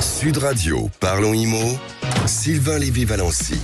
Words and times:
Sud 0.00 0.36
Radio, 0.38 0.90
parlons 1.00 1.34
IMO, 1.34 1.78
Sylvain 2.26 2.78
Lévy-Valency. 2.78 3.58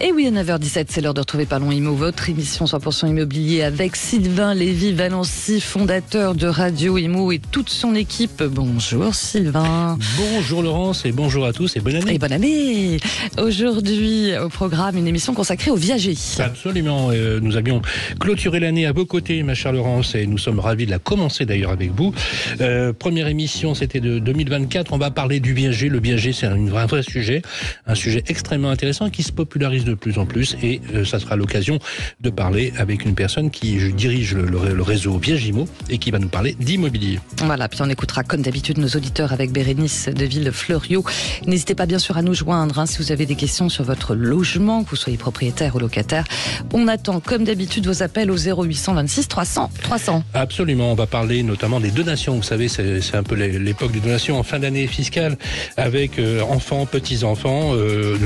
Et 0.00 0.10
oui, 0.10 0.26
à 0.26 0.30
9h17, 0.32 0.86
c'est 0.88 1.00
l'heure 1.00 1.14
de 1.14 1.20
retrouver 1.20 1.46
Parlons 1.46 1.70
Imo, 1.70 1.94
votre 1.94 2.28
émission 2.28 2.64
100% 2.64 3.08
immobilier 3.08 3.62
avec 3.62 3.94
Sylvain 3.94 4.52
Lévy-Valency, 4.52 5.60
fondateur 5.60 6.34
de 6.34 6.48
Radio 6.48 6.98
Imo 6.98 7.30
et 7.30 7.38
toute 7.38 7.70
son 7.70 7.94
équipe. 7.94 8.42
Bonjour 8.42 9.14
Sylvain. 9.14 9.96
Bonjour 10.18 10.64
Laurence 10.64 11.04
et 11.04 11.12
bonjour 11.12 11.46
à 11.46 11.52
tous 11.52 11.76
et 11.76 11.80
bonne 11.80 11.94
année. 11.94 12.14
Et 12.14 12.18
bonne 12.18 12.32
année. 12.32 12.96
Aujourd'hui, 13.40 14.36
au 14.36 14.48
programme, 14.48 14.96
une 14.96 15.06
émission 15.06 15.32
consacrée 15.32 15.70
aux 15.70 15.76
viagers. 15.76 16.16
Absolument. 16.40 17.10
Euh, 17.12 17.38
nous 17.40 17.56
avions 17.56 17.80
clôturé 18.18 18.58
l'année 18.58 18.86
à 18.86 18.92
vos 18.92 19.06
côtés, 19.06 19.44
ma 19.44 19.54
chère 19.54 19.72
Laurence, 19.72 20.16
et 20.16 20.26
nous 20.26 20.38
sommes 20.38 20.58
ravis 20.58 20.86
de 20.86 20.90
la 20.90 20.98
commencer 20.98 21.46
d'ailleurs 21.46 21.70
avec 21.70 21.92
vous. 21.92 22.12
Euh, 22.60 22.92
première 22.92 23.28
émission, 23.28 23.76
c'était 23.76 24.00
de 24.00 24.18
2024. 24.18 24.92
On 24.92 24.98
va 24.98 25.12
parler 25.12 25.38
du 25.38 25.54
viager. 25.54 25.88
Le 25.88 26.00
viager, 26.00 26.32
c'est 26.32 26.46
un 26.46 26.64
vrai 26.66 27.04
sujet, 27.04 27.42
un 27.86 27.94
sujet 27.94 28.24
extrêmement 28.26 28.70
intéressant 28.70 29.08
qui 29.08 29.22
se 29.22 29.30
popularise 29.30 29.83
de 29.84 29.94
plus 29.94 30.18
en 30.18 30.26
plus 30.26 30.56
et 30.62 30.80
euh, 30.94 31.04
ça 31.04 31.18
sera 31.18 31.36
l'occasion 31.36 31.78
de 32.20 32.30
parler 32.30 32.72
avec 32.78 33.04
une 33.04 33.14
personne 33.14 33.50
qui 33.50 33.92
dirige 33.92 34.34
le, 34.34 34.44
le, 34.44 34.82
réseau 34.82 35.18
Viagimo 35.18 35.66
et 35.88 35.98
qui 35.98 36.10
va 36.10 36.18
nous 36.18 36.28
parler 36.28 36.56
d'immobilier. 36.58 37.20
Voilà, 37.44 37.68
puis 37.68 37.80
on 37.82 37.88
écoutera 37.88 38.22
comme 38.22 38.42
d'habitude 38.42 38.78
nos 38.78 38.88
auditeurs 38.88 39.32
avec 39.32 39.52
Bérénice 39.52 40.08
de 40.08 40.24
Ville 40.24 40.50
Fleuriot. 40.52 41.04
N'hésitez 41.46 41.74
pas 41.74 41.86
bien 41.86 41.98
sûr 41.98 42.16
à 42.16 42.22
nous 42.22 42.34
joindre 42.34 42.78
hein, 42.78 42.86
si 42.86 42.98
vous 42.98 43.12
avez 43.12 43.26
des 43.26 43.36
questions 43.36 43.68
sur 43.68 43.84
votre 43.84 44.14
logement, 44.14 44.84
que 44.84 44.90
vous 44.90 44.96
soyez 44.96 45.18
propriétaire 45.18 45.76
ou 45.76 45.78
locataire. 45.78 46.24
On 46.72 46.88
attend 46.88 47.20
comme 47.20 47.44
d'habitude 47.44 47.86
vos 47.86 48.02
appels 48.02 48.30
au 48.30 48.36
0826 48.36 49.28
300 49.28 49.70
300. 49.82 50.24
Absolument, 50.34 50.92
on 50.92 50.94
va 50.94 51.06
parler 51.06 51.42
notamment 51.42 51.80
des 51.80 51.90
donations. 51.90 52.36
Vous 52.36 52.42
savez, 52.42 52.68
c'est 52.68 53.14
un 53.14 53.22
peu 53.22 53.34
l'époque 53.34 53.92
des 53.92 54.00
donations 54.00 54.38
en 54.38 54.42
fin 54.42 54.58
d'année 54.58 54.86
fiscale 54.86 55.36
avec 55.76 56.18
euh, 56.18 56.42
enfants, 56.42 56.86
petits-enfants. 56.86 57.72
Euh, 57.74 58.16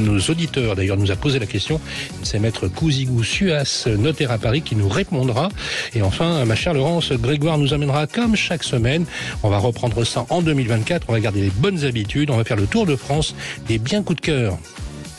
nos 0.00 0.18
auditeurs 0.20 0.76
d'ailleurs 0.76 0.96
nous 0.96 1.07
a 1.10 1.16
posé 1.16 1.38
la 1.38 1.46
question. 1.46 1.80
C'est 2.22 2.38
maître 2.38 2.68
Couzigou 2.68 3.22
Suas, 3.24 3.88
notaire 3.98 4.30
à 4.30 4.38
Paris, 4.38 4.62
qui 4.62 4.76
nous 4.76 4.88
répondra. 4.88 5.48
Et 5.94 6.02
enfin, 6.02 6.44
ma 6.44 6.54
chère 6.54 6.74
Laurence, 6.74 7.12
Grégoire 7.12 7.58
nous 7.58 7.74
amènera 7.74 8.06
comme 8.06 8.36
chaque 8.36 8.64
semaine. 8.64 9.04
On 9.42 9.50
va 9.50 9.58
reprendre 9.58 10.04
ça 10.04 10.26
en 10.30 10.42
2024. 10.42 11.06
On 11.08 11.12
va 11.12 11.20
garder 11.20 11.40
les 11.40 11.50
bonnes 11.50 11.84
habitudes. 11.84 12.30
On 12.30 12.36
va 12.36 12.44
faire 12.44 12.56
le 12.56 12.66
tour 12.66 12.86
de 12.86 12.96
France 12.96 13.34
des 13.66 13.78
biens 13.78 14.02
coups 14.02 14.20
de 14.20 14.26
cœur. 14.26 14.58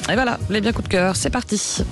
Et 0.10 0.14
voilà, 0.14 0.40
les 0.50 0.62
biens 0.62 0.72
coups 0.72 0.88
de 0.88 0.92
cœur, 0.92 1.16
c'est 1.16 1.30
parti. 1.30 1.84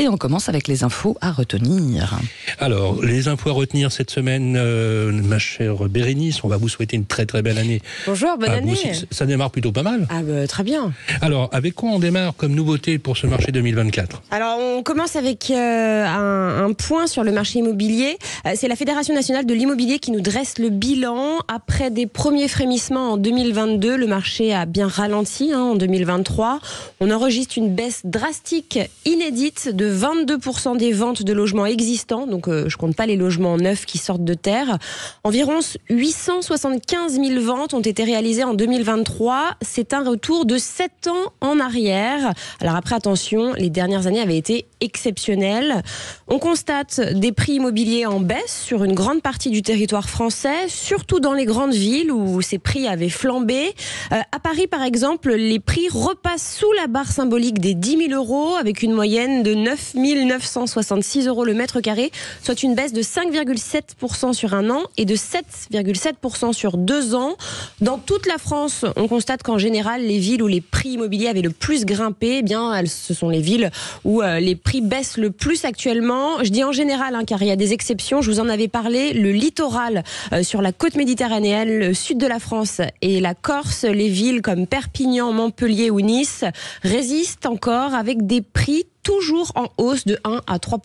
Et 0.00 0.08
on 0.08 0.16
commence 0.16 0.48
avec 0.48 0.66
les 0.66 0.82
infos 0.82 1.18
à 1.20 1.30
retenir. 1.30 2.18
Alors, 2.58 3.04
les 3.04 3.28
infos 3.28 3.50
à 3.50 3.52
retenir 3.52 3.92
cette 3.92 4.10
semaine, 4.10 4.56
euh, 4.56 5.12
ma 5.12 5.38
chère 5.38 5.90
Bérénice, 5.90 6.42
on 6.42 6.48
va 6.48 6.56
vous 6.56 6.70
souhaiter 6.70 6.96
une 6.96 7.04
très 7.04 7.26
très 7.26 7.42
belle 7.42 7.58
année. 7.58 7.82
Bonjour, 8.06 8.38
bonne 8.38 8.48
année. 8.48 8.78
ça 9.10 9.26
démarre 9.26 9.50
plutôt 9.50 9.72
pas 9.72 9.82
mal. 9.82 10.06
Ah 10.08 10.22
bah, 10.22 10.46
très 10.46 10.62
bien. 10.64 10.94
Alors, 11.20 11.50
avec 11.52 11.74
quoi 11.74 11.90
on 11.90 11.98
démarre 11.98 12.34
comme 12.34 12.54
nouveauté 12.54 12.98
pour 12.98 13.18
ce 13.18 13.26
marché 13.26 13.52
2024 13.52 14.22
Alors, 14.30 14.58
on 14.58 14.82
commence 14.82 15.16
avec 15.16 15.50
euh, 15.50 16.06
un, 16.06 16.72
point 16.72 17.06
sur 17.06 17.22
le 17.22 17.32
marché 17.32 17.58
immobilier. 17.58 18.16
Euh, 18.46 18.52
c'est 18.56 18.68
la 18.68 18.76
Fédération 18.76 19.12
nationale 19.12 19.44
de 19.44 19.52
l'immobilier 19.52 19.98
qui 19.98 20.12
nous 20.12 20.22
dresse 20.22 20.58
le 20.58 20.70
bilan. 20.70 21.40
Après 21.48 21.90
des 21.90 22.06
premiers 22.06 22.48
frémissements 22.48 23.12
en 23.12 23.16
2022, 23.18 23.98
le 23.98 24.06
marché 24.06 24.54
a 24.54 24.64
bien 24.64 24.88
ralenti 24.88 25.52
hein, 25.52 25.60
en 25.60 25.74
2023. 25.74 26.60
On 27.00 27.10
enregistre 27.10 27.58
une 27.58 27.74
baisse 27.74 28.00
drastique, 28.04 28.78
inédite 29.04 29.68
de 29.68 29.89
22% 29.90 30.76
des 30.76 30.92
ventes 30.92 31.22
de 31.22 31.32
logements 31.32 31.66
existants, 31.66 32.26
donc 32.26 32.48
euh, 32.48 32.68
je 32.68 32.76
compte 32.76 32.96
pas 32.96 33.06
les 33.06 33.16
logements 33.16 33.56
neufs 33.56 33.86
qui 33.86 33.98
sortent 33.98 34.24
de 34.24 34.34
terre. 34.34 34.78
Environ 35.24 35.60
875 35.88 37.20
000 37.20 37.40
ventes 37.40 37.74
ont 37.74 37.80
été 37.80 38.04
réalisées 38.04 38.44
en 38.44 38.54
2023. 38.54 39.56
C'est 39.62 39.92
un 39.92 40.04
retour 40.04 40.46
de 40.46 40.58
7 40.58 41.08
ans 41.08 41.32
en 41.40 41.60
arrière. 41.60 42.32
Alors 42.60 42.76
après, 42.76 42.94
attention, 42.94 43.52
les 43.54 43.70
dernières 43.70 44.06
années 44.06 44.20
avaient 44.20 44.36
été 44.36 44.66
exceptionnelles. 44.80 45.82
On 46.28 46.38
constate 46.38 47.00
des 47.00 47.32
prix 47.32 47.54
immobiliers 47.54 48.06
en 48.06 48.20
baisse 48.20 48.62
sur 48.64 48.84
une 48.84 48.94
grande 48.94 49.22
partie 49.22 49.50
du 49.50 49.62
territoire 49.62 50.08
français, 50.08 50.68
surtout 50.68 51.20
dans 51.20 51.34
les 51.34 51.44
grandes 51.44 51.74
villes 51.74 52.12
où 52.12 52.40
ces 52.42 52.58
prix 52.58 52.86
avaient 52.86 53.08
flambé. 53.08 53.74
Euh, 54.12 54.20
à 54.32 54.38
Paris, 54.38 54.66
par 54.66 54.82
exemple, 54.82 55.32
les 55.32 55.60
prix 55.60 55.88
repassent 55.90 56.56
sous 56.58 56.72
la 56.72 56.86
barre 56.86 57.10
symbolique 57.10 57.60
des 57.60 57.74
10 57.74 58.08
000 58.08 58.12
euros 58.12 58.54
avec 58.56 58.82
une 58.82 58.92
moyenne 58.92 59.42
de 59.42 59.54
9 59.54 59.79
966 59.94 61.26
euros 61.26 61.44
le 61.44 61.54
mètre 61.54 61.80
carré, 61.80 62.10
soit 62.42 62.62
une 62.62 62.74
baisse 62.74 62.92
de 62.92 63.02
5,7% 63.02 64.32
sur 64.32 64.54
un 64.54 64.70
an 64.70 64.82
et 64.96 65.04
de 65.04 65.16
7,7% 65.16 66.52
sur 66.52 66.76
deux 66.76 67.14
ans. 67.14 67.36
Dans 67.80 67.98
toute 67.98 68.26
la 68.26 68.38
France, 68.38 68.84
on 68.96 69.08
constate 69.08 69.42
qu'en 69.42 69.58
général, 69.58 70.02
les 70.02 70.18
villes 70.18 70.42
où 70.42 70.46
les 70.46 70.60
prix 70.60 70.90
immobiliers 70.90 71.28
avaient 71.28 71.42
le 71.42 71.50
plus 71.50 71.84
grimpé, 71.84 72.38
eh 72.38 72.42
bien, 72.42 72.82
ce 72.86 73.14
sont 73.14 73.28
les 73.28 73.40
villes 73.40 73.70
où 74.04 74.22
euh, 74.22 74.40
les 74.40 74.56
prix 74.56 74.80
baissent 74.80 75.16
le 75.16 75.30
plus 75.30 75.64
actuellement. 75.64 76.42
Je 76.42 76.50
dis 76.50 76.64
en 76.64 76.72
général, 76.72 77.14
hein, 77.14 77.24
car 77.24 77.42
il 77.42 77.48
y 77.48 77.52
a 77.52 77.56
des 77.56 77.72
exceptions. 77.72 78.22
Je 78.22 78.30
vous 78.30 78.40
en 78.40 78.48
avais 78.48 78.68
parlé. 78.68 79.12
Le 79.12 79.32
littoral 79.32 80.04
euh, 80.32 80.42
sur 80.42 80.62
la 80.62 80.72
côte 80.72 80.94
méditerranéenne, 80.94 81.78
le 81.78 81.94
sud 81.94 82.18
de 82.18 82.26
la 82.26 82.38
France 82.38 82.80
et 83.02 83.20
la 83.20 83.34
Corse, 83.34 83.84
les 83.84 84.08
villes 84.08 84.42
comme 84.42 84.66
Perpignan, 84.66 85.32
Montpellier 85.32 85.90
ou 85.90 86.00
Nice 86.00 86.44
résistent 86.82 87.46
encore 87.46 87.94
avec 87.94 88.26
des 88.26 88.40
prix 88.40 88.84
toujours 89.02 89.52
en 89.54 89.68
hausse 89.78 90.04
de 90.04 90.18
1 90.24 90.42
à 90.46 90.58
3 90.58 90.78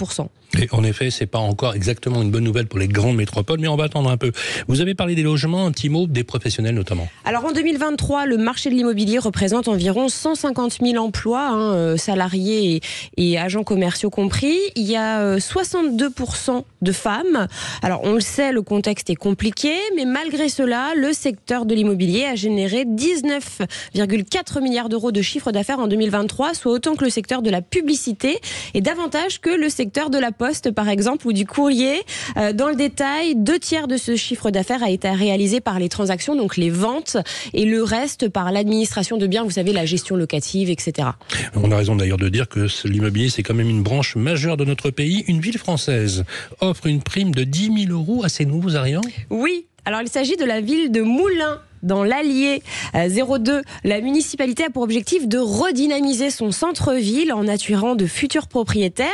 en 0.72 0.83
effet, 0.83 1.11
c'est 1.11 1.25
pas 1.25 1.39
encore 1.39 1.75
exactement 1.75 2.22
une 2.22 2.31
bonne 2.31 2.44
nouvelle 2.44 2.67
pour 2.67 2.79
les 2.79 2.88
grandes 2.88 3.16
métropoles, 3.16 3.59
mais 3.59 3.67
on 3.67 3.75
va 3.75 3.85
attendre 3.85 4.09
un 4.09 4.17
peu. 4.17 4.31
Vous 4.67 4.81
avez 4.81 4.95
parlé 4.95 5.16
des 5.16 5.23
logements, 5.23 5.66
un 5.66 5.72
petit 5.72 5.89
mot 5.89 6.07
des 6.07 6.23
professionnels 6.23 6.75
notamment. 6.75 7.07
Alors 7.23 7.45
en 7.45 7.51
2023, 7.51 8.25
le 8.25 8.38
marché 8.38 8.69
de 8.69 8.75
l'immobilier 8.75 9.17
représente 9.17 9.67
environ 9.67 10.09
150 10.09 10.79
000 10.81 11.03
emplois, 11.03 11.47
hein, 11.47 11.73
euh, 11.73 11.97
salariés 11.97 12.81
et, 13.17 13.38
agents 13.38 13.63
commerciaux 13.63 14.09
compris. 14.09 14.57
Il 14.75 14.85
y 14.85 14.95
a 14.95 15.39
62 15.39 16.06
euh, 16.06 16.62
de 16.81 16.91
femmes. 16.91 17.47
Alors 17.81 18.01
on 18.03 18.13
le 18.13 18.19
sait, 18.22 18.51
le 18.51 18.62
contexte 18.62 19.09
est 19.09 19.16
compliqué, 19.16 19.73
mais 19.95 20.06
malgré 20.06 20.50
cela, 20.50 20.94
le 20.95 21.12
secteur 21.13 21.66
de 21.66 21.75
l'immobilier 21.75 22.25
a 22.25 22.35
généré 22.35 22.85
19,4 22.85 24.62
milliards 24.62 24.89
d'euros 24.89 25.12
de 25.12 25.22
chiffre 25.22 25.51
d'affaires 25.51 25.79
en 25.79 25.88
2023, 25.88 26.53
soit 26.53 26.72
autant 26.72 26.95
que 26.95 27.03
le 27.03 27.09
secteur 27.09 27.41
de 27.41 27.50
la 27.50 27.62
publicité 27.62 28.39
et 28.73 28.81
davantage 28.81 29.41
que 29.41 29.50
le 29.50 29.69
secteur 29.69 30.09
de 30.09 30.17
la 30.17 30.31
poste, 30.38 30.72
par 30.72 30.90
exemple, 30.90 31.28
ou 31.28 31.34
du 31.34 31.46
courrier. 31.46 32.01
Euh, 32.38 32.53
dans 32.53 32.69
le 32.69 32.75
détail, 32.75 33.35
deux 33.35 33.59
tiers 33.59 33.88
de 33.88 33.97
ce 33.97 34.16
chiffre 34.16 34.51
d'affaires 34.51 34.84
a 34.84 34.90
été 34.90 35.09
réalisé 35.09 35.62
par 35.62 35.79
les 35.79 35.90
transactions, 35.90 36.35
donc 36.35 36.57
les 36.57 36.69
ventes, 36.69 37.18
et 37.53 37.66
le 37.66 37.84
reste 37.84 38.29
par 38.29 38.51
l'administration 38.51 39.18
de 39.18 39.28
biens, 39.28 39.44
vous 39.44 39.51
savez, 39.51 39.74
la 39.74 39.85
gestion 39.85 40.16
locative, 40.16 40.69
etc. 40.69 41.09
On 41.56 41.72
a 41.72 41.78
raison 41.78 41.95
d'ailleurs 41.95 42.18
de 42.18 42.29
dire 42.29 42.47
que 42.47 42.68
l'immobilier, 42.88 43.29
c'est 43.29 43.44
quand 43.44 43.53
même 43.53 43.69
une 43.69 43.84
branche 43.84 44.16
majeure 44.16 44.57
de 44.57 44.66
notre 44.66 44.90
pays. 44.90 45.24
Une 45.28 45.40
ville 45.40 45.57
française 45.57 46.25
offre 46.62 46.88
une 46.88 47.01
prime 47.01 47.34
de 47.34 47.44
10 47.44 47.88
000 47.88 47.91
euros 47.91 48.24
à 48.24 48.29
ses 48.29 48.45
nouveaux 48.45 48.75
arrivants? 48.75 49.01
Oui, 49.29 49.66
alors 49.85 50.01
il 50.01 50.09
s'agit 50.09 50.35
de 50.35 50.45
la 50.45 50.62
ville 50.62 50.91
de 50.91 51.01
Moulins 51.01 51.62
dans 51.85 52.03
l'Allier 52.03 52.62
02. 52.94 53.51
Euh, 53.51 53.62
la 53.84 54.01
municipalité 54.01 54.66
a 54.66 54.69
pour 54.69 54.84
objectif 54.84 55.28
de 55.28 55.38
redynamiser 55.38 56.29
son 56.29 56.51
centre-ville 56.51 57.31
en 57.31 57.47
attirant 57.47 57.96
de 57.96 58.06
futurs 58.06 58.47
propriétaires. 58.47 59.07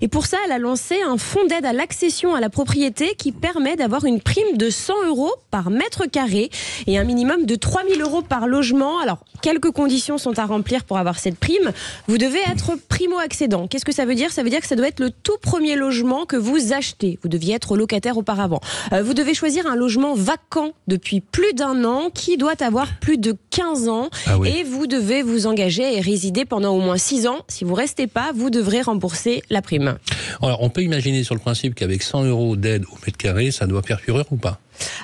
Et 0.00 0.08
pour 0.08 0.26
ça, 0.26 0.36
elle 0.44 0.52
a 0.52 0.58
lancé 0.58 0.96
un 1.02 1.16
fonds 1.16 1.44
d'aide 1.46 1.64
à 1.64 1.72
l'accession 1.72 2.34
à 2.34 2.40
la 2.40 2.50
propriété 2.50 3.14
qui 3.16 3.32
permet 3.32 3.76
d'avoir 3.76 4.04
une 4.04 4.20
prime 4.20 4.56
de 4.56 4.70
100 4.70 5.06
euros 5.06 5.32
par 5.50 5.70
mètre 5.70 6.06
carré 6.06 6.50
et 6.86 6.98
un 6.98 7.04
minimum 7.04 7.46
de 7.46 7.54
3000 7.54 8.00
euros 8.02 8.22
par 8.22 8.46
logement. 8.46 9.00
Alors, 9.00 9.24
quelques 9.42 9.70
conditions 9.70 10.18
sont 10.18 10.38
à 10.38 10.46
remplir 10.46 10.84
pour 10.84 10.98
avoir 10.98 11.18
cette 11.18 11.38
prime. 11.38 11.72
Vous 12.06 12.18
devez 12.18 12.40
être 12.50 12.72
primo-accédant. 12.88 13.66
Qu'est-ce 13.66 13.84
que 13.84 13.94
ça 13.94 14.04
veut 14.04 14.14
dire? 14.14 14.32
Ça 14.32 14.42
veut 14.42 14.50
dire 14.50 14.60
que 14.60 14.66
ça 14.66 14.76
doit 14.76 14.88
être 14.88 15.00
le 15.00 15.10
tout 15.10 15.38
premier 15.40 15.76
logement 15.76 16.26
que 16.26 16.36
vous 16.36 16.72
achetez. 16.72 17.18
Vous 17.22 17.28
deviez 17.28 17.54
être 17.54 17.76
locataire 17.76 18.18
auparavant. 18.18 18.60
Euh, 18.92 19.02
vous 19.02 19.14
devez 19.14 19.34
choisir 19.34 19.66
un 19.66 19.76
logement 19.76 20.14
vacant 20.14 20.72
depuis 20.86 21.20
plus 21.20 21.54
d'un 21.54 21.84
an 21.84 22.10
qui 22.18 22.36
doit 22.36 22.60
avoir 22.62 22.98
plus 22.98 23.16
de 23.16 23.36
15 23.50 23.88
ans 23.88 24.10
ah 24.26 24.36
et 24.44 24.64
vous 24.64 24.88
devez 24.88 25.22
vous 25.22 25.46
engager 25.46 25.96
et 25.96 26.00
résider 26.00 26.44
pendant 26.44 26.74
au 26.74 26.80
moins 26.80 26.98
6 26.98 27.28
ans. 27.28 27.38
Si 27.46 27.62
vous 27.62 27.74
restez 27.74 28.08
pas, 28.08 28.32
vous 28.34 28.50
devrez 28.50 28.82
rembourser 28.82 29.42
la 29.50 29.62
prime. 29.62 29.98
Alors, 30.42 30.62
on 30.62 30.68
peut 30.68 30.82
imaginer 30.82 31.22
sur 31.22 31.36
le 31.36 31.40
principe 31.40 31.76
qu'avec 31.76 32.02
100 32.02 32.24
euros 32.24 32.56
d'aide 32.56 32.84
au 32.86 32.98
mètre 33.06 33.16
carré, 33.16 33.52
ça 33.52 33.68
doit 33.68 33.82
faire 33.82 34.00
fureur 34.00 34.26
ou 34.32 34.36
pas? 34.36 34.58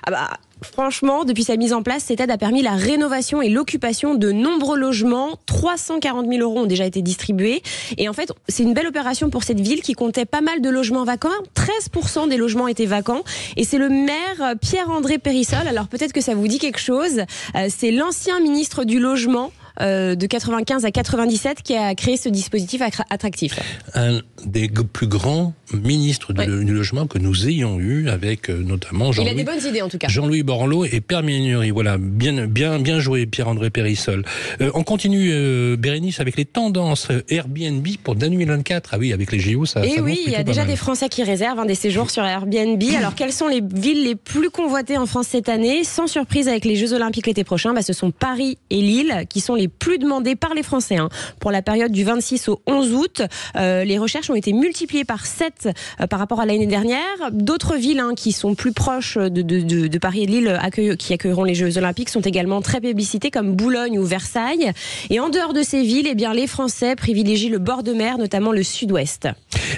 Ah 0.05 0.11
bah, 0.11 0.31
franchement, 0.65 1.25
depuis 1.25 1.45
sa 1.45 1.57
mise 1.57 1.73
en 1.73 1.83
place, 1.83 2.05
cette 2.05 2.21
aide 2.21 2.31
a 2.31 2.39
permis 2.39 2.63
la 2.63 2.73
rénovation 2.73 3.43
et 3.43 3.49
l'occupation 3.49 4.15
de 4.15 4.33
nombreux 4.33 4.79
logements. 4.79 5.39
340 5.47 6.27
000 6.29 6.41
euros 6.41 6.61
ont 6.61 6.67
déjà 6.67 6.85
été 6.85 7.03
distribués. 7.03 7.63
Et 7.99 8.09
en 8.09 8.13
fait, 8.13 8.33
c'est 8.49 8.63
une 8.63 8.75
belle 8.75 8.87
opération 8.87 9.31
pour 9.31 9.45
cette 9.45 9.61
ville 9.61 9.83
qui 9.83 9.95
comptait 9.95 10.25
pas 10.25 10.41
mal 10.41 10.61
de 10.61 10.71
logements 10.71 11.05
vacants. 11.05 11.29
13% 11.55 12.29
des 12.29 12.37
logements 12.37 12.69
étaient 12.69 12.87
vacants. 12.87 13.23
Et 13.57 13.65
c'est 13.65 13.79
le 13.79 13.89
maire 13.89 14.55
Pierre-André 14.61 15.19
Périssol. 15.19 15.67
Alors 15.69 15.89
peut-être 15.89 16.13
que 16.13 16.21
ça 16.21 16.35
vous 16.35 16.49
dit 16.49 16.59
quelque 16.59 16.81
chose. 16.81 17.23
Euh, 17.55 17.69
c'est 17.69 17.91
l'ancien 17.91 18.41
ministre 18.41 18.85
du 18.85 18.99
Logement. 18.99 19.53
Euh, 19.81 20.15
de 20.15 20.27
95 20.29 20.85
à 20.85 20.93
97 20.93 21.61
qui 21.61 21.75
a 21.75 21.97
créé 21.97 22.17
ce 22.17 22.29
dispositif 22.29 22.81
attractif. 23.11 23.59
Un 23.95 24.21
des 24.47 24.69
plus 24.69 25.09
grands 25.09 25.53
ministre 25.73 26.33
du, 26.33 26.73
logement 26.73 27.07
que 27.07 27.19
nous 27.19 27.49
ayons 27.49 27.79
eu 27.79 28.09
avec 28.09 28.49
notamment 28.49 29.13
Jean-Louis. 29.13 29.31
Il 29.31 29.35
a 29.35 29.37
des 29.37 29.45
bonnes 29.45 29.69
idées 29.69 29.83
en 29.83 29.89
tout 29.89 29.99
cas. 29.99 30.09
Jean-Louis 30.09 30.43
Borloo 30.43 30.85
et 30.85 31.01
Pierre 31.01 31.23
Mignori. 31.23 31.71
Voilà, 31.71 31.97
bien, 31.99 32.47
bien, 32.47 32.79
bien 32.79 33.01
joué 33.01 33.27
Pierre-André 33.27 33.71
Périssol. 33.71 34.25
on 34.61 34.83
continue, 34.83 35.77
Bérénice, 35.77 36.21
avec 36.21 36.37
les 36.37 36.45
tendances 36.45 37.09
Airbnb 37.29 37.87
pour 38.03 38.15
2024. 38.15 38.91
Ah 38.93 38.99
oui, 38.99 39.13
avec 39.13 39.33
les 39.33 39.39
JO, 39.39 39.65
ça. 39.65 39.85
Et 39.85 40.01
oui, 40.01 40.21
il 40.27 40.33
y 40.33 40.37
a 40.37 40.43
déjà 40.43 40.65
des 40.65 40.77
Français 40.77 41.09
qui 41.09 41.23
réservent 41.23 41.59
hein, 41.59 41.67
des 41.67 41.75
séjours 41.75 42.11
sur 42.11 42.25
Airbnb. 42.25 42.83
Alors, 42.99 43.15
quelles 43.15 43.33
sont 43.33 43.49
les 43.49 43.61
villes 43.61 44.05
les 44.05 44.15
plus 44.15 44.51
convoitées 44.51 44.99
en 44.99 45.07
France 45.07 45.29
cette 45.29 45.49
année? 45.49 45.85
Sans 45.85 46.07
surprise, 46.07 46.49
avec 46.49 46.65
les 46.65 46.77
Jeux 46.77 46.93
Olympiques 46.93 47.27
l'été 47.27 47.45
prochain, 47.45 47.73
bah, 47.73 47.83
ce 47.83 47.93
sont 47.93 48.11
Paris 48.11 48.59
et 48.71 48.81
Lille 48.81 49.25
qui 49.29 49.41
sont 49.41 49.55
les 49.55 49.69
plus 49.69 49.99
demandés 49.99 50.37
par 50.37 50.55
les 50.55 50.63
Français. 50.63 50.97
Hein. 50.97 51.09
Pour 51.41 51.51
la 51.51 51.63
période 51.63 51.93
du 51.93 52.05
26 52.05 52.49
au 52.49 52.63
11 52.67 52.95
août, 52.95 53.23
euh, 53.57 53.85
les 53.85 53.99
recherches 53.99 54.31
ont 54.31 54.35
été 54.35 54.53
multipliées 54.53 55.05
par 55.05 55.27
7 55.27 55.54
euh, 55.67 56.07
par 56.07 56.19
rapport 56.19 56.41
à 56.41 56.47
l'année 56.47 56.67
dernière. 56.67 57.03
D'autres 57.33 57.77
villes 57.77 58.01
hein, 58.01 58.13
qui 58.17 58.33
sont 58.33 58.55
plus 58.55 58.73
proches 58.73 59.17
de, 59.17 59.43
de, 59.43 59.99
Paris 59.99 60.25
et 60.25 60.27
Lille, 60.27 60.59
accueille, 60.61 60.97
qui 60.97 61.13
accueilleront 61.13 61.45
les 61.45 61.55
Jeux 61.55 61.79
Olympiques, 61.79 62.09
sont 62.09 62.21
également 62.21 62.61
très 62.61 62.81
publicités, 62.81 63.31
comme 63.31 63.55
Boulogne 63.55 63.99
ou 63.99 64.05
Versailles. 64.05 64.73
Et 65.11 65.21
en 65.21 65.29
dehors 65.29 65.53
de 65.53 65.63
ces 65.63 65.83
villes, 65.83 66.07
eh 66.09 66.15
bien, 66.15 66.35
les 66.35 66.47
Français 66.47 66.97
privilégient 66.97 67.51
le 67.51 67.59
bord 67.59 67.83
de 67.83 67.93
mer, 67.93 68.19
notamment 68.19 68.53
le 68.53 68.63
sud-ouest. 68.63 69.29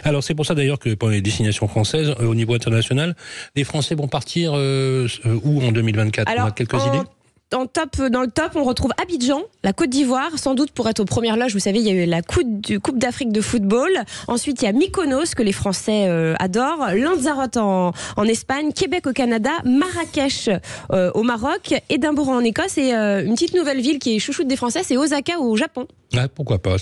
Alors 0.05 0.23
c'est 0.23 0.35
pour 0.35 0.47
ça 0.47 0.55
d'ailleurs 0.55 0.79
que 0.79 0.95
pour 0.95 1.09
les 1.09 1.21
destinations 1.21 1.69
françaises, 1.69 2.15
euh, 2.21 2.27
au 2.27 2.35
niveau 2.35 2.55
international, 2.55 3.15
les 3.55 3.65
Français 3.65 3.95
vont 3.95 4.09
partir 4.09 4.53
où 4.53 5.63
en 5.63 5.73
2024 5.73 6.33
On 6.39 6.45
a 6.45 6.51
quelques 6.51 6.75
idées? 6.87 7.03
Dans, 7.51 7.67
top, 7.67 7.97
dans 8.11 8.23
le 8.23 8.31
top, 8.31 8.53
on 8.57 8.65
retrouve 8.65 8.91
Abidjan, 9.01 9.43
la 9.63 9.73
Côte 9.73 9.91
d'Ivoire, 9.91 10.37
sans 10.37 10.55
doute 10.55 10.73
pour 10.73 10.89
être 10.89 11.01
aux 11.01 11.05
premières 11.05 11.37
loges. 11.37 11.53
Vous 11.53 11.61
savez, 11.61 11.79
il 11.79 11.87
y 11.87 11.91
a 11.91 12.05
eu 12.05 12.07
la 12.07 12.21
Coupe 12.23 12.99
d'Afrique 12.99 13.31
de 13.31 13.41
football. 13.41 13.91
Ensuite, 14.27 14.63
il 14.63 14.65
y 14.65 14.69
a 14.69 14.73
Mykonos, 14.73 15.35
que 15.37 15.43
les 15.43 15.53
Français 15.53 16.07
euh, 16.09 16.35
adorent. 16.41 16.89
Lanzarote 16.95 17.57
en, 17.57 17.93
Espagne, 18.25 18.73
Québec 18.73 19.07
au 19.07 19.13
Canada, 19.13 19.51
Marrakech 19.65 20.51
euh, 20.93 21.11
au 21.15 21.23
Maroc, 21.23 21.75
Édimbourg 21.89 22.31
en 22.31 22.41
Écosse 22.41 22.79
et 22.79 22.93
euh, 22.95 23.25
une 23.25 23.35
petite 23.35 23.55
nouvelle 23.55 23.81
ville 23.81 24.01
qui 24.01 24.17
est 24.17 24.19
chouchoute 24.19 24.49
des 24.49 24.57
Français, 24.57 24.81
c'est 24.83 24.97
Osaka 24.97 25.39
au 25.39 25.57
Japon. 25.57 25.87
Ah, 26.15 26.29
pourquoi 26.29 26.59
pas. 26.59 26.77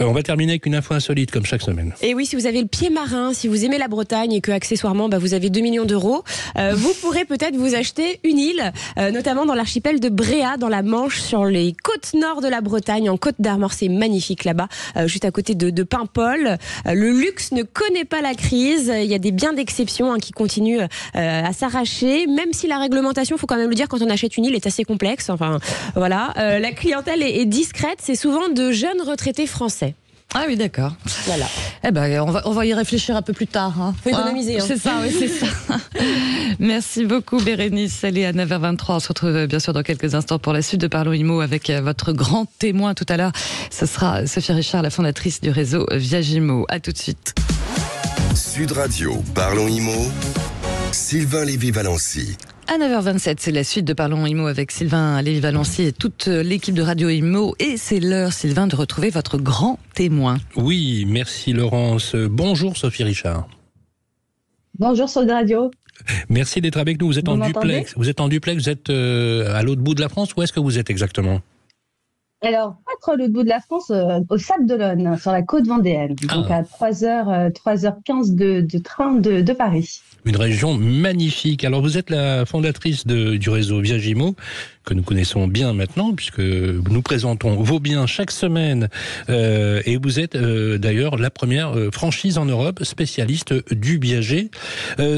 on 0.00 0.12
va 0.12 0.22
terminer 0.22 0.52
avec 0.52 0.66
une 0.66 0.74
info 0.74 0.94
insolite, 0.94 1.30
comme 1.30 1.46
chaque 1.46 1.62
semaine. 1.62 1.94
Et 2.02 2.14
oui, 2.14 2.26
si 2.26 2.36
vous 2.36 2.46
avez 2.46 2.60
le 2.60 2.68
pied 2.68 2.90
marin, 2.90 3.32
si 3.32 3.48
vous 3.48 3.64
aimez 3.64 3.78
la 3.78 3.88
Bretagne 3.88 4.32
et 4.32 4.40
que 4.40 4.52
accessoirement, 4.52 5.08
bah, 5.08 5.18
vous 5.18 5.34
avez 5.34 5.50
2 5.50 5.60
millions 5.60 5.84
d'euros, 5.84 6.24
vous 6.74 6.94
pourrez 7.00 7.24
peut-être 7.24 7.56
vous 7.56 7.74
acheter 7.74 8.20
une 8.24 8.38
île, 8.38 8.72
notamment 8.96 9.46
dans 9.46 9.54
l'archipel 9.54 10.00
de 10.00 10.08
Bréa 10.08 10.56
dans 10.56 10.68
la 10.68 10.82
Manche, 10.82 11.20
sur 11.20 11.44
les 11.44 11.74
côtes 11.82 12.14
nord 12.14 12.40
de 12.40 12.48
la 12.48 12.60
Bretagne, 12.60 13.10
en 13.10 13.16
Côte 13.16 13.36
d'Armor. 13.38 13.72
C'est 13.72 13.88
magnifique 13.88 14.44
là-bas, 14.44 14.68
euh, 14.96 15.06
juste 15.06 15.24
à 15.24 15.30
côté 15.30 15.54
de, 15.54 15.70
de 15.70 15.82
Paimpol. 15.82 16.58
Euh, 16.86 16.94
le 16.94 17.10
luxe 17.10 17.52
ne 17.52 17.62
connaît 17.62 18.04
pas 18.04 18.20
la 18.20 18.34
crise. 18.34 18.92
Il 18.94 19.10
y 19.10 19.14
a 19.14 19.18
des 19.18 19.32
biens 19.32 19.52
d'exception 19.52 20.12
hein, 20.12 20.18
qui 20.18 20.32
continuent 20.32 20.80
euh, 20.80 20.86
à 21.44 21.52
s'arracher, 21.52 22.26
même 22.26 22.52
si 22.52 22.66
la 22.66 22.78
réglementation, 22.78 23.36
faut 23.36 23.46
quand 23.46 23.56
même 23.56 23.68
le 23.68 23.74
dire, 23.74 23.88
quand 23.88 24.02
on 24.02 24.10
achète 24.10 24.36
une 24.36 24.44
île, 24.44 24.54
est 24.54 24.66
assez 24.66 24.84
complexe. 24.84 25.30
Enfin, 25.30 25.58
voilà. 25.94 26.32
la 26.36 26.72
clientèle 26.72 27.22
est 27.22 27.44
discrète. 27.44 27.98
C'est 28.00 28.14
souvent 28.14 28.48
de 28.48 28.57
jeunes 28.72 29.02
retraités 29.02 29.46
français. 29.46 29.94
Ah 30.34 30.44
oui, 30.46 30.56
d'accord. 30.56 30.92
Voilà. 31.24 31.46
Eh 31.84 31.90
ben, 31.90 32.20
on 32.20 32.30
va, 32.30 32.42
on 32.44 32.50
va 32.50 32.66
y 32.66 32.74
réfléchir 32.74 33.16
un 33.16 33.22
peu 33.22 33.32
plus 33.32 33.46
tard. 33.46 33.80
Hein. 33.80 33.94
Faut 34.02 34.10
économiser. 34.10 34.60
Hein. 34.60 34.64
C'est 34.66 34.76
ça, 34.76 34.96
oui, 35.02 35.14
c'est 35.18 35.28
ça. 35.28 35.46
Merci 36.58 37.06
beaucoup, 37.06 37.40
Bérénice. 37.40 38.04
Elle 38.04 38.18
est 38.18 38.26
à 38.26 38.32
9h23. 38.32 38.84
On 38.88 39.00
se 39.00 39.08
retrouve 39.08 39.46
bien 39.46 39.58
sûr 39.58 39.72
dans 39.72 39.82
quelques 39.82 40.14
instants 40.14 40.38
pour 40.38 40.52
la 40.52 40.60
suite 40.60 40.82
de 40.82 40.86
Parlons 40.86 41.14
Imo 41.14 41.40
avec 41.40 41.70
euh, 41.70 41.80
votre 41.80 42.12
grand 42.12 42.44
témoin 42.58 42.92
tout 42.92 43.06
à 43.08 43.16
l'heure. 43.16 43.32
Ce 43.70 43.86
sera 43.86 44.26
Sophie 44.26 44.52
Richard, 44.52 44.82
la 44.82 44.90
fondatrice 44.90 45.40
du 45.40 45.48
réseau 45.48 45.86
Viagimo. 45.90 46.66
À 46.68 46.78
tout 46.78 46.92
de 46.92 46.98
suite. 46.98 47.34
Sud 48.34 48.72
Radio, 48.72 49.22
Parlons 49.34 49.66
Imo. 49.66 50.10
Sylvain 50.92 51.44
Lévy-Valency. 51.44 52.36
À 52.66 52.78
9h27, 52.78 53.36
c'est 53.38 53.52
la 53.52 53.64
suite 53.64 53.84
de 53.84 53.92
Parlons 53.92 54.26
Imo 54.26 54.46
avec 54.46 54.70
Sylvain 54.70 55.20
Lévy-Valency 55.22 55.82
et 55.82 55.92
toute 55.92 56.26
l'équipe 56.26 56.74
de 56.74 56.82
Radio 56.82 57.08
Imo. 57.08 57.54
Et 57.58 57.76
c'est 57.76 58.00
l'heure, 58.00 58.32
Sylvain, 58.32 58.66
de 58.66 58.76
retrouver 58.76 59.10
votre 59.10 59.38
grand 59.38 59.78
témoin. 59.94 60.38
Oui, 60.56 61.04
merci 61.08 61.52
Laurence. 61.52 62.14
Bonjour 62.14 62.76
Sophie 62.76 63.04
Richard. 63.04 63.48
Bonjour 64.78 65.08
Sud 65.08 65.30
Radio. 65.30 65.70
Merci 66.28 66.60
d'être 66.60 66.78
avec 66.78 67.00
nous. 67.00 67.08
Vous 67.08 67.18
êtes 67.18 67.28
en 67.28 67.36
duplex. 67.36 67.94
Vous 67.96 68.08
êtes 68.08 68.20
en 68.20 68.28
duplex. 68.28 68.62
Vous 68.62 68.68
êtes 68.68 68.90
euh, 68.90 69.54
à 69.54 69.62
l'autre 69.62 69.82
bout 69.82 69.94
de 69.94 70.00
la 70.00 70.08
France. 70.08 70.34
Où 70.36 70.42
est-ce 70.42 70.52
que 70.52 70.60
vous 70.60 70.78
êtes 70.78 70.90
exactement? 70.90 71.40
Alors, 72.42 72.76
l'autre 73.06 73.32
bout 73.32 73.42
de 73.42 73.48
la 73.48 73.60
France, 73.60 73.90
euh, 73.90 74.20
au 74.28 74.38
Sable 74.38 74.66
d'Olonne, 74.66 75.16
sur 75.18 75.32
la 75.32 75.42
côte 75.42 75.66
vendéenne, 75.66 76.14
donc 76.14 76.46
ah. 76.50 76.56
à 76.56 76.62
3h, 76.62 77.52
3h15 77.52 78.34
de, 78.34 78.60
de 78.60 78.78
train 78.78 79.14
de, 79.14 79.40
de 79.40 79.52
Paris 79.52 80.02
une 80.24 80.36
région 80.36 80.74
magnifique. 80.74 81.64
Alors 81.64 81.80
vous 81.80 81.96
êtes 81.96 82.10
la 82.10 82.44
fondatrice 82.44 83.06
de, 83.06 83.36
du 83.36 83.50
réseau 83.50 83.80
Viagimo, 83.80 84.34
que 84.88 84.94
nous 84.94 85.02
connaissons 85.02 85.46
bien 85.46 85.74
maintenant, 85.74 86.14
puisque 86.14 86.40
nous 86.40 87.02
présentons 87.02 87.62
vos 87.62 87.78
biens 87.78 88.06
chaque 88.06 88.30
semaine, 88.30 88.88
euh, 89.28 89.82
et 89.84 89.98
vous 89.98 90.18
êtes 90.18 90.34
euh, 90.34 90.78
d'ailleurs 90.78 91.18
la 91.18 91.28
première 91.28 91.76
euh, 91.76 91.90
franchise 91.90 92.38
en 92.38 92.46
Europe 92.46 92.82
spécialiste 92.84 93.52
du 93.74 93.98
viager. 93.98 94.50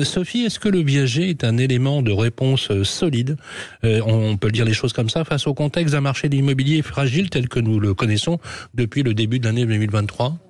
Sophie, 0.02 0.40
est-ce 0.40 0.58
que 0.58 0.68
le 0.68 0.82
viager 0.82 1.30
est 1.30 1.44
un 1.44 1.56
élément 1.56 2.02
de 2.02 2.10
réponse 2.10 2.82
solide? 2.82 3.36
On 3.82 4.36
peut 4.36 4.50
dire 4.50 4.64
les 4.64 4.72
choses 4.72 4.92
comme 4.92 5.10
ça 5.10 5.24
face 5.24 5.46
au 5.46 5.54
contexte 5.54 5.94
d'un 5.94 6.00
marché 6.00 6.28
de 6.28 6.34
l'immobilier 6.34 6.82
fragile 6.82 7.30
tel 7.30 7.48
que 7.48 7.60
nous 7.60 7.78
le 7.78 7.94
connaissons 7.94 8.38
depuis 8.74 9.02
le 9.02 9.14
début 9.14 9.38
de 9.38 9.46
l'année 9.46 9.66
2023 9.66 10.49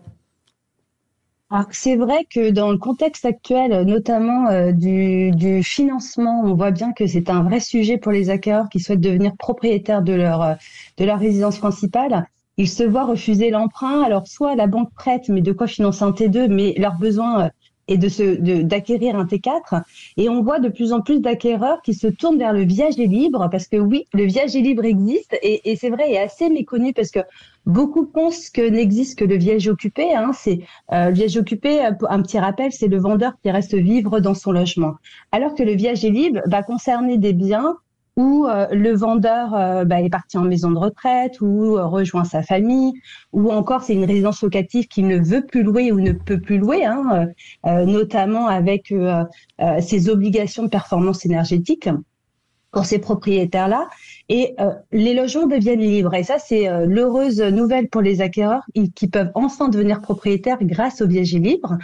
c'est 1.71 1.97
vrai 1.97 2.27
que 2.33 2.51
dans 2.51 2.71
le 2.71 2.79
contexte 2.79 3.25
actuel, 3.25 3.85
notamment 3.85 4.49
euh, 4.49 4.71
du, 4.73 5.33
du, 5.33 5.65
financement, 5.65 6.43
on 6.45 6.55
voit 6.55 6.71
bien 6.71 6.93
que 6.93 7.07
c'est 7.07 7.29
un 7.29 7.43
vrai 7.43 7.59
sujet 7.59 7.99
pour 7.99 8.13
les 8.13 8.31
acquéreurs 8.31 8.69
qui 8.69 8.79
souhaitent 8.79 9.01
devenir 9.01 9.37
propriétaires 9.37 10.03
de 10.03 10.13
leur, 10.13 10.43
euh, 10.43 10.55
de 10.99 11.05
leur 11.05 11.19
résidence 11.19 11.59
principale. 11.59 12.27
Ils 12.57 12.69
se 12.69 12.85
voient 12.85 13.05
refuser 13.05 13.51
l'emprunt. 13.51 14.03
Alors, 14.03 14.29
soit 14.29 14.55
la 14.55 14.69
banque 14.69 14.93
prête, 14.95 15.29
mais 15.29 15.41
de 15.41 15.53
quoi 15.53 15.67
financer 15.67 16.05
un 16.05 16.13
T2, 16.13 16.49
mais 16.49 16.75
leurs 16.79 16.99
besoins 16.99 17.47
euh, 17.47 17.49
et 17.91 17.99
de 17.99 18.09
se 18.09 18.63
d'acquérir 18.63 19.17
un 19.17 19.25
T4 19.25 19.83
et 20.17 20.29
on 20.29 20.43
voit 20.43 20.61
de 20.61 20.69
plus 20.69 20.93
en 20.93 21.03
plus 21.03 21.21
d'acquéreurs 21.21 21.83
qui 21.83 21.93
se 21.93 22.07
tournent 22.07 22.39
vers 22.39 22.55
le 22.55 22.63
viager 22.63 23.07
libre 23.07 23.49
parce 23.51 23.67
que 23.69 23.77
oui 23.77 24.07
le 24.15 24.25
viager 24.25 24.63
libre 24.63 24.85
existe 24.85 25.37
et, 25.43 25.71
et 25.71 25.77
c'est 25.77 25.91
vrai 25.91 26.13
est 26.13 26.19
assez 26.19 26.49
méconnu 26.49 26.93
parce 26.95 27.11
que 27.11 27.21
beaucoup 27.67 28.07
pensent 28.07 28.49
que 28.49 28.63
n'existe 28.63 29.19
que 29.19 29.25
le 29.25 29.37
viager 29.37 29.71
occupé 29.71 30.15
hein, 30.15 30.31
c'est 30.33 30.61
euh, 30.93 31.09
le 31.09 31.15
viager 31.15 31.41
occupé 31.41 31.81
un 31.81 32.23
petit 32.23 32.39
rappel 32.39 32.73
c'est 32.73 32.89
le 32.89 32.99
vendeur 32.99 33.33
qui 33.43 33.51
reste 33.51 33.75
vivre 33.75 34.21
dans 34.21 34.35
son 34.35 34.53
logement. 34.53 34.95
Alors 35.33 35.55
que 35.55 35.63
le 35.63 35.73
viager 35.73 36.11
libre 36.11 36.41
va 36.47 36.63
concerner 36.63 37.19
des 37.19 37.33
biens 37.33 37.77
où 38.17 38.47
euh, 38.47 38.67
le 38.73 38.95
vendeur 38.95 39.55
euh, 39.55 39.85
bah, 39.85 40.01
est 40.01 40.11
parti 40.11 40.37
en 40.39 40.43
maison 40.43 40.71
de 40.71 40.79
retraite 40.79 41.41
ou 41.41 41.77
euh, 41.77 41.87
rejoint 41.87 42.25
sa 42.25 42.43
famille, 42.43 42.93
ou 43.33 43.51
encore 43.51 43.83
c'est 43.83 43.95
une 43.95 44.05
résidence 44.05 44.43
locative 44.43 44.89
qui 44.89 45.03
ne 45.03 45.19
veut 45.19 45.47
plus 45.47 45.63
louer 45.63 45.93
ou 45.93 46.01
ne 46.01 46.13
peut 46.13 46.41
plus 46.41 46.59
louer, 46.59 46.85
hein, 46.85 47.27
notamment 47.65 48.47
avec 48.47 48.93
ses 49.81 50.09
obligations 50.09 50.65
de 50.65 50.69
performance 50.69 51.25
énergétique 51.25 51.89
pour 52.73 52.85
ces 52.85 52.99
propriétaires-là. 52.99 53.89
Et 54.29 54.55
les 54.93 55.15
logements 55.15 55.47
deviennent 55.47 55.81
libres. 55.81 56.15
Et 56.15 56.23
ça, 56.23 56.39
c'est 56.39 56.69
l'heureuse 56.87 57.41
nouvelle 57.41 57.89
pour 57.89 58.01
les 58.01 58.21
acquéreurs 58.21 58.65
qui 58.95 59.09
peuvent 59.09 59.31
enfin 59.35 59.69
devenir 59.69 60.01
propriétaires 60.01 60.59
grâce 60.63 61.01
au 61.03 61.07
viager 61.07 61.39
libre. 61.39 61.79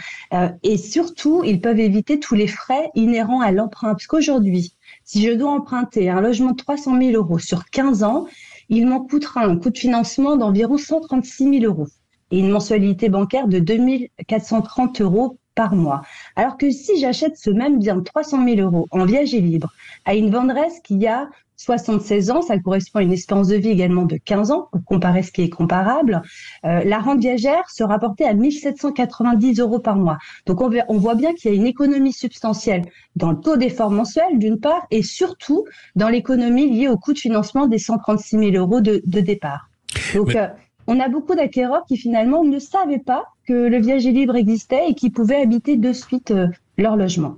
et 0.63 0.77
surtout, 0.77 1.43
ils 1.43 1.61
peuvent 1.61 1.79
éviter 1.79 2.19
tous 2.19 2.35
les 2.35 2.47
frais 2.47 2.89
inhérents 2.95 3.41
à 3.41 3.51
l'emprunt. 3.51 3.89
Parce 3.89 4.07
qu'aujourd'hui, 4.07 4.76
si 5.07 5.23
je 5.23 5.31
dois 5.31 5.51
emprunter 5.51 6.09
un 6.09 6.19
logement 6.19 6.51
de 6.51 6.57
300 6.57 6.99
000 6.99 7.11
euros 7.13 7.39
sur 7.39 7.69
15 7.69 8.03
ans, 8.03 8.27
il 8.67 8.85
m'en 8.85 8.99
coûtera 8.99 9.45
un 9.45 9.57
coût 9.57 9.69
de 9.69 9.77
financement 9.77 10.35
d'environ 10.35 10.77
136 10.77 11.61
000 11.61 11.63
euros 11.63 11.87
et 12.29 12.39
une 12.39 12.49
mensualité 12.49 13.07
bancaire 13.07 13.47
de 13.47 13.59
2 13.59 14.09
430 14.27 14.99
euros 14.99 15.37
par 15.57 15.75
mois. 15.75 16.03
Alors 16.37 16.55
que 16.55 16.71
si 16.71 16.97
j'achète 17.01 17.35
ce 17.35 17.49
même 17.49 17.79
bien 17.79 17.97
de 17.97 18.01
300 18.01 18.45
000 18.45 18.61
euros 18.61 18.87
en 18.91 19.03
viager 19.03 19.41
libre 19.41 19.73
à 20.05 20.15
une 20.15 20.29
vendresse 20.29 20.79
qui 20.83 21.05
a 21.07 21.27
76 21.57 22.29
ans, 22.29 22.41
ça 22.43 22.59
correspond 22.59 22.99
à 22.99 23.01
une 23.01 23.11
espérance 23.11 23.47
de 23.47 23.55
vie 23.55 23.69
également 23.69 24.05
de 24.05 24.17
15 24.17 24.51
ans, 24.51 24.69
pour 24.71 24.85
comparer 24.85 25.23
ce 25.23 25.31
qui 25.31 25.41
est 25.41 25.49
comparable. 25.49 26.21
Euh, 26.65 26.83
la 26.83 26.99
rente 26.99 27.19
viagère 27.19 27.67
se 27.71 27.83
rapportait 27.83 28.25
à 28.25 28.35
1790 28.35 29.59
euros 29.59 29.79
par 29.79 29.95
mois. 29.95 30.19
Donc 30.45 30.61
on, 30.61 30.71
on 30.87 30.97
voit 30.97 31.15
bien 31.15 31.33
qu'il 31.33 31.51
y 31.51 31.53
a 31.55 31.57
une 31.57 31.65
économie 31.65 32.13
substantielle 32.13 32.83
dans 33.15 33.31
le 33.31 33.39
taux 33.39 33.57
d'effort 33.57 33.89
mensuel 33.89 34.37
d'une 34.37 34.59
part, 34.59 34.85
et 34.91 35.01
surtout 35.01 35.65
dans 35.95 36.09
l'économie 36.09 36.69
liée 36.69 36.89
au 36.89 36.97
coût 36.97 37.13
de 37.13 37.19
financement 37.19 37.65
des 37.65 37.79
136 37.79 38.51
000 38.51 38.51
euros 38.51 38.79
de, 38.79 39.01
de 39.05 39.19
départ. 39.19 39.69
Donc 40.13 40.35
euh, 40.35 40.47
on 40.87 40.99
a 40.99 41.09
beaucoup 41.09 41.35
d'acquéreurs 41.35 41.85
qui 41.87 41.97
finalement 41.97 42.43
ne 42.43 42.59
savaient 42.59 42.99
pas 42.99 43.25
que 43.47 43.53
le 43.53 43.79
viager 43.79 44.11
libre 44.11 44.35
existait 44.35 44.89
et 44.89 44.93
qui 44.93 45.09
pouvaient 45.09 45.41
habiter 45.41 45.77
de 45.77 45.93
suite 45.93 46.31
euh, 46.31 46.47
leur 46.77 46.95
logement. 46.95 47.37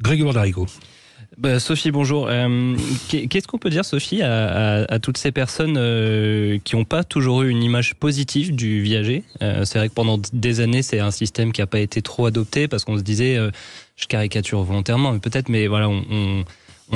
Grégoire 0.00 0.34
Darigo. 0.34 0.66
Bah, 1.40 1.58
Sophie, 1.58 1.90
bonjour. 1.90 2.26
Euh, 2.28 2.76
qu'est-ce 3.08 3.48
qu'on 3.48 3.56
peut 3.56 3.70
dire, 3.70 3.84
Sophie, 3.84 4.20
à, 4.20 4.98
toutes 5.00 5.16
ces 5.16 5.32
personnes 5.32 5.76
euh, 5.78 6.58
qui 6.64 6.76
n'ont 6.76 6.84
pas 6.84 7.02
toujours 7.02 7.42
eu 7.42 7.48
une 7.48 7.62
image 7.62 7.94
positive 7.94 8.54
du 8.54 8.82
viager? 8.82 9.24
Euh, 9.40 9.64
C'est 9.64 9.78
vrai 9.78 9.88
que 9.88 9.94
pendant 9.94 10.20
des 10.34 10.60
années, 10.60 10.82
c'est 10.82 11.00
un 11.00 11.10
système 11.10 11.52
qui 11.52 11.62
n'a 11.62 11.66
pas 11.66 11.80
été 11.80 12.02
trop 12.02 12.26
adopté 12.26 12.68
parce 12.68 12.84
qu'on 12.84 12.98
se 12.98 13.02
disait, 13.02 13.38
je 13.96 14.06
caricature 14.06 14.62
volontairement, 14.62 15.18
peut-être, 15.18 15.48
mais 15.48 15.66
voilà, 15.66 15.88
on, 15.88 16.44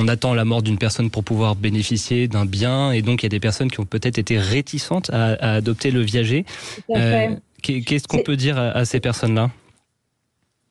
attend 0.07 0.33
la 0.33 0.45
mort 0.45 0.61
d'une 0.61 0.77
personne 0.77 1.09
pour 1.09 1.23
pouvoir 1.23 1.55
bénéficier 1.55 2.27
d'un 2.27 2.45
bien, 2.45 2.91
et 2.91 3.01
donc 3.01 3.23
il 3.23 3.25
y 3.25 3.27
a 3.27 3.29
des 3.29 3.39
personnes 3.39 3.71
qui 3.71 3.79
ont 3.79 3.85
peut-être 3.85 4.17
été 4.17 4.37
réticentes 4.37 5.09
à, 5.11 5.55
adopter 5.55 5.91
le 5.91 6.01
viager. 6.01 6.45
Qu'est-ce 7.61 8.07
qu'on 8.07 8.19
peut 8.19 8.37
dire 8.37 8.57
à 8.57 8.85
ces 8.85 8.99
personnes-là? 8.99 9.49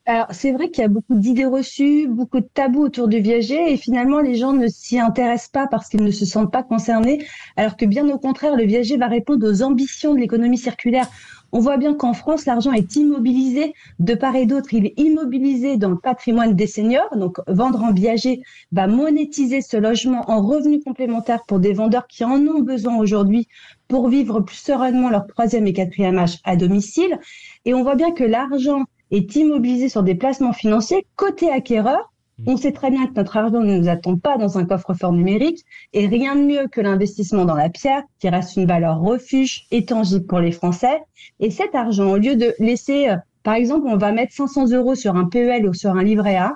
Alors, 0.06 0.26
c'est 0.32 0.52
vrai 0.52 0.68
qu'il 0.68 0.82
y 0.82 0.84
a 0.84 0.88
beaucoup 0.88 1.14
d'idées 1.14 1.46
reçues, 1.46 2.06
beaucoup 2.08 2.40
de 2.40 2.48
tabous 2.52 2.82
autour 2.82 3.08
du 3.08 3.20
viager, 3.20 3.72
et 3.72 3.78
finalement, 3.78 4.20
les 4.20 4.34
gens 4.34 4.52
ne 4.52 4.68
s'y 4.68 4.98
intéressent 4.98 5.48
pas 5.48 5.66
parce 5.66 5.88
qu'ils 5.88 6.04
ne 6.04 6.10
se 6.10 6.26
sentent 6.26 6.52
pas 6.52 6.62
concernés, 6.62 7.24
alors 7.56 7.78
que 7.78 7.86
bien 7.86 8.06
au 8.10 8.18
contraire, 8.18 8.54
le 8.54 8.64
viager 8.64 8.98
va 8.98 9.06
répondre 9.06 9.48
aux 9.48 9.62
ambitions 9.62 10.14
de 10.14 10.20
l'économie 10.20 10.58
circulaire. 10.58 11.08
On 11.56 11.60
voit 11.60 11.76
bien 11.76 11.94
qu'en 11.94 12.14
France, 12.14 12.46
l'argent 12.46 12.72
est 12.72 12.96
immobilisé 12.96 13.74
de 14.00 14.14
part 14.16 14.34
et 14.34 14.44
d'autre. 14.44 14.74
Il 14.74 14.86
est 14.86 14.98
immobilisé 14.98 15.76
dans 15.76 15.90
le 15.90 15.96
patrimoine 15.96 16.56
des 16.56 16.66
seniors. 16.66 17.16
Donc, 17.16 17.38
vendre 17.46 17.84
en 17.84 17.92
viager 17.92 18.42
va 18.72 18.88
monétiser 18.88 19.60
ce 19.60 19.76
logement 19.76 20.28
en 20.28 20.42
revenu 20.42 20.82
complémentaire 20.82 21.44
pour 21.44 21.60
des 21.60 21.72
vendeurs 21.72 22.08
qui 22.08 22.24
en 22.24 22.44
ont 22.48 22.60
besoin 22.60 22.96
aujourd'hui 22.96 23.46
pour 23.86 24.08
vivre 24.08 24.40
plus 24.40 24.56
sereinement 24.56 25.10
leur 25.10 25.28
troisième 25.28 25.68
et 25.68 25.72
quatrième 25.72 26.18
âge 26.18 26.40
à 26.42 26.56
domicile. 26.56 27.20
Et 27.64 27.72
on 27.72 27.84
voit 27.84 27.94
bien 27.94 28.10
que 28.10 28.24
l'argent 28.24 28.82
est 29.12 29.36
immobilisé 29.36 29.88
sur 29.88 30.02
des 30.02 30.16
placements 30.16 30.52
financiers 30.52 31.06
côté 31.14 31.52
acquéreur. 31.52 32.12
On 32.46 32.56
sait 32.56 32.72
très 32.72 32.90
bien 32.90 33.06
que 33.06 33.14
notre 33.14 33.36
argent 33.36 33.60
ne 33.60 33.78
nous 33.78 33.88
attend 33.88 34.18
pas 34.18 34.36
dans 34.38 34.58
un 34.58 34.64
coffre-fort 34.64 35.12
numérique 35.12 35.64
et 35.92 36.06
rien 36.06 36.34
de 36.34 36.42
mieux 36.42 36.66
que 36.68 36.80
l'investissement 36.80 37.44
dans 37.44 37.54
la 37.54 37.68
pierre 37.68 38.02
qui 38.18 38.28
reste 38.28 38.56
une 38.56 38.66
valeur 38.66 39.00
refuge 39.00 39.66
et 39.70 39.84
tangible 39.84 40.26
pour 40.26 40.40
les 40.40 40.50
Français. 40.50 41.00
Et 41.38 41.50
cet 41.50 41.74
argent, 41.74 42.10
au 42.10 42.16
lieu 42.16 42.34
de 42.34 42.54
laisser, 42.58 43.08
euh, 43.08 43.16
par 43.44 43.54
exemple, 43.54 43.86
on 43.86 43.96
va 43.96 44.10
mettre 44.10 44.32
500 44.32 44.70
euros 44.72 44.96
sur 44.96 45.14
un 45.14 45.26
PEL 45.26 45.68
ou 45.68 45.74
sur 45.74 45.90
un 45.90 46.02
livret 46.02 46.36
A, 46.36 46.54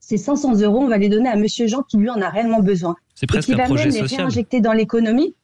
ces 0.00 0.16
500 0.16 0.60
euros, 0.60 0.80
on 0.80 0.88
va 0.88 0.98
les 0.98 1.08
donner 1.08 1.28
à 1.28 1.36
Monsieur 1.36 1.66
Jean 1.66 1.82
qui 1.82 1.96
lui 1.96 2.10
en 2.10 2.20
a 2.20 2.28
réellement 2.28 2.60
besoin. 2.60 2.94
C'est 3.14 3.26
presque 3.26 3.48
et 3.48 3.52
qui 3.52 3.58
va 3.58 3.68
même 3.68 3.76
les 3.76 4.00
réinjecter 4.00 4.60
dans 4.60 4.72
l'économie 4.72 5.34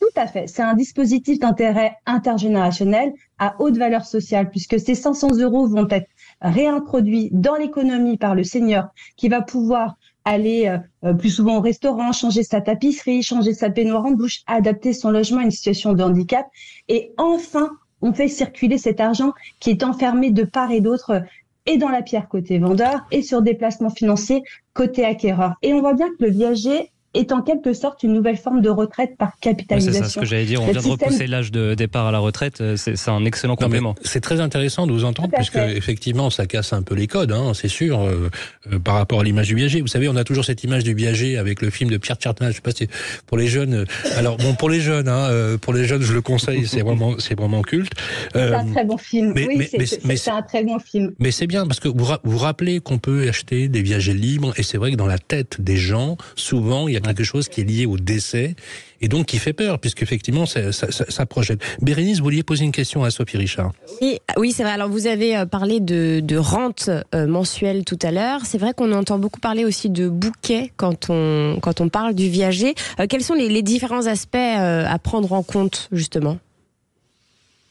tout 0.00 0.20
à 0.20 0.28
fait. 0.28 0.46
C'est 0.46 0.62
un 0.62 0.74
dispositif 0.74 1.40
d'intérêt 1.40 1.96
intergénérationnel 2.06 3.12
à 3.38 3.56
haute 3.58 3.76
valeur 3.76 4.04
sociale, 4.04 4.48
puisque 4.48 4.78
ces 4.78 4.94
500 4.94 5.38
euros 5.38 5.66
vont 5.66 5.88
être 5.90 6.06
réintroduits 6.40 7.30
dans 7.32 7.56
l'économie 7.56 8.16
par 8.16 8.34
le 8.34 8.44
seigneur 8.44 8.88
qui 9.16 9.28
va 9.28 9.42
pouvoir 9.42 9.96
aller 10.24 10.78
euh, 11.04 11.14
plus 11.14 11.30
souvent 11.30 11.58
au 11.58 11.60
restaurant, 11.60 12.12
changer 12.12 12.42
sa 12.42 12.60
tapisserie, 12.60 13.22
changer 13.22 13.54
sa 13.54 13.70
peignoir 13.70 14.04
en 14.04 14.10
bouche, 14.10 14.42
adapter 14.46 14.92
son 14.92 15.10
logement 15.10 15.40
à 15.40 15.44
une 15.44 15.50
situation 15.50 15.94
de 15.94 16.02
handicap. 16.02 16.46
Et 16.88 17.12
enfin, 17.16 17.70
on 18.02 18.12
fait 18.12 18.28
circuler 18.28 18.78
cet 18.78 19.00
argent 19.00 19.32
qui 19.58 19.70
est 19.70 19.82
enfermé 19.82 20.30
de 20.30 20.44
part 20.44 20.70
et 20.70 20.80
d'autre 20.80 21.22
et 21.66 21.78
dans 21.78 21.88
la 21.88 22.02
pierre 22.02 22.28
côté 22.28 22.58
vendeur 22.58 23.06
et 23.10 23.22
sur 23.22 23.42
des 23.42 23.54
placements 23.54 23.90
financiers 23.90 24.42
côté 24.74 25.04
acquéreur. 25.04 25.54
Et 25.62 25.72
on 25.72 25.80
voit 25.80 25.94
bien 25.94 26.08
que 26.08 26.24
le 26.24 26.30
viager 26.30 26.92
est 27.14 27.32
en 27.32 27.42
quelque 27.42 27.72
sorte 27.72 28.02
une 28.02 28.12
nouvelle 28.12 28.36
forme 28.36 28.60
de 28.60 28.68
retraite 28.68 29.16
par 29.16 29.38
capitalisation. 29.40 29.92
c'est 29.92 30.04
ça 30.04 30.08
ce 30.10 30.20
que 30.20 30.26
j'allais 30.26 30.44
dire. 30.44 30.62
On 30.62 30.70
vient 30.70 30.80
de 30.80 30.86
repousser 30.86 31.26
l'âge 31.26 31.50
de 31.50 31.74
départ 31.74 32.06
à 32.06 32.12
la 32.12 32.18
retraite. 32.18 32.60
Euh, 32.60 32.76
c'est 32.76 33.08
un 33.08 33.24
excellent 33.24 33.56
complément. 33.56 33.94
C'est 34.02 34.20
très 34.20 34.40
intéressant 34.40 34.86
de 34.86 34.92
vous 34.92 35.04
entendre, 35.04 35.30
puisque 35.34 35.56
effectivement, 35.56 36.30
ça 36.30 36.46
casse 36.46 36.72
un 36.72 36.82
peu 36.82 36.94
les 36.94 37.06
codes, 37.06 37.32
hein, 37.32 37.52
c'est 37.54 37.68
sûr, 37.68 38.00
euh, 38.00 38.30
euh, 38.72 38.78
par 38.78 38.94
rapport 38.94 39.20
à 39.20 39.24
l'image 39.24 39.48
du 39.48 39.54
viager. 39.54 39.80
Vous 39.80 39.86
savez, 39.86 40.08
on 40.08 40.16
a 40.16 40.24
toujours 40.24 40.44
cette 40.44 40.62
image 40.64 40.84
du 40.84 40.94
viager 40.94 41.38
avec 41.38 41.62
le 41.62 41.70
film 41.70 41.90
de 41.90 41.96
Pierre 41.96 42.16
Tchertin. 42.16 42.50
Je 42.50 42.56
sais 42.56 42.60
pas 42.60 42.72
si 42.72 42.88
pour 43.26 43.38
les 43.38 43.48
jeunes. 43.48 43.86
alors 44.16 44.36
bon, 44.36 44.54
pour 44.54 44.68
les 44.68 44.80
jeunes, 44.80 45.08
hein, 45.08 45.56
pour 45.60 45.72
les 45.72 45.84
jeunes, 45.84 46.02
je 46.02 46.12
le 46.12 46.20
conseille. 46.20 46.66
C'est 46.66 46.82
vraiment, 46.82 47.14
c'est 47.18 47.38
vraiment 47.38 47.62
culte. 47.62 47.92
c'est 48.34 48.52
un 48.52 48.70
très 48.70 48.84
bon 48.84 48.98
film. 48.98 49.32
Mais, 49.34 49.46
oui, 49.46 49.68
c'est 50.16 50.30
un 50.30 50.42
très 50.42 50.62
bon 50.62 50.78
film. 50.78 51.12
Mais 51.18 51.30
c'est 51.30 51.46
bien 51.46 51.66
parce 51.66 51.80
que 51.80 51.88
vous 51.88 52.06
vous 52.22 52.38
rappelez 52.38 52.80
qu'on 52.80 52.98
peut 52.98 53.26
acheter 53.28 53.68
des 53.68 53.82
viagers 53.82 54.14
libres, 54.14 54.52
et 54.58 54.62
c'est 54.62 54.78
vrai 54.78 54.90
que 54.90 54.96
dans 54.96 55.06
la 55.06 55.18
tête 55.18 55.60
des 55.60 55.76
gens, 55.76 56.16
souvent, 56.36 56.88
il 56.88 56.94
y 56.94 56.96
a 56.96 56.97
quelque 57.00 57.24
chose 57.24 57.48
qui 57.48 57.60
est 57.62 57.64
lié 57.64 57.86
au 57.86 57.96
décès 57.96 58.54
et 59.00 59.08
donc 59.08 59.26
qui 59.26 59.38
fait 59.38 59.52
peur, 59.52 59.78
puisqu'effectivement, 59.78 60.46
ça, 60.46 60.72
ça, 60.72 60.88
ça, 60.90 61.26
projette. 61.26 61.60
Bérénice, 61.80 62.18
vous 62.18 62.24
vouliez 62.24 62.42
poser 62.42 62.64
une 62.64 62.72
question 62.72 63.04
à 63.04 63.10
Sophie 63.10 63.36
Richard 63.36 63.72
Oui, 64.00 64.18
oui 64.36 64.52
c'est 64.52 64.62
vrai. 64.62 64.72
Alors, 64.72 64.88
vous 64.88 65.06
avez 65.06 65.36
euh, 65.36 65.46
parlé 65.46 65.80
de, 65.80 66.36
rente 66.36 66.90
euh, 67.14 67.26
mensuelle 67.26 67.84
tout 67.84 67.98
à 68.02 68.10
l'heure. 68.10 68.40
C'est 68.44 68.58
vrai 68.58 68.74
qu'on 68.74 68.92
entend 68.92 69.18
beaucoup 69.18 69.40
parler 69.40 69.64
aussi 69.64 69.90
de 69.90 70.08
bouquet 70.08 70.72
quand 70.76 71.10
on, 71.10 71.58
quand 71.60 71.80
on 71.80 71.88
parle 71.88 72.14
du 72.14 72.28
viager. 72.28 72.74
Euh, 73.00 73.06
quels 73.08 73.22
sont 73.22 73.34
les 73.34 73.62
différents 73.62 74.06
aspects 74.06 74.36
à 74.36 74.98
prendre 74.98 75.32
en 75.32 75.42
compte, 75.42 75.88
justement? 75.92 76.38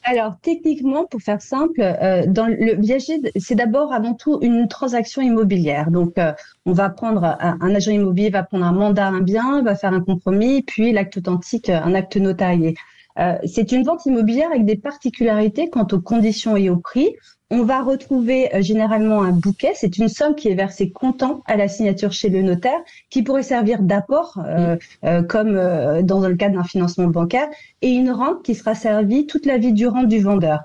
Alors, 0.08 0.36
techniquement, 0.40 1.04
pour 1.04 1.20
faire 1.20 1.42
simple, 1.42 1.82
euh, 1.82 2.24
dans 2.26 2.46
le 2.46 2.80
viager, 2.80 3.20
c'est 3.36 3.54
d'abord 3.54 3.92
avant 3.92 4.14
tout 4.14 4.38
une 4.40 4.66
transaction 4.66 5.20
immobilière. 5.20 5.90
Donc, 5.90 6.16
euh, 6.16 6.32
on 6.64 6.72
va 6.72 6.88
prendre 6.88 7.36
un, 7.40 7.74
agent 7.74 7.90
immobilier 7.90 8.30
va 8.30 8.42
prendre 8.42 8.64
un 8.64 8.72
mandat, 8.72 9.08
un 9.08 9.20
bien, 9.20 9.62
va 9.62 9.74
faire 9.74 9.92
un 9.92 10.00
compromis, 10.00 10.62
puis 10.62 10.92
l'acte 10.92 11.18
authentique, 11.18 11.68
un 11.68 11.94
acte 11.94 12.16
notarié. 12.16 12.74
Euh, 13.18 13.36
c'est 13.44 13.70
une 13.72 13.82
vente 13.82 14.06
immobilière 14.06 14.48
avec 14.50 14.64
des 14.64 14.76
particularités 14.76 15.68
quant 15.68 15.86
aux 15.92 16.00
conditions 16.00 16.56
et 16.56 16.70
au 16.70 16.76
prix. 16.76 17.14
On 17.50 17.64
va 17.64 17.82
retrouver 17.82 18.54
euh, 18.54 18.60
généralement 18.60 19.22
un 19.22 19.32
bouquet. 19.32 19.72
C'est 19.74 19.96
une 19.96 20.08
somme 20.08 20.34
qui 20.34 20.48
est 20.48 20.54
versée 20.54 20.90
comptant 20.90 21.42
à 21.46 21.56
la 21.56 21.66
signature 21.66 22.12
chez 22.12 22.28
le 22.28 22.42
notaire, 22.42 22.78
qui 23.08 23.22
pourrait 23.22 23.42
servir 23.42 23.80
d'apport, 23.82 24.38
euh, 24.44 24.76
euh, 25.04 25.22
comme 25.22 25.54
dans 26.02 26.20
le 26.20 26.36
cadre 26.36 26.56
d'un 26.56 26.64
financement 26.64 27.06
bancaire, 27.06 27.48
et 27.80 27.90
une 27.90 28.10
rente 28.10 28.42
qui 28.42 28.54
sera 28.54 28.74
servie 28.74 29.26
toute 29.26 29.46
la 29.46 29.56
vie 29.56 29.72
durant 29.72 30.02
du 30.02 30.20
vendeur. 30.20 30.60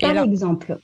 Par 0.00 0.18
exemple, 0.24 0.76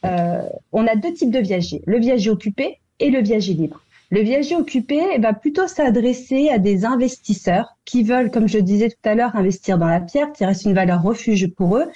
on 0.71 0.87
a 0.87 0.95
deux 0.95 1.13
types 1.13 1.33
de 1.33 1.41
viagers, 1.41 1.83
le 1.85 1.99
viager 1.99 2.31
occupé 2.31 2.79
et 3.01 3.11
le 3.11 3.21
viager 3.21 3.55
libre. 3.55 3.83
Le 4.13 4.23
viager 4.23 4.57
occupé 4.57 5.19
va 5.19 5.33
plutôt 5.33 5.69
s'adresser 5.69 6.49
à 6.49 6.59
des 6.59 6.85
investisseurs 6.85 7.77
qui 7.85 8.03
veulent, 8.03 8.33
comme 8.33 8.49
je 8.49 8.59
disais 8.59 8.89
tout 8.89 9.09
à 9.09 9.15
l'heure, 9.15 9.37
investir 9.37 9.79
dans 9.79 9.87
la 9.87 10.01
pierre, 10.01 10.33
qui 10.33 10.45
reste 10.45 10.65
une 10.65 10.75
valeur 10.75 11.01
refuge 11.01 11.47
pour 11.55 11.77
eux. 11.77 11.87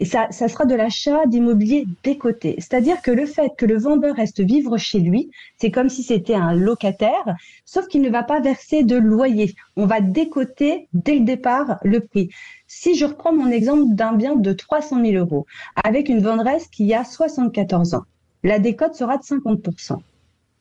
Et 0.00 0.04
ça, 0.04 0.26
ça 0.32 0.48
sera 0.48 0.64
de 0.64 0.74
l'achat 0.74 1.26
d'immobilier 1.26 1.86
décoté. 2.02 2.56
C'est-à-dire 2.58 3.00
que 3.02 3.12
le 3.12 3.24
fait 3.24 3.52
que 3.56 3.66
le 3.66 3.78
vendeur 3.78 4.16
reste 4.16 4.40
vivre 4.40 4.78
chez 4.78 4.98
lui, 4.98 5.30
c'est 5.58 5.70
comme 5.70 5.88
si 5.88 6.02
c'était 6.02 6.34
un 6.34 6.54
locataire, 6.54 7.36
sauf 7.64 7.86
qu'il 7.86 8.02
ne 8.02 8.10
va 8.10 8.24
pas 8.24 8.40
verser 8.40 8.82
de 8.82 8.96
loyer. 8.96 9.54
On 9.76 9.86
va 9.86 10.00
décoter 10.00 10.88
dès 10.92 11.14
le 11.14 11.24
départ 11.24 11.78
le 11.84 12.00
prix. 12.00 12.30
Si 12.66 12.96
je 12.96 13.04
reprends 13.04 13.32
mon 13.32 13.48
exemple 13.48 13.94
d'un 13.94 14.14
bien 14.14 14.34
de 14.34 14.52
300 14.52 15.04
000 15.04 15.24
euros, 15.24 15.46
avec 15.84 16.08
une 16.08 16.20
vendresse 16.20 16.66
qui 16.66 16.92
a 16.94 17.04
74 17.04 17.94
ans, 17.94 18.06
la 18.42 18.58
décote 18.58 18.96
sera 18.96 19.18
de 19.18 19.22
50%. 19.22 19.98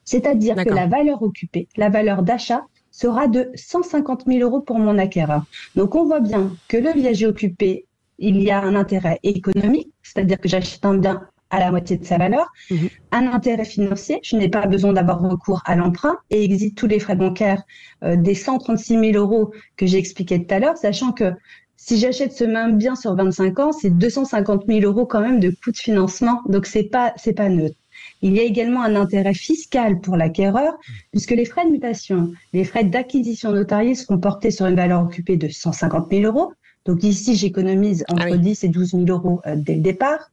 C'est-à-dire 0.09 0.55
que 0.55 0.73
la 0.73 0.87
valeur 0.87 1.21
occupée, 1.21 1.67
la 1.77 1.89
valeur 1.89 2.23
d'achat, 2.23 2.65
sera 2.89 3.27
de 3.27 3.51
150 3.53 4.23
000 4.25 4.39
euros 4.39 4.59
pour 4.59 4.79
mon 4.79 4.97
acquéreur. 4.97 5.43
Donc 5.75 5.93
on 5.93 6.03
voit 6.05 6.19
bien 6.19 6.51
que 6.67 6.77
le 6.77 6.91
viager 6.93 7.27
occupé, 7.27 7.85
il 8.17 8.41
y 8.41 8.49
a 8.49 8.59
un 8.59 8.73
intérêt 8.73 9.19
économique, 9.21 9.93
c'est-à-dire 10.01 10.39
que 10.39 10.49
j'achète 10.49 10.83
un 10.83 10.97
bien 10.97 11.21
à 11.51 11.59
la 11.59 11.69
moitié 11.69 11.95
de 11.97 12.05
sa 12.05 12.17
valeur, 12.17 12.51
mhm. 12.71 12.89
un 13.11 13.27
intérêt 13.27 13.65
financier, 13.65 14.19
je 14.23 14.35
n'ai 14.35 14.49
pas 14.49 14.65
besoin 14.65 14.93
d'avoir 14.93 15.21
recours 15.21 15.61
à 15.65 15.75
l'emprunt 15.75 16.17
et 16.31 16.43
existe 16.43 16.75
tous 16.75 16.87
les 16.87 16.97
frais 16.97 17.15
bancaires 17.15 17.61
euh, 18.03 18.15
des 18.15 18.33
136 18.33 19.13
000 19.13 19.13
euros 19.13 19.53
que 19.77 19.85
j'ai 19.85 19.99
expliqué 19.99 20.43
tout 20.43 20.55
à 20.55 20.57
l'heure, 20.59 20.77
sachant 20.77 21.11
que 21.11 21.33
si 21.77 21.99
j'achète 21.99 22.33
ce 22.33 22.45
même 22.45 22.77
bien 22.77 22.95
sur 22.95 23.15
25 23.15 23.59
ans, 23.59 23.71
c'est 23.71 23.91
250 23.91 24.65
000 24.67 24.81
euros 24.81 25.05
quand 25.05 25.21
même 25.21 25.39
de 25.39 25.51
coût 25.63 25.71
de 25.71 25.77
financement, 25.77 26.41
donc 26.47 26.65
c'est 26.65 26.83
pas 26.83 27.13
c'est 27.15 27.33
pas 27.33 27.47
neutre. 27.47 27.77
Il 28.21 28.33
y 28.33 28.39
a 28.39 28.43
également 28.43 28.81
un 28.81 28.95
intérêt 28.95 29.33
fiscal 29.33 30.01
pour 30.01 30.17
l'acquéreur, 30.17 30.77
puisque 31.11 31.31
les 31.31 31.45
frais 31.45 31.65
de 31.65 31.71
mutation, 31.71 32.31
les 32.51 32.65
frais 32.65 32.83
d'acquisition 32.83 33.51
notariée 33.51 33.95
seront 33.95 34.19
portés 34.19 34.51
sur 34.51 34.65
une 34.65 34.75
valeur 34.75 35.01
occupée 35.01 35.37
de 35.37 35.47
150 35.47 36.09
000 36.11 36.23
euros. 36.23 36.51
Donc 36.85 37.03
ici, 37.03 37.35
j'économise 37.35 38.03
entre 38.09 38.35
10 38.35 38.63
ah 38.63 38.65
et 38.65 38.69
12 38.69 38.91
000 38.91 39.05
euros 39.07 39.41
euh, 39.45 39.55
dès 39.55 39.75
le 39.75 39.81
départ. 39.81 40.31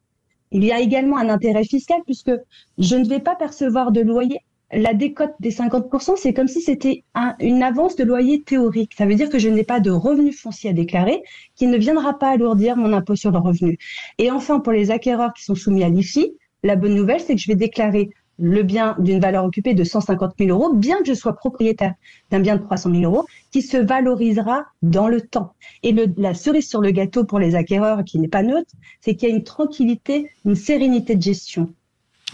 Il 0.50 0.64
y 0.64 0.72
a 0.72 0.80
également 0.80 1.18
un 1.18 1.28
intérêt 1.28 1.64
fiscal 1.64 2.00
puisque 2.04 2.32
je 2.78 2.96
ne 2.96 3.06
vais 3.06 3.20
pas 3.20 3.36
percevoir 3.36 3.92
de 3.92 4.00
loyer. 4.00 4.38
La 4.72 4.94
décote 4.94 5.34
des 5.38 5.52
50%, 5.52 6.16
c'est 6.16 6.34
comme 6.34 6.48
si 6.48 6.60
c'était 6.60 7.04
une 7.38 7.62
avance 7.62 7.94
de 7.94 8.02
loyer 8.02 8.42
théorique. 8.42 8.94
Ça 8.96 9.06
veut 9.06 9.14
dire 9.14 9.28
que 9.28 9.38
je 9.38 9.48
n'ai 9.48 9.62
pas 9.62 9.78
de 9.78 9.92
revenu 9.92 10.32
foncier 10.32 10.70
à 10.70 10.72
déclarer 10.72 11.22
qui 11.54 11.68
ne 11.68 11.76
viendra 11.76 12.18
pas 12.18 12.30
alourdir 12.30 12.76
mon 12.76 12.92
impôt 12.92 13.14
sur 13.14 13.30
le 13.30 13.38
revenu. 13.38 13.78
Et 14.18 14.32
enfin, 14.32 14.58
pour 14.58 14.72
les 14.72 14.90
acquéreurs 14.90 15.34
qui 15.34 15.44
sont 15.44 15.54
soumis 15.54 15.84
à 15.84 15.88
l'IFI, 15.88 16.32
la 16.66 16.76
bonne 16.76 16.94
nouvelle, 16.94 17.20
c'est 17.20 17.34
que 17.34 17.40
je 17.40 17.48
vais 17.48 17.56
déclarer 17.56 18.10
le 18.38 18.62
bien 18.62 18.96
d'une 18.98 19.20
valeur 19.20 19.44
occupée 19.44 19.72
de 19.72 19.84
150 19.84 20.34
000 20.38 20.50
euros, 20.50 20.74
bien 20.74 20.98
que 20.98 21.06
je 21.06 21.14
sois 21.14 21.34
propriétaire 21.34 21.94
d'un 22.30 22.40
bien 22.40 22.56
de 22.56 22.62
300 22.62 22.90
000 22.90 23.02
euros, 23.04 23.24
qui 23.50 23.62
se 23.62 23.78
valorisera 23.78 24.66
dans 24.82 25.08
le 25.08 25.22
temps. 25.22 25.54
Et 25.82 25.94
la 26.16 26.34
cerise 26.34 26.68
sur 26.68 26.80
le 26.80 26.90
gâteau 26.90 27.24
pour 27.24 27.38
les 27.38 27.54
acquéreurs, 27.54 28.04
qui 28.04 28.18
n'est 28.18 28.28
pas 28.28 28.42
neutre, 28.42 28.70
c'est 29.00 29.14
qu'il 29.14 29.28
y 29.28 29.32
a 29.32 29.34
une 29.34 29.44
tranquillité, 29.44 30.28
une 30.44 30.54
sérénité 30.54 31.14
de 31.14 31.22
gestion. 31.22 31.72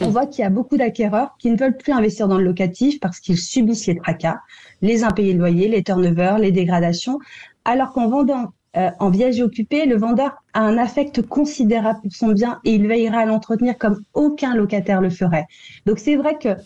on 0.01 0.09
voit 0.09 0.27
qu'il 0.27 0.43
y 0.43 0.47
a 0.47 0.51
beaucoup 0.51 0.77
d'acquéreurs 0.77 1.37
qui 1.39 1.51
ne 1.51 1.57
veulent 1.57 1.77
plus 1.77 1.93
investir 1.93 2.27
dans 2.27 2.39
le 2.39 2.45
locatif 2.45 2.99
parce 2.99 3.21
qu'ils 3.21 3.39
subissent 3.39 3.87
les 3.87 3.97
tracas, 3.97 4.41
les 4.81 5.05
impayés 5.05 5.35
de 5.35 5.39
loyer, 5.39 5.69
les 5.69 5.85
turnovers, 5.85 6.39
les 6.39 6.51
dégradations, 6.51 7.19
alors 7.65 7.93
qu'en 7.93 8.09
vendant 8.09 8.53
euh, 8.77 8.91
en 8.99 9.11
viager 9.11 9.43
occupé, 9.43 9.87
le 9.87 9.97
vendeur 9.97 10.33
a 10.55 10.61
un 10.61 10.79
affect 10.79 11.23
considérable 11.23 12.01
pour 12.03 12.13
son 12.13 12.33
bien 12.33 12.61
et 12.65 12.75
il 12.75 12.87
veillera 12.87 13.19
à 13.19 13.27
l'entretenir 13.27 13.77
comme 13.79 14.03
aucun 14.15 14.55
locataire 14.55 15.01
le 15.01 15.11
ferait. 15.11 15.47
Donc 15.87 15.99
c'est 15.99 16.17
vrai 16.17 16.39
que 16.39 16.57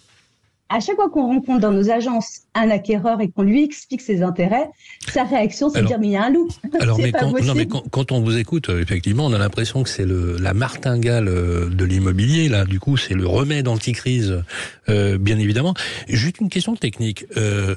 à 0.68 0.80
chaque 0.80 0.96
fois 0.96 1.08
qu'on 1.10 1.26
rencontre 1.26 1.60
dans 1.60 1.70
nos 1.70 1.90
agences 1.90 2.42
un 2.54 2.70
acquéreur 2.70 3.20
et 3.20 3.28
qu'on 3.28 3.42
lui 3.42 3.62
explique 3.62 4.00
ses 4.00 4.22
intérêts, 4.22 4.68
sa 5.08 5.24
réaction 5.24 5.70
c'est 5.70 5.82
de 5.82 5.86
dire 5.86 5.98
mais 5.98 6.08
il 6.08 6.12
y 6.12 6.16
a 6.16 6.24
un 6.24 6.30
loup. 6.30 6.48
Alors 6.80 6.98
mais, 6.98 7.12
quand, 7.12 7.32
non, 7.40 7.54
mais 7.54 7.66
quand, 7.66 8.12
on 8.12 8.20
vous 8.20 8.36
écoute, 8.36 8.68
euh, 8.68 8.80
effectivement, 8.80 9.26
on 9.26 9.32
a 9.32 9.38
l'impression 9.38 9.82
que 9.82 9.88
c'est 9.88 10.04
le 10.04 10.36
la 10.38 10.54
martingale 10.54 11.28
euh, 11.28 11.68
de 11.68 11.84
l'immobilier 11.84 12.48
là. 12.48 12.64
Du 12.64 12.80
coup, 12.80 12.96
c'est 12.96 13.14
le 13.14 13.26
remède 13.26 13.68
anti-crise, 13.68 14.42
euh, 14.88 15.18
bien 15.18 15.38
évidemment. 15.38 15.74
Juste 16.08 16.40
une 16.40 16.48
question 16.48 16.74
technique. 16.74 17.26
Euh, 17.36 17.76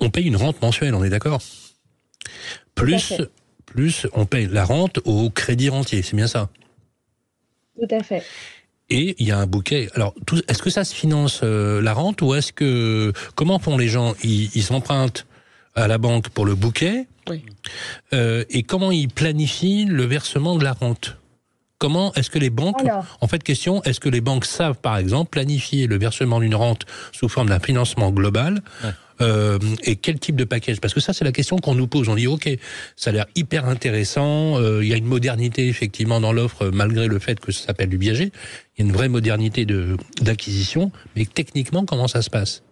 on 0.00 0.10
paye 0.10 0.26
une 0.26 0.36
rente 0.36 0.60
mensuelle, 0.62 0.94
on 0.94 1.04
est 1.04 1.10
d'accord? 1.10 1.42
Plus 2.74 3.14
plus 3.74 4.06
on 4.12 4.24
paye 4.24 4.46
la 4.46 4.64
rente 4.64 5.00
au 5.04 5.30
crédit 5.30 5.68
rentier, 5.68 6.02
c'est 6.02 6.16
bien 6.16 6.26
ça 6.26 6.48
Tout 7.78 7.88
à 7.90 8.02
fait. 8.02 8.22
Et 8.90 9.16
il 9.18 9.26
y 9.26 9.32
a 9.32 9.38
un 9.38 9.46
bouquet. 9.46 9.88
Alors, 9.94 10.14
est-ce 10.46 10.62
que 10.62 10.70
ça 10.70 10.84
se 10.84 10.94
finance 10.94 11.40
euh, 11.42 11.80
la 11.80 11.94
rente 11.94 12.20
ou 12.22 12.34
est-ce 12.34 12.52
que 12.52 13.12
comment 13.34 13.58
font 13.58 13.76
les 13.76 13.88
gens? 13.88 14.14
Ils, 14.22 14.62
s'empruntent 14.62 15.26
à 15.74 15.88
la 15.88 15.98
banque 15.98 16.28
pour 16.28 16.44
le 16.44 16.54
bouquet 16.54 17.06
oui. 17.28 17.42
euh, 18.12 18.44
et 18.50 18.62
comment 18.62 18.90
ils 18.92 19.08
planifient 19.08 19.86
le 19.86 20.04
versement 20.04 20.56
de 20.56 20.64
la 20.64 20.74
rente? 20.74 21.16
Comment 21.78 22.12
est-ce 22.14 22.30
que 22.30 22.38
les 22.38 22.50
banques, 22.50 22.82
en 23.20 23.26
fait, 23.26 23.42
question, 23.42 23.82
est-ce 23.82 24.00
que 24.00 24.08
les 24.08 24.20
banques 24.20 24.44
savent, 24.44 24.76
par 24.76 24.96
exemple, 24.96 25.30
planifier 25.30 25.86
le 25.86 25.98
versement 25.98 26.40
d'une 26.40 26.54
rente 26.54 26.86
sous 27.12 27.28
forme 27.28 27.48
d'un 27.48 27.58
financement 27.58 28.10
global 28.10 28.62
euh, 29.20 29.58
et 29.84 29.96
quel 29.96 30.18
type 30.18 30.36
de 30.36 30.44
package? 30.44 30.80
Parce 30.80 30.94
que 30.94 31.00
ça, 31.00 31.12
c'est 31.12 31.24
la 31.24 31.32
question 31.32 31.58
qu'on 31.58 31.74
nous 31.74 31.86
pose. 31.86 32.08
On 32.08 32.14
dit, 32.14 32.26
ok, 32.26 32.48
ça 32.96 33.10
a 33.10 33.12
l'air 33.12 33.26
hyper 33.34 33.66
intéressant. 33.66 34.58
Euh, 34.58 34.82
il 34.82 34.88
y 34.88 34.92
a 34.92 34.96
une 34.96 35.06
modernité 35.06 35.68
effectivement 35.68 36.20
dans 36.20 36.32
l'offre, 36.32 36.70
malgré 36.72 37.06
le 37.06 37.18
fait 37.18 37.40
que 37.40 37.52
ça 37.52 37.66
s'appelle 37.66 37.88
du 37.88 37.98
viager. 37.98 38.32
Il 38.76 38.84
y 38.84 38.86
a 38.86 38.90
une 38.90 38.94
vraie 38.94 39.08
modernité 39.08 39.64
de 39.64 39.96
d'acquisition. 40.20 40.90
Mais 41.16 41.26
techniquement, 41.26 41.84
comment 41.84 42.08
ça 42.08 42.22
se 42.22 42.30
passe? 42.30 42.62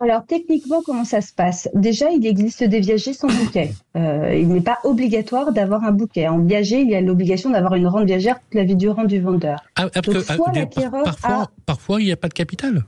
Alors 0.00 0.24
techniquement, 0.26 0.80
comment 0.86 1.04
ça 1.04 1.20
se 1.20 1.32
passe? 1.32 1.68
Déjà, 1.74 2.10
il 2.10 2.24
existe 2.24 2.62
des 2.62 2.78
viagers 2.78 3.14
sans 3.14 3.26
bouquet. 3.26 3.72
Euh, 3.96 4.32
il 4.32 4.46
n'est 4.48 4.60
pas 4.60 4.78
obligatoire 4.84 5.52
d'avoir 5.52 5.82
un 5.82 5.90
bouquet. 5.90 6.28
En 6.28 6.38
viager, 6.38 6.80
il 6.80 6.90
y 6.90 6.94
a 6.94 7.00
l'obligation 7.00 7.50
d'avoir 7.50 7.74
une 7.74 7.88
rente 7.88 8.06
viagère 8.06 8.38
toute 8.38 8.54
la 8.54 8.62
vie 8.62 8.76
durant 8.76 9.04
du 9.04 9.20
vendeur. 9.20 9.58
Ah, 9.74 9.88
ah, 9.92 10.02
parfois, 10.02 11.50
parfois, 11.66 12.00
il 12.00 12.04
n'y 12.04 12.12
a 12.12 12.16
pas 12.16 12.28
de 12.28 12.34
capital. 12.34 12.84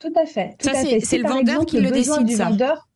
Tout 0.00 0.12
à 0.16 0.26
fait. 0.26 0.56
c'est 0.60 1.18
le 1.18 1.28
vendeur 1.28 1.64
qui 1.66 1.80
le 1.80 1.90
décide. 1.90 2.24
Du 2.24 2.36
vendeur, 2.36 2.88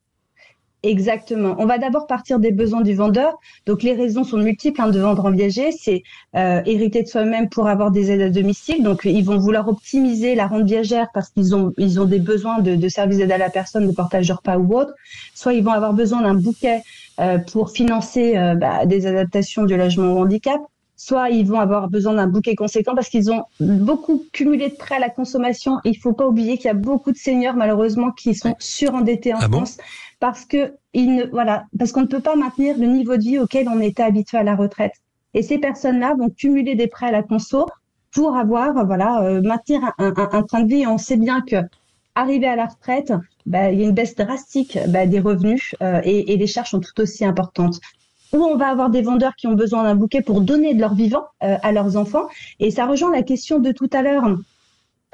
Exactement. 0.85 1.57
On 1.59 1.65
va 1.65 1.79
d'abord 1.79 2.07
partir 2.07 2.39
des 2.39 2.53
besoins 2.53 2.83
du 2.83 2.93
vendeur. 2.93 3.39
Donc 3.65 3.83
les 3.83 3.95
raisons 3.95 4.23
sont 4.23 4.37
multiples 4.37 4.83
hein, 4.83 4.91
de 4.91 5.01
vendre 5.01 5.25
en 5.25 5.31
viager. 5.31 5.73
C'est 5.73 6.03
euh, 6.37 6.61
hériter 6.67 7.03
de 7.03 7.09
soi-même 7.09 7.49
pour 7.49 7.69
avoir 7.69 7.91
des 7.91 8.11
aides 8.11 8.21
à 8.21 8.29
domicile. 8.29 8.83
Donc 8.83 9.07
ils 9.07 9.25
vont 9.25 9.39
vouloir 9.39 9.67
optimiser 9.67 10.35
la 10.35 10.47
rente 10.47 10.65
viagère 10.65 11.09
parce 11.15 11.31
qu'ils 11.31 11.55
ont 11.55 11.73
ils 11.79 12.01
ont 12.01 12.05
des 12.05 12.19
besoins 12.19 12.61
de, 12.61 12.75
de 12.75 12.89
services 12.89 13.17
d'aide 13.17 13.33
à 13.33 13.39
la 13.39 13.49
personne, 13.49 13.87
de 13.87 13.93
portage 13.93 14.29
de 14.29 14.35
repas 14.35 14.59
ou 14.59 14.77
autre. 14.77 14.93
Soit 15.35 15.55
ils 15.55 15.65
vont 15.65 15.73
avoir 15.73 15.95
besoin 15.95 16.21
d'un 16.21 16.35
bouquet 16.35 16.83
euh, 17.19 17.39
pour 17.39 17.71
financer 17.71 18.37
euh, 18.37 18.55
bah, 18.55 18.85
des 18.85 19.07
adaptations 19.07 19.65
du 19.65 19.79
logement 19.79 20.13
au 20.13 20.19
handicap 20.19 20.61
soit 20.97 21.31
ils 21.31 21.47
vont 21.47 21.61
avoir 21.61 21.89
besoin 21.89 22.15
d'un 22.15 22.27
bouquet 22.27 22.55
conséquent 22.55 22.95
parce 22.95 23.09
qu'ils 23.09 23.31
ont 23.31 23.43
beaucoup 23.61 24.25
cumulé 24.33 24.69
de 24.69 24.75
prêts 24.75 24.97
à 24.97 25.01
la 25.01 25.11
consommation. 25.11 25.79
Il 25.85 25.97
faut 25.99 26.13
pas 26.13 26.27
oublier 26.27 26.57
qu'il 26.57 26.67
y 26.67 26.71
a 26.71 26.75
beaucoup 26.75 27.13
de 27.13 27.17
seniors 27.17 27.57
malheureusement 27.57 28.11
qui 28.13 28.35
sont 28.35 28.55
surendettés 28.59 29.35
en 29.35 29.39
ah 29.41 29.49
France 29.49 29.79
parce 30.21 30.45
que 30.45 30.75
ne, 30.95 31.25
voilà, 31.31 31.65
parce 31.79 31.93
qu'on 31.93 32.03
ne 32.03 32.07
peut 32.07 32.21
pas 32.21 32.37
maintenir 32.37 32.79
le 32.79 32.87
niveau 32.87 33.17
de 33.17 33.23
vie 33.23 33.39
auquel 33.39 33.69
on 33.69 33.81
était 33.81 34.03
habitué 34.03 34.39
à 34.39 34.43
la 34.43 34.55
retraite. 34.55 34.95
Et 35.35 35.43
ces 35.43 35.59
personnes-là 35.59 36.15
vont 36.15 36.31
cumuler 36.31 36.77
des 36.77 36.87
prêts 36.87 37.07
à 37.07 37.11
la 37.11 37.23
conso 37.23 37.67
pour 38.13 38.37
avoir 38.37 38.87
voilà 38.87 39.23
euh, 39.23 39.43
maintenir 39.43 39.83
un, 39.99 40.15
un, 40.17 40.29
un, 40.33 40.43
train 40.45 40.63
de 40.63 40.69
vie. 40.69 40.87
on 40.87 40.99
sait 40.99 41.17
bien 41.17 41.41
que 41.41 41.57
arriver 42.15 42.47
à 42.47 42.55
la 42.55 42.67
retraite, 42.67 43.13
bah, 43.45 43.71
il 43.71 43.81
y 43.81 43.83
a 43.83 43.87
une 43.87 43.95
baisse 43.95 44.15
drastique 44.15 44.79
bah, 44.89 45.07
des 45.07 45.21
revenus 45.21 45.75
euh, 45.83 46.01
et, 46.05 46.33
et, 46.33 46.37
les 46.37 46.47
charges 46.47 46.71
sont 46.71 46.81
tout 46.81 47.01
aussi 47.01 47.25
importantes 47.25 47.81
où 48.35 48.43
on 48.43 48.57
va 48.57 48.67
avoir 48.67 48.91
des 48.91 49.01
vendeurs 49.01 49.37
qui 49.37 49.47
ont 49.47 49.55
besoin 49.55 49.85
d'un 49.85 49.95
bouquet 49.95 50.21
pour 50.21 50.41
donner 50.41 50.75
de 50.75 50.81
leur 50.81 50.95
vivant 50.95 51.25
euh, 51.43 51.57
à 51.63 51.73
leurs 51.73 51.97
enfants. 51.97 52.27
Et 52.59 52.71
ça 52.71 52.85
rejoint 52.85 53.13
la 53.13 53.23
question 53.23 53.61
de 53.61 53.71
tout 53.71 53.89
à 53.93 54.03
l'heure. 54.03 54.25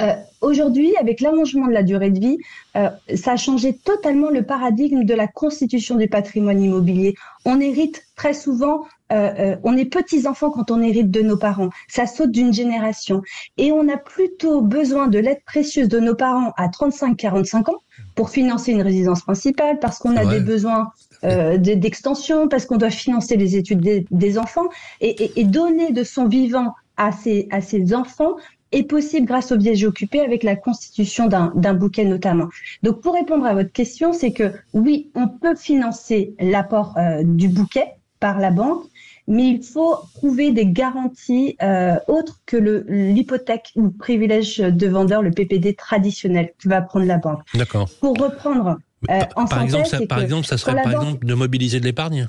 Euh, 0.00 0.14
Aujourd'hui, 0.40 0.96
avec 0.96 1.20
l'allongement 1.20 1.66
de 1.66 1.72
la 1.72 1.82
durée 1.82 2.08
de 2.08 2.18
vie, 2.18 2.38
euh, 2.76 2.88
ça 3.14 3.32
a 3.32 3.36
changé 3.36 3.76
totalement 3.76 4.30
le 4.30 4.42
paradigme 4.42 5.04
de 5.04 5.12
la 5.12 5.26
constitution 5.26 5.96
du 5.96 6.08
patrimoine 6.08 6.62
immobilier. 6.62 7.14
On 7.44 7.60
hérite 7.60 8.02
très 8.16 8.32
souvent, 8.32 8.86
on 9.10 9.76
est 9.76 9.86
petits 9.86 10.28
enfants 10.28 10.50
quand 10.50 10.70
on 10.70 10.80
hérite 10.80 11.10
de 11.10 11.20
nos 11.20 11.36
parents. 11.36 11.70
Ça 11.88 12.06
saute 12.06 12.30
d'une 12.30 12.52
génération. 12.54 13.22
Et 13.58 13.72
on 13.72 13.88
a 13.88 13.96
plutôt 13.96 14.62
besoin 14.62 15.08
de 15.08 15.18
l'aide 15.18 15.42
précieuse 15.44 15.88
de 15.88 15.98
nos 15.98 16.14
parents 16.14 16.52
à 16.56 16.68
35-45 16.68 17.70
ans 17.72 17.78
pour 18.14 18.30
financer 18.30 18.70
une 18.70 18.82
résidence 18.82 19.22
principale, 19.22 19.80
parce 19.80 19.98
qu'on 19.98 20.16
a 20.16 20.24
des 20.24 20.40
besoins 20.40 20.92
euh, 21.24 21.58
d'extension, 21.58 22.48
parce 22.48 22.66
qu'on 22.66 22.76
doit 22.76 22.90
financer 22.90 23.36
les 23.36 23.56
études 23.56 24.06
des, 24.10 24.38
enfants 24.38 24.68
et, 25.00 25.32
et, 25.40 25.44
donner 25.44 25.92
de 25.92 26.02
son 26.02 26.26
vivant 26.26 26.74
à 26.96 27.12
ses, 27.12 27.48
à 27.50 27.60
ses 27.60 27.94
enfants 27.94 28.36
est 28.72 28.84
possible 28.84 29.26
grâce 29.26 29.52
au 29.52 29.58
viager 29.58 29.86
occupé 29.86 30.20
avec 30.20 30.42
la 30.42 30.56
constitution 30.56 31.26
d'un 31.26 31.74
bouquet 31.74 32.04
notamment. 32.04 32.48
Donc 32.82 33.00
pour 33.00 33.14
répondre 33.14 33.44
à 33.46 33.54
votre 33.54 33.72
question, 33.72 34.12
c'est 34.12 34.32
que 34.32 34.52
oui, 34.72 35.10
on 35.14 35.28
peut 35.28 35.56
financer 35.56 36.34
l'apport 36.38 36.94
euh, 36.96 37.22
du 37.24 37.48
bouquet 37.48 37.94
par 38.20 38.38
la 38.38 38.50
banque, 38.50 38.84
mais 39.26 39.48
il 39.48 39.62
faut 39.62 39.96
trouver 40.14 40.52
des 40.52 40.66
garanties 40.66 41.56
euh, 41.62 41.96
autres 42.06 42.40
que 42.46 42.56
l'hypothèque 42.56 43.72
ou 43.76 43.84
le 43.84 43.90
privilège 43.90 44.58
de 44.58 44.86
vendeur, 44.86 45.22
le 45.22 45.30
PPD 45.30 45.74
traditionnel 45.74 46.52
que 46.58 46.68
va 46.68 46.82
prendre 46.82 47.06
la 47.06 47.18
banque. 47.18 47.40
D'accord. 47.54 47.88
Pour 48.00 48.16
reprendre 48.18 48.78
euh, 49.08 49.20
par, 49.48 49.62
exemple, 49.62 49.86
ça, 49.86 49.98
par 50.06 50.20
exemple, 50.20 50.46
ça 50.46 50.58
serait 50.58 50.74
par 50.82 50.92
exemple 50.92 51.24
de 51.24 51.34
mobiliser 51.34 51.80
de 51.80 51.84
l'épargne 51.84 52.28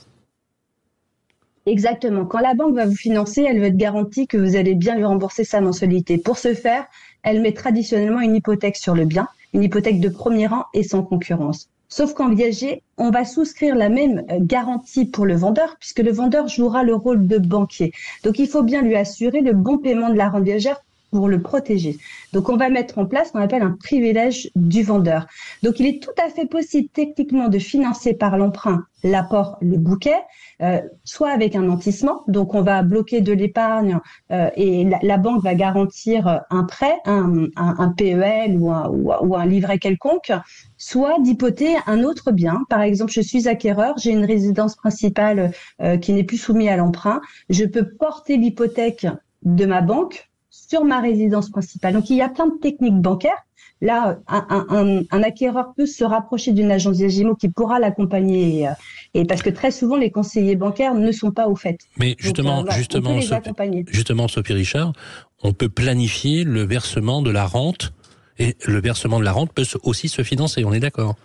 Exactement. 1.66 2.26
Quand 2.26 2.40
la 2.40 2.56
banque 2.56 2.76
va 2.76 2.86
vous 2.86 2.96
financer, 2.96 3.44
elle 3.44 3.60
veut 3.60 3.66
être 3.66 3.78
garantie 3.78 4.26
que 4.26 4.38
vous 4.38 4.56
allez 4.56 4.74
bien 4.74 4.96
lui 4.96 5.06
rembourser 5.06 5.44
sa 5.44 5.62
mensualité. 5.62 6.18
Pour 6.18 6.38
ce 6.38 6.54
faire, 6.56 6.86
elle 7.24 7.42
met 7.42 7.54
traditionnellement 7.54 8.22
une 8.22 8.36
hypothèque 8.36 8.78
sur 8.78 8.96
le 8.96 9.06
bien, 9.06 9.28
une 9.54 9.64
hypothèque 9.64 10.00
de 10.00 10.10
premier 10.10 10.48
rang 10.48 10.66
et 10.74 10.84
sans 10.84 11.04
concurrence. 11.04 11.70
Sauf 11.88 12.14
qu'en 12.14 12.34
viager, 12.34 12.84
on 12.98 13.12
va 13.12 13.26
souscrire 13.26 13.76
la 13.76 13.90
même 13.90 14.24
euh, 14.32 14.38
garantie 14.40 15.06
pour 15.06 15.26
le 15.26 15.36
vendeur, 15.36 15.76
puisque 15.78 16.00
le 16.00 16.12
vendeur 16.12 16.48
jouera 16.48 16.84
le 16.84 16.96
rôle 16.96 17.28
de 17.28 17.38
banquier. 17.38 17.92
Donc 18.24 18.40
il 18.40 18.48
faut 18.48 18.64
bien 18.64 18.82
lui 18.82 18.96
assurer 18.96 19.42
le 19.42 19.54
bon 19.54 19.78
paiement 19.78 20.10
de 20.10 20.16
la 20.16 20.30
rente 20.30 20.44
viagère 20.44 20.82
pour 21.12 21.28
le 21.28 21.42
protéger. 21.42 21.98
Donc 22.34 22.50
on 22.50 22.58
va 22.58 22.70
mettre 22.70 22.98
en 22.98 23.06
place 23.06 23.28
ce 23.28 23.34
qu'on 23.34 23.42
appelle 23.42 23.62
un 23.62 23.78
privilège 23.80 24.50
du 24.56 24.84
vendeur. 24.84 25.28
Donc 25.64 25.80
il 25.80 25.86
est 25.86 26.02
tout 26.02 26.10
à 26.24 26.30
fait 26.30 26.46
possible 26.46 26.90
techniquement 26.90 27.50
de 27.50 27.60
financer 27.60 28.14
par 28.14 28.38
l'emprunt 28.38 28.86
l'apport, 29.04 29.58
le 29.62 29.78
bouquet, 29.78 30.18
euh, 30.62 30.80
soit 31.04 31.32
avec 31.32 31.56
un 31.56 31.64
nantissement, 31.64 32.24
donc 32.28 32.54
on 32.54 32.62
va 32.62 32.84
bloquer 32.84 33.22
de 33.22 33.34
l'épargne 33.34 34.00
euh, 34.32 34.50
et 34.56 34.88
la, 35.02 35.18
banque 35.18 35.44
va 35.44 35.56
garantir 35.56 36.42
un 36.50 36.64
prêt, 36.64 36.98
un, 37.06 37.48
un, 37.56 37.90
PEL 37.90 38.58
ou 38.58 38.72
un, 38.72 38.90
ou 38.90 39.36
un, 39.36 39.46
livret 39.46 39.80
quelconque, 39.80 40.32
soit 40.78 41.20
d'hypoter 41.20 41.76
un 41.88 42.04
autre 42.04 42.32
bien. 42.32 42.64
Par 42.70 42.82
exemple, 42.82 43.12
je 43.12 43.22
suis 43.22 43.48
acquéreur, 43.48 43.96
j'ai 43.98 44.12
une 44.12 44.26
résidence 44.26 44.76
principale 44.76 45.52
euh, 45.82 45.98
qui 45.98 46.14
n'est 46.14 46.24
plus 46.24 46.38
soumise 46.38 46.70
à 46.70 46.76
l'emprunt, 46.76 47.22
je 47.50 47.66
peux 47.66 47.88
porter 47.90 48.38
l'hypothèque 48.38 49.08
de 49.44 49.66
ma 49.66 49.82
banque 49.82 50.31
sur 50.72 50.86
ma 50.86 51.02
résidence 51.02 51.50
principale. 51.50 51.94
Donc 51.94 52.10
il 52.10 52.16
y 52.16 52.22
a 52.22 52.30
plein 52.30 52.48
de 52.48 52.58
techniques 52.62 53.02
bancaires. 53.02 53.44
Là, 53.82 54.20
un, 54.28 55.24
acquéreur 55.24 55.74
peut 55.76 55.88
se 55.88 56.04
rapprocher 56.04 56.52
d'une 56.52 56.72
agence 56.72 56.98
d'IAGIMO 56.98 57.36
qui 57.36 57.50
pourra 57.50 57.80
l'accompagner, 57.80 58.68
euh, 58.68 58.72
et, 59.16 59.26
parce 59.26 59.42
que 59.42 59.50
très 59.50 59.72
souvent 59.72 59.98
les 59.98 60.12
conseillers 60.12 60.56
bancaires 60.56 60.94
ne 60.94 61.12
sont 61.12 61.32
pas 61.32 61.48
au 61.48 61.56
fait. 61.56 61.80
Mais 61.98 62.16
justement, 62.20 62.64
euh, 62.64 62.72
justement, 62.74 63.20
Sophie, 63.20 63.86
justement, 63.88 64.28
Sophie 64.28 64.54
Richard, 64.54 64.94
on 65.42 65.52
peut 65.52 65.68
planifier 65.68 66.44
le 66.44 66.62
versement 66.62 67.24
de 67.24 67.32
la 67.32 67.46
rente 67.46 67.92
et 68.38 68.56
le 68.68 68.80
versement 68.80 69.20
de 69.20 69.26
la 69.26 69.32
rente 69.32 69.52
peut 69.52 69.66
aussi 69.82 70.10
se 70.10 70.22
financer. 70.22 70.64
On 70.64 70.74
est 70.74 70.80
d'accord? 70.80 71.16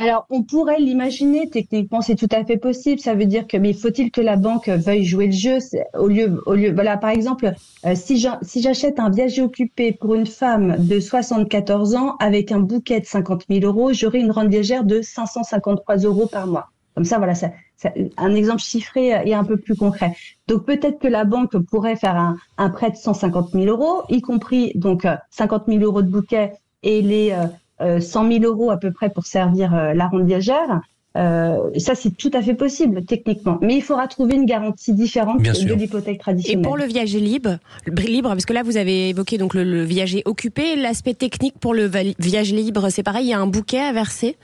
Alors, 0.00 0.26
on 0.30 0.44
pourrait 0.44 0.78
l'imaginer 0.78 1.50
techniquement, 1.50 2.00
c'est 2.00 2.14
tout 2.14 2.28
à 2.30 2.44
fait 2.44 2.56
possible. 2.56 3.00
Ça 3.00 3.14
veut 3.14 3.26
dire 3.26 3.46
que, 3.48 3.56
mais 3.56 3.72
faut-il 3.72 4.12
que 4.12 4.20
la 4.20 4.36
banque 4.36 4.68
veuille 4.68 5.04
jouer 5.04 5.26
le 5.26 5.32
jeu? 5.32 5.58
Au 5.98 6.06
lieu, 6.06 6.40
au 6.46 6.54
lieu, 6.54 6.72
voilà, 6.72 6.96
par 6.96 7.10
exemple, 7.10 7.52
euh, 7.84 7.94
si 7.96 8.18
j'achète 8.60 9.00
un 9.00 9.10
viager 9.10 9.42
occupé 9.42 9.92
pour 9.92 10.14
une 10.14 10.26
femme 10.26 10.76
de 10.78 11.00
74 11.00 11.96
ans 11.96 12.16
avec 12.20 12.52
un 12.52 12.60
bouquet 12.60 13.00
de 13.00 13.06
50 13.06 13.46
000 13.50 13.64
euros, 13.64 13.92
j'aurai 13.92 14.20
une 14.20 14.30
rente 14.30 14.48
viagère 14.48 14.84
de 14.84 15.02
553 15.02 15.96
euros 15.96 16.26
par 16.26 16.46
mois. 16.46 16.68
Comme 16.94 17.04
ça, 17.04 17.18
voilà, 17.18 17.34
ça, 17.34 17.50
un 18.16 18.34
exemple 18.34 18.60
chiffré 18.60 19.20
et 19.24 19.34
un 19.34 19.44
peu 19.44 19.56
plus 19.56 19.74
concret. 19.74 20.14
Donc 20.46 20.64
peut-être 20.64 20.98
que 20.98 21.08
la 21.08 21.24
banque 21.24 21.56
pourrait 21.58 21.96
faire 21.96 22.16
un, 22.16 22.36
un 22.56 22.70
prêt 22.70 22.90
de 22.90 22.96
150 22.96 23.50
000 23.52 23.64
euros, 23.66 24.02
y 24.08 24.20
compris 24.20 24.72
donc 24.76 25.06
50 25.30 25.64
000 25.66 25.80
euros 25.82 26.02
de 26.02 26.10
bouquet 26.10 26.52
et 26.82 27.02
les 27.02 27.34
100 27.80 28.32
000 28.32 28.44
euros 28.44 28.70
à 28.70 28.76
peu 28.76 28.92
près 28.92 29.10
pour 29.10 29.26
servir 29.26 29.72
la 29.94 30.08
ronde 30.08 30.26
viagère. 30.26 30.80
Euh, 31.18 31.70
ça, 31.78 31.94
c'est 31.94 32.16
tout 32.16 32.30
à 32.34 32.42
fait 32.42 32.54
possible 32.54 33.04
techniquement, 33.04 33.58
mais 33.60 33.76
il 33.76 33.82
faudra 33.82 34.06
trouver 34.06 34.36
une 34.36 34.44
garantie 34.44 34.92
différente 34.92 35.42
de 35.42 35.74
l'hypothèque 35.74 36.20
traditionnelle. 36.20 36.60
Et 36.60 36.62
pour 36.62 36.76
le 36.76 36.84
viager 36.84 37.18
libre, 37.18 37.58
libre, 37.86 38.28
parce 38.28 38.44
que 38.44 38.52
là, 38.52 38.62
vous 38.62 38.76
avez 38.76 39.08
évoqué 39.08 39.36
donc 39.36 39.54
le, 39.54 39.82
viager 39.82 40.22
occupé, 40.26 40.76
l'aspect 40.76 41.14
technique 41.14 41.58
pour 41.58 41.74
le 41.74 41.90
viager 42.18 42.54
libre, 42.54 42.90
c'est 42.90 43.02
pareil, 43.02 43.26
il 43.26 43.30
y 43.30 43.32
a 43.32 43.40
un 43.40 43.46
bouquet 43.46 43.80
à 43.80 43.92
verser? 43.92 44.36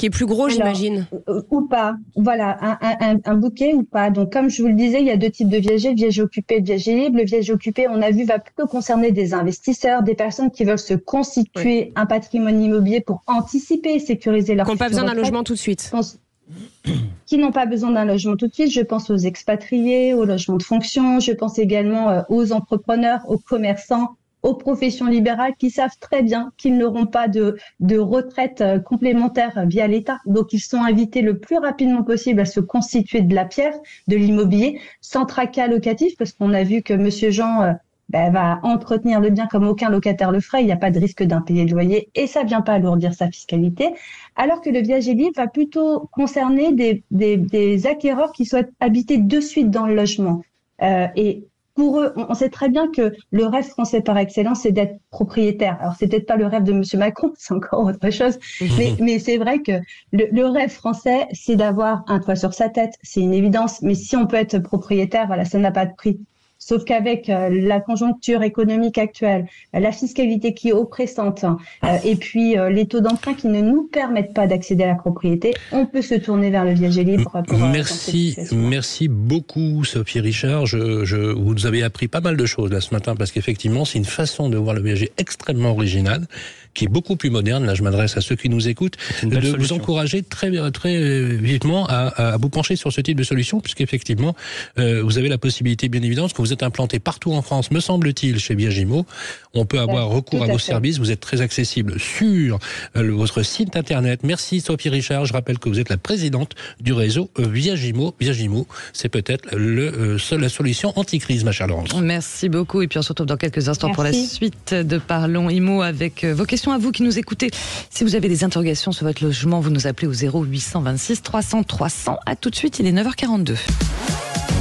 Qui 0.00 0.06
est 0.06 0.10
plus 0.10 0.24
gros, 0.24 0.48
j'imagine. 0.48 1.06
Ou 1.50 1.60
pas. 1.66 1.94
Voilà, 2.16 2.78
un, 2.80 3.34
bouquet 3.34 3.74
ou 3.74 3.82
pas. 3.82 4.08
Donc, 4.08 4.32
comme 4.32 4.48
je 4.48 4.62
vous 4.62 4.68
le 4.68 4.74
disais, 4.74 5.00
il 5.00 5.06
y 5.06 5.10
a 5.10 5.18
deux 5.18 5.28
types 5.28 5.50
de 5.50 5.58
viagers, 5.58 5.92
viager 5.92 6.22
occupé 6.22 6.60
viager 6.60 6.96
libre. 6.96 7.18
Le 7.18 7.24
viager 7.24 7.52
occupé, 7.52 7.86
on 7.86 8.00
a 8.00 8.10
vu, 8.10 8.24
va 8.24 8.38
plutôt 8.38 8.66
concerner 8.66 9.12
des 9.12 9.34
investisseurs, 9.34 10.02
des 10.02 10.14
personnes 10.14 10.50
qui 10.50 10.64
veulent 10.64 10.78
se 10.78 10.94
constituer 10.94 11.92
un 11.96 12.06
patrimoine 12.06 12.62
immobilier 12.62 13.02
pour 13.02 13.20
anticiper 13.26 13.96
et 13.96 13.98
sécuriser 13.98 14.54
leur 14.54 14.64
Qui 14.64 14.72
n'ont 14.72 14.78
pas 14.78 14.88
besoin 14.88 15.04
d'un 15.04 15.12
logement 15.12 15.44
tout 15.44 15.52
de 15.52 15.58
suite. 15.58 15.92
Qui 17.26 17.36
n'ont 17.36 17.52
pas 17.52 17.66
besoin 17.66 17.90
d'un 17.90 18.06
logement 18.06 18.36
tout 18.36 18.48
de 18.48 18.54
suite. 18.54 18.72
Je 18.72 18.80
pense 18.80 19.10
aux 19.10 19.18
expatriés, 19.18 20.14
aux 20.14 20.24
logements 20.24 20.56
de 20.56 20.62
fonction. 20.62 21.20
Je 21.20 21.32
pense 21.32 21.58
également 21.58 22.08
euh, 22.08 22.22
aux 22.30 22.52
entrepreneurs, 22.52 23.20
aux 23.28 23.38
commerçants 23.38 24.16
aux 24.42 24.54
professions 24.54 25.06
libérales 25.06 25.54
qui 25.58 25.70
savent 25.70 25.96
très 26.00 26.22
bien 26.22 26.52
qu'ils 26.56 26.76
n'auront 26.76 27.06
pas 27.06 27.28
de, 27.28 27.56
de 27.80 27.98
retraite 27.98 28.60
euh, 28.60 28.78
complémentaire 28.78 29.64
via 29.66 29.86
l'État. 29.86 30.18
Donc, 30.26 30.52
ils 30.52 30.60
sont 30.60 30.82
invités 30.82 31.22
le 31.22 31.38
plus 31.38 31.58
rapidement 31.58 32.02
possible 32.02 32.40
à 32.40 32.44
se 32.44 32.60
constituer 32.60 33.20
de 33.22 33.34
la 33.34 33.44
pierre, 33.44 33.74
de 34.08 34.16
l'immobilier, 34.16 34.80
sans 35.00 35.26
tracas 35.26 35.66
locatif, 35.66 36.16
parce 36.16 36.32
qu'on 36.32 36.52
a 36.54 36.62
vu 36.62 36.82
que 36.82 36.94
Monsieur 36.94 37.30
Jean 37.30 37.62
euh, 37.62 37.72
ben, 38.08 38.32
va 38.32 38.58
entretenir 38.64 39.20
le 39.20 39.30
bien 39.30 39.46
comme 39.46 39.66
aucun 39.68 39.88
locataire 39.88 40.32
le 40.32 40.40
ferait. 40.40 40.62
Il 40.62 40.66
n'y 40.66 40.72
a 40.72 40.76
pas 40.76 40.90
de 40.90 40.98
risque 40.98 41.22
d'impayé 41.22 41.64
de 41.64 41.72
loyer 41.72 42.10
et 42.14 42.26
ça 42.26 42.42
vient 42.42 42.60
pas 42.60 42.72
alourdir 42.74 43.14
sa 43.14 43.28
fiscalité. 43.28 43.90
Alors 44.36 44.60
que 44.60 44.70
le 44.70 44.80
viager 44.80 45.14
libre 45.14 45.34
va 45.36 45.46
plutôt 45.46 46.08
concerner 46.10 46.72
des, 46.72 47.04
des, 47.10 47.36
des 47.36 47.86
acquéreurs 47.86 48.32
qui 48.32 48.46
souhaitent 48.46 48.72
habiter 48.80 49.18
de 49.18 49.40
suite 49.40 49.70
dans 49.70 49.86
le 49.86 49.94
logement. 49.94 50.42
Euh, 50.82 51.06
et 51.14 51.44
pour 51.80 51.98
eux, 51.98 52.12
on 52.14 52.34
sait 52.34 52.50
très 52.50 52.68
bien 52.68 52.88
que 52.90 53.14
le 53.30 53.46
rêve 53.46 53.64
français 53.64 54.02
par 54.02 54.18
excellence, 54.18 54.60
c'est 54.60 54.70
d'être 54.70 55.00
propriétaire. 55.10 55.78
Alors, 55.80 55.94
c'est 55.98 56.08
peut-être 56.08 56.26
pas 56.26 56.36
le 56.36 56.44
rêve 56.44 56.62
de 56.62 56.74
Monsieur 56.74 56.98
Macron, 56.98 57.32
c'est 57.38 57.54
encore 57.54 57.86
autre 57.86 58.10
chose, 58.10 58.38
mais, 58.76 58.94
mais 59.00 59.18
c'est 59.18 59.38
vrai 59.38 59.60
que 59.60 59.72
le, 60.12 60.26
le 60.30 60.44
rêve 60.44 60.68
français, 60.68 61.26
c'est 61.32 61.56
d'avoir 61.56 62.04
un 62.06 62.20
toit 62.20 62.36
sur 62.36 62.52
sa 62.52 62.68
tête, 62.68 62.92
c'est 63.02 63.22
une 63.22 63.32
évidence. 63.32 63.80
Mais 63.80 63.94
si 63.94 64.14
on 64.14 64.26
peut 64.26 64.36
être 64.36 64.58
propriétaire, 64.58 65.26
voilà, 65.26 65.46
ça 65.46 65.56
n'a 65.56 65.70
pas 65.70 65.86
de 65.86 65.94
prix. 65.96 66.20
Sauf 66.62 66.84
qu'avec 66.84 67.30
euh, 67.30 67.48
la 67.48 67.80
conjoncture 67.80 68.42
économique 68.42 68.98
actuelle, 68.98 69.46
euh, 69.74 69.80
la 69.80 69.92
fiscalité 69.92 70.52
qui 70.52 70.68
est 70.68 70.72
oppressante, 70.72 71.42
euh, 71.42 71.96
et 72.04 72.16
puis 72.16 72.54
les 72.70 72.86
taux 72.86 73.00
d'emprunt 73.00 73.32
qui 73.32 73.48
ne 73.48 73.62
nous 73.62 73.84
permettent 73.84 74.34
pas 74.34 74.46
d'accéder 74.46 74.84
à 74.84 74.88
la 74.88 74.94
propriété, 74.94 75.54
on 75.72 75.86
peut 75.86 76.02
se 76.02 76.14
tourner 76.14 76.50
vers 76.50 76.66
le 76.66 76.74
viager 76.74 77.02
libre. 77.02 77.42
Pour 77.48 77.58
merci, 77.58 78.36
merci 78.52 79.08
beaucoup 79.08 79.84
Sophie 79.84 80.20
Richard. 80.20 80.66
Je, 80.66 81.06
je, 81.06 81.16
vous 81.16 81.54
nous 81.54 81.66
avez 81.66 81.82
appris 81.82 82.08
pas 82.08 82.20
mal 82.20 82.36
de 82.36 82.44
choses 82.44 82.70
là 82.70 82.82
ce 82.82 82.92
matin 82.92 83.16
parce 83.16 83.32
qu'effectivement 83.32 83.86
c'est 83.86 83.98
une 83.98 84.04
façon 84.04 84.50
de 84.50 84.58
voir 84.58 84.74
le 84.74 84.82
viager 84.82 85.12
extrêmement 85.16 85.70
originale 85.70 86.26
qui 86.74 86.84
est 86.84 86.88
beaucoup 86.88 87.16
plus 87.16 87.30
moderne. 87.30 87.66
Là, 87.66 87.74
je 87.74 87.82
m'adresse 87.82 88.16
à 88.16 88.20
ceux 88.20 88.36
qui 88.36 88.48
nous 88.48 88.68
écoutent, 88.68 88.96
de 89.22 89.56
vous 89.56 89.72
encourager 89.72 90.22
très 90.22 90.50
très 90.70 91.24
vivement 91.36 91.86
à, 91.88 92.08
à, 92.08 92.36
vous 92.36 92.48
pencher 92.48 92.76
sur 92.76 92.92
ce 92.92 93.00
type 93.00 93.18
de 93.18 93.24
solution, 93.24 93.60
puisqu'effectivement, 93.60 94.34
euh, 94.78 95.02
vous 95.02 95.18
avez 95.18 95.28
la 95.28 95.38
possibilité, 95.38 95.88
bien 95.88 96.02
évidemment, 96.02 96.28
que 96.28 96.42
vous 96.42 96.52
êtes 96.52 96.62
implanté 96.62 96.98
partout 96.98 97.32
en 97.32 97.42
France, 97.42 97.70
me 97.70 97.80
semble-t-il, 97.80 98.38
chez 98.38 98.54
Biagimo, 98.54 99.06
on 99.54 99.64
peut 99.64 99.80
avoir 99.80 100.08
recours 100.08 100.44
à, 100.44 100.46
vos 100.46 100.58
services. 100.58 100.98
Vous 100.98 101.10
êtes 101.10 101.20
très 101.20 101.40
accessible 101.40 101.98
sur 101.98 102.58
euh, 102.96 103.10
votre 103.12 103.42
site 103.42 103.76
internet. 103.76 104.20
Merci 104.22 104.60
Sophie 104.60 104.88
Richard. 104.88 105.24
Je 105.26 105.32
rappelle 105.32 105.58
que 105.58 105.68
vous 105.68 105.80
êtes 105.80 105.88
la 105.88 105.96
présidente 105.96 106.54
du 106.80 106.92
réseau 106.92 107.30
euh, 107.38 107.48
Viagimo. 107.48 108.14
Viagimo, 108.20 108.66
c'est 108.92 109.08
peut-être 109.08 109.54
le 109.56 110.16
euh, 110.20 110.38
la 110.38 110.48
solution 110.48 110.92
anti-crise, 110.96 111.44
ma 111.44 111.52
chère 111.52 111.66
Laurence. 111.66 111.94
Merci 112.00 112.48
beaucoup. 112.48 112.82
Et 112.82 112.88
puis 112.88 112.98
on 112.98 113.02
se 113.02 113.08
retrouve 113.08 113.26
dans 113.26 113.36
quelques 113.36 113.68
instants 113.68 113.90
pour 113.92 114.04
la 114.04 114.12
suite 114.12 114.74
de 114.74 114.98
Parlons 114.98 115.50
Imo 115.50 115.82
avec 115.82 116.24
vos 116.24 116.44
questions 116.44 116.59
à 116.68 116.78
vous 116.78 116.92
qui 116.92 117.02
nous 117.02 117.18
écoutez. 117.18 117.50
Si 117.88 118.04
vous 118.04 118.14
avez 118.14 118.28
des 118.28 118.44
interrogations 118.44 118.92
sur 118.92 119.06
votre 119.06 119.24
logement, 119.24 119.60
vous 119.60 119.70
nous 119.70 119.86
appelez 119.86 120.06
au 120.06 120.12
0826 120.12 121.22
300 121.22 121.62
300. 121.62 122.16
À 122.26 122.36
tout 122.36 122.50
de 122.50 122.54
suite, 122.54 122.78
il 122.78 122.86
est 122.86 122.92
9h42. 122.92 123.56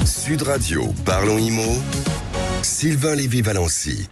Sud 0.06 0.44
Radio, 0.44 0.94
Parlons 1.06 1.38
Imo, 1.38 1.78
Sylvain 2.62 3.16
Lévy-Valency. 3.16 4.08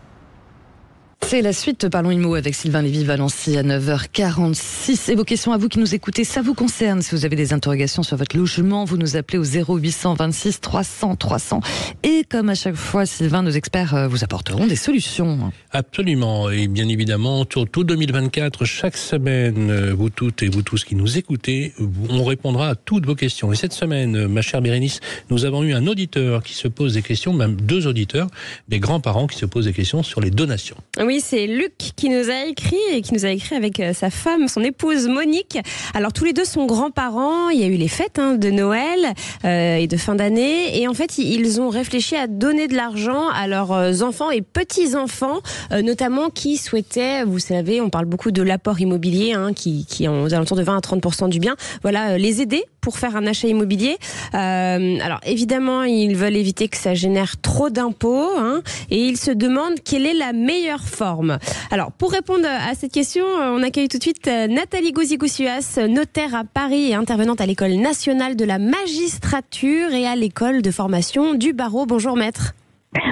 C'est 1.25 1.41
la 1.41 1.51
suite 1.51 1.89
Parlons 1.89 2.12
IMO 2.12 2.36
avec 2.36 2.56
Sylvain 2.56 2.82
Lévy-Valency 2.82 3.58
à 3.58 3.63
9h46. 3.63 5.12
Et 5.12 5.15
vos 5.15 5.25
questions 5.25 5.51
à 5.51 5.58
vous 5.58 5.67
qui 5.67 5.77
nous 5.77 5.93
écoutez, 5.93 6.23
ça 6.23 6.41
vous 6.41 6.53
concerne. 6.53 7.01
Si 7.01 7.13
vous 7.13 7.25
avez 7.25 7.36
des 7.36 7.51
interrogations 7.51 8.01
sur 8.01 8.15
votre 8.15 8.38
logement, 8.38 8.86
vous 8.86 8.95
nous 8.95 9.17
appelez 9.17 9.38
au 9.38 9.43
0826 9.43 10.62
300 10.62 11.17
300. 11.17 11.60
Et 12.03 12.23
comme 12.30 12.47
à 12.47 12.56
chaque 12.56 12.75
fois, 12.75 13.06
Sylvain, 13.06 13.43
nos 13.43 13.51
experts 13.51 13.93
euh, 13.93 14.08
vous 14.08 14.23
apporteront 14.23 14.67
des 14.67 14.77
solutions. 14.77 15.51
Absolument. 15.71 16.49
Et 16.49 16.69
bien 16.69 16.88
évidemment, 16.88 17.43
tout 17.43 17.84
2024, 17.84 18.63
chaque 18.63 18.95
semaine, 18.95 19.69
euh, 19.69 19.93
vous 19.93 20.10
toutes 20.10 20.43
et 20.43 20.47
vous 20.47 20.62
tous 20.62 20.86
qui 20.86 20.95
nous 20.95 21.17
écoutez, 21.17 21.73
on 22.10 22.23
répondra 22.23 22.69
à 22.69 22.75
toutes 22.75 23.06
vos 23.06 23.15
questions. 23.15 23.51
Et 23.51 23.58
cette 23.58 23.73
semaine, 23.73 24.15
euh, 24.15 24.27
ma 24.30 24.41
chère 24.41 24.62
Bérénice, 24.62 25.01
nous 25.30 25.43
avons 25.43 25.63
eu 25.63 25.73
un 25.73 25.88
auditeur 25.88 26.41
qui 26.41 26.53
se 26.53 26.69
pose 26.69 26.93
des 26.93 27.01
questions, 27.01 27.34
même 27.34 27.60
deux 27.60 27.86
auditeurs, 27.86 28.27
des 28.69 28.80
grands-parents 28.80 29.27
qui 29.27 29.38
se 29.38 29.45
posent 29.45 29.65
des 29.65 29.73
questions 29.73 30.03
sur 30.03 30.21
les 30.21 30.32
donations. 30.32 30.77
Oui, 30.99 31.06
c'est 31.19 31.47
Luc 31.47 31.77
qui 31.95 32.09
nous 32.09 32.29
a 32.29 32.45
écrit 32.45 32.75
et 32.91 33.01
qui 33.01 33.13
nous 33.13 33.25
a 33.25 33.29
écrit 33.29 33.55
avec 33.55 33.79
euh, 33.79 33.93
sa 33.93 34.09
femme, 34.09 34.47
son 34.47 34.61
épouse 34.61 35.07
Monique. 35.07 35.57
Alors 35.93 36.11
tous 36.11 36.25
les 36.25 36.33
deux 36.33 36.45
sont 36.45 36.65
grands-parents. 36.65 37.49
Il 37.49 37.59
y 37.59 37.63
a 37.63 37.67
eu 37.67 37.75
les 37.75 37.87
fêtes 37.87 38.19
hein, 38.19 38.35
de 38.35 38.49
Noël 38.49 39.13
euh, 39.45 39.77
et 39.77 39.87
de 39.87 39.97
fin 39.97 40.15
d'année, 40.15 40.79
et 40.79 40.87
en 40.87 40.93
fait 40.93 41.17
ils 41.17 41.61
ont 41.61 41.69
réfléchi 41.69 42.15
à 42.15 42.27
donner 42.27 42.67
de 42.67 42.75
l'argent 42.75 43.29
à 43.29 43.47
leurs 43.47 43.71
euh, 43.71 44.01
enfants 44.01 44.31
et 44.31 44.41
petits 44.41 44.95
enfants, 44.95 45.39
notamment 45.71 46.29
qui 46.29 46.57
souhaitaient, 46.57 47.23
vous 47.23 47.39
savez, 47.39 47.81
on 47.81 47.89
parle 47.89 48.05
beaucoup 48.05 48.31
de 48.31 48.41
l'apport 48.41 48.79
immobilier, 48.79 49.33
hein, 49.33 49.53
qui, 49.53 49.85
qui 49.85 50.05
est 50.05 50.07
aux 50.07 50.33
alentours 50.33 50.57
de 50.57 50.63
20 50.63 50.77
à 50.77 50.81
30 50.81 51.29
du 51.29 51.39
bien. 51.39 51.55
Voilà, 51.83 52.17
les 52.17 52.41
aider 52.41 52.63
pour 52.88 53.00
faire 53.00 53.17
un 53.17 53.28
achat 53.28 53.50
immobilier. 53.50 53.97
alors 54.32 55.19
évidemment, 55.26 55.84
ils 55.84 56.15
veulent 56.15 56.38
éviter 56.38 56.69
que 56.69 56.78
ça 56.78 56.93
génère 56.93 57.36
trop 57.41 57.69
d'impôts, 57.69 58.32
hein, 58.38 58.62
et 58.89 59.02
ils 59.02 59.17
se 59.17 59.30
demandent 59.32 59.82
quelle 59.84 60.06
est 60.06 60.13
la 60.13 60.32
meilleure 60.32 60.88
forme. 60.88 61.38
Alors, 61.69 61.91
pour 61.91 62.12
répondre 62.12 62.47
à 62.47 62.76
cette 62.76 62.93
question, 62.93 63.26
euh, 63.26 63.56
on 63.58 63.62
accueille 63.62 63.89
tout 63.89 63.97
de 63.97 64.04
suite 64.04 64.26
euh, 64.28 64.47
Nathalie 64.47 64.93
Gouzi-Goussias, 64.93 65.86
notaire 65.89 66.34
à 66.34 66.43
Paris 66.45 66.91
et 66.91 66.95
intervenante 66.95 67.41
à 67.41 67.45
l'École 67.45 67.73
nationale 67.76 68.36
de 68.36 68.45
la 68.45 68.58
magistrature 68.58 69.93
et 69.93 70.08
à 70.08 70.15
l'École 70.15 70.62
de 70.62 70.71
formation 70.71 71.34
du 71.34 71.52
barreau. 71.52 71.86
Bonjour 71.86 72.15
maître. 72.15 72.54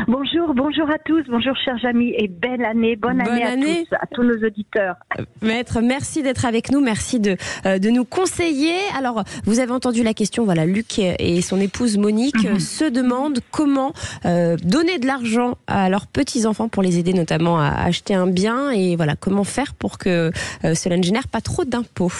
Bonjour, 0.07 0.53
bonjour 0.53 0.89
à 0.89 0.97
tous, 0.99 1.23
bonjour 1.29 1.55
chers 1.63 1.83
amis 1.85 2.13
et 2.17 2.27
belle 2.27 2.63
année, 2.63 2.95
bonne, 2.95 3.21
année, 3.21 3.43
à 3.43 3.55
tous, 3.55 3.93
à 3.93 4.05
tous 4.07 4.23
nos 4.23 4.45
auditeurs. 4.45 4.95
Euh, 5.19 5.23
maître, 5.41 5.81
merci 5.81 6.23
d'être 6.23 6.45
avec 6.45 6.71
nous, 6.71 6.79
merci 6.79 7.19
de, 7.19 7.37
euh, 7.65 7.79
de 7.79 7.89
nous 7.89 8.05
conseiller. 8.05 8.75
Alors, 8.97 9.23
vous 9.45 9.59
avez 9.59 9.71
entendu 9.71 10.03
la 10.03 10.13
question, 10.13 10.45
voilà, 10.45 10.65
Luc 10.65 10.99
et 10.99 11.41
son 11.41 11.59
épouse 11.59 11.97
Monique 11.97 12.43
mhm. 12.43 12.59
se 12.59 12.85
demandent 12.85 13.39
comment 13.51 13.93
euh, 14.25 14.57
donner 14.63 14.99
de 14.99 15.07
l'argent 15.07 15.57
à 15.67 15.89
leurs 15.89 16.07
petits-enfants 16.07 16.69
pour 16.69 16.83
les 16.83 16.99
aider 16.99 17.13
notamment 17.13 17.59
à 17.59 17.69
acheter 17.69 18.13
un 18.13 18.27
bien 18.27 18.71
et 18.71 18.95
voilà, 18.95 19.15
comment 19.15 19.43
faire 19.43 19.73
pour 19.73 19.97
que 19.97 20.31
cela 20.63 20.97
ne 20.97 21.03
génère 21.03 21.27
pas 21.27 21.41
trop 21.41 21.65
d'impôts. 21.65 22.11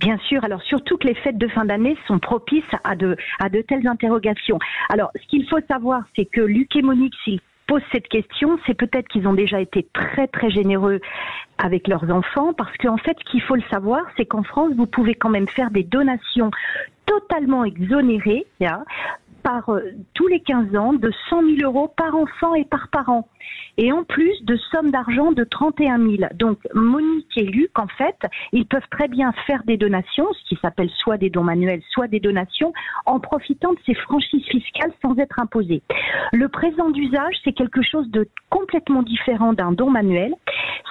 Bien 0.00 0.16
sûr, 0.16 0.42
alors 0.44 0.62
surtout 0.62 0.96
que 0.96 1.06
les 1.06 1.14
fêtes 1.14 1.36
de 1.36 1.46
fin 1.46 1.66
d'année 1.66 1.94
sont 2.06 2.18
propices 2.18 2.64
à 2.84 2.96
de, 2.96 3.16
à 3.38 3.50
de 3.50 3.60
telles 3.60 3.86
interrogations. 3.86 4.58
Alors, 4.88 5.10
ce 5.14 5.26
qu'il 5.28 5.46
faut 5.46 5.60
savoir, 5.68 6.04
c'est 6.16 6.24
que 6.24 6.40
Luc 6.40 6.74
et 6.74 6.80
Monique, 6.80 7.14
s'ils 7.22 7.40
posent 7.66 7.82
cette 7.92 8.08
question, 8.08 8.58
c'est 8.66 8.74
peut-être 8.74 9.08
qu'ils 9.08 9.28
ont 9.28 9.34
déjà 9.34 9.60
été 9.60 9.86
très 9.92 10.26
très 10.26 10.50
généreux 10.50 11.00
avec 11.58 11.86
leurs 11.86 12.10
enfants, 12.10 12.54
parce 12.54 12.74
qu'en 12.78 12.96
fait, 12.96 13.14
ce 13.18 13.30
qu'il 13.30 13.42
faut 13.42 13.56
le 13.56 13.62
savoir, 13.70 14.00
c'est 14.16 14.24
qu'en 14.24 14.42
France, 14.42 14.72
vous 14.74 14.86
pouvez 14.86 15.14
quand 15.14 15.28
même 15.28 15.48
faire 15.48 15.70
des 15.70 15.84
donations 15.84 16.50
totalement 17.04 17.64
exonérées, 17.64 18.46
par 19.42 19.68
euh, 19.70 19.80
tous 20.14 20.26
les 20.26 20.40
15 20.40 20.76
ans 20.76 20.92
de 20.92 21.10
100 21.28 21.42
000 21.56 21.56
euros 21.62 21.88
par 21.96 22.14
enfant 22.14 22.54
et 22.54 22.64
par 22.64 22.88
parent. 22.88 23.28
Et 23.78 23.92
en 23.92 24.04
plus 24.04 24.44
de 24.44 24.56
sommes 24.70 24.90
d'argent 24.90 25.32
de 25.32 25.44
31 25.44 25.98
000. 25.98 26.16
Donc 26.34 26.58
Monique 26.74 27.36
et 27.36 27.44
Luc, 27.44 27.78
en 27.78 27.86
fait, 27.86 28.16
ils 28.52 28.66
peuvent 28.66 28.88
très 28.90 29.08
bien 29.08 29.32
faire 29.46 29.62
des 29.64 29.76
donations, 29.76 30.26
ce 30.32 30.48
qui 30.48 30.60
s'appelle 30.60 30.90
soit 30.90 31.16
des 31.16 31.30
dons 31.30 31.44
manuels, 31.44 31.82
soit 31.90 32.08
des 32.08 32.20
donations, 32.20 32.72
en 33.06 33.20
profitant 33.20 33.72
de 33.72 33.78
ces 33.86 33.94
franchises 33.94 34.44
fiscales 34.46 34.92
sans 35.02 35.16
être 35.18 35.40
imposés. 35.40 35.82
Le 36.32 36.48
présent 36.48 36.90
d'usage, 36.90 37.34
c'est 37.44 37.52
quelque 37.52 37.82
chose 37.82 38.08
de 38.10 38.28
complètement 38.50 39.02
différent 39.02 39.52
d'un 39.52 39.72
don 39.72 39.90
manuel. 39.90 40.34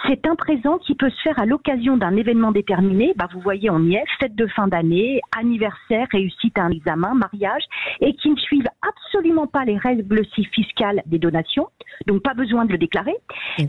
C'est 0.07 0.25
un 0.27 0.35
présent 0.35 0.77
qui 0.77 0.95
peut 0.95 1.09
se 1.09 1.21
faire 1.21 1.39
à 1.39 1.45
l'occasion 1.45 1.97
d'un 1.97 2.15
événement 2.15 2.51
déterminé. 2.51 3.13
Bah, 3.15 3.27
vous 3.33 3.41
voyez, 3.41 3.69
on 3.69 3.79
y 3.79 3.95
est, 3.95 4.03
fête 4.19 4.35
de 4.35 4.47
fin 4.47 4.67
d'année, 4.67 5.21
anniversaire, 5.37 6.07
réussite 6.11 6.57
à 6.57 6.63
un 6.63 6.71
examen, 6.71 7.13
mariage, 7.15 7.63
et 7.99 8.13
suivent 8.39 8.69
absolument 8.81 9.47
pas 9.47 9.65
les 9.65 9.77
règles 9.77 10.25
fiscales 10.53 11.01
des 11.05 11.19
donations. 11.19 11.67
Donc, 12.07 12.23
pas 12.23 12.33
besoin 12.33 12.65
de 12.65 12.71
le 12.71 12.77
déclarer. 12.77 13.15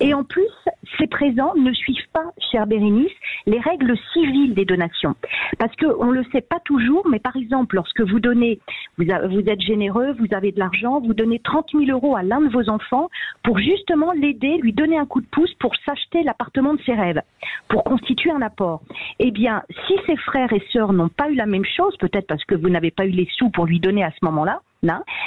Et 0.00 0.14
en 0.14 0.24
plus, 0.24 0.48
ces 0.98 1.06
présents 1.06 1.54
ne 1.56 1.72
suivent 1.72 2.08
pas, 2.12 2.32
cher 2.50 2.66
Bérénice, 2.66 3.12
les 3.46 3.58
règles 3.58 3.96
civiles 4.12 4.54
des 4.54 4.64
donations. 4.64 5.14
Parce 5.58 5.74
qu'on 5.76 6.06
ne 6.06 6.12
le 6.12 6.24
sait 6.32 6.40
pas 6.40 6.60
toujours, 6.64 7.06
mais 7.08 7.18
par 7.18 7.36
exemple, 7.36 7.76
lorsque 7.76 8.00
vous 8.00 8.20
donnez, 8.20 8.60
vous, 8.98 9.04
vous 9.04 9.48
êtes 9.48 9.60
généreux, 9.60 10.12
vous 10.18 10.32
avez 10.32 10.52
de 10.52 10.58
l'argent, 10.58 11.00
vous 11.00 11.14
donnez 11.14 11.40
30 11.40 11.70
000 11.72 11.84
euros 11.90 12.16
à 12.16 12.22
l'un 12.22 12.40
de 12.40 12.48
vos 12.48 12.68
enfants 12.68 13.08
pour 13.42 13.58
justement 13.58 14.12
l'aider, 14.12 14.58
lui 14.58 14.72
donner 14.72 14.98
un 14.98 15.06
coup 15.06 15.20
de 15.20 15.26
pouce 15.26 15.52
pour 15.54 15.74
s'acheter 15.84 16.22
l'appartement 16.22 16.74
de 16.74 16.82
ses 16.82 16.94
rêves, 16.94 17.22
pour 17.68 17.84
constituer 17.84 18.30
un 18.30 18.42
apport. 18.42 18.82
Eh 19.18 19.30
bien, 19.30 19.62
si 19.86 19.94
ses 20.06 20.16
frères 20.16 20.52
et 20.52 20.62
sœurs 20.72 20.92
n'ont 20.92 21.08
pas 21.08 21.30
eu 21.30 21.34
la 21.34 21.46
même 21.46 21.64
chose, 21.64 21.96
peut-être 21.98 22.26
parce 22.26 22.44
que 22.44 22.54
vous 22.54 22.68
n'avez 22.68 22.90
pas 22.90 23.06
eu 23.06 23.10
les 23.10 23.28
sous 23.36 23.50
pour 23.50 23.66
lui 23.66 23.80
donner 23.80 24.04
à 24.04 24.10
ce 24.10 24.24
moment-là, 24.24 24.60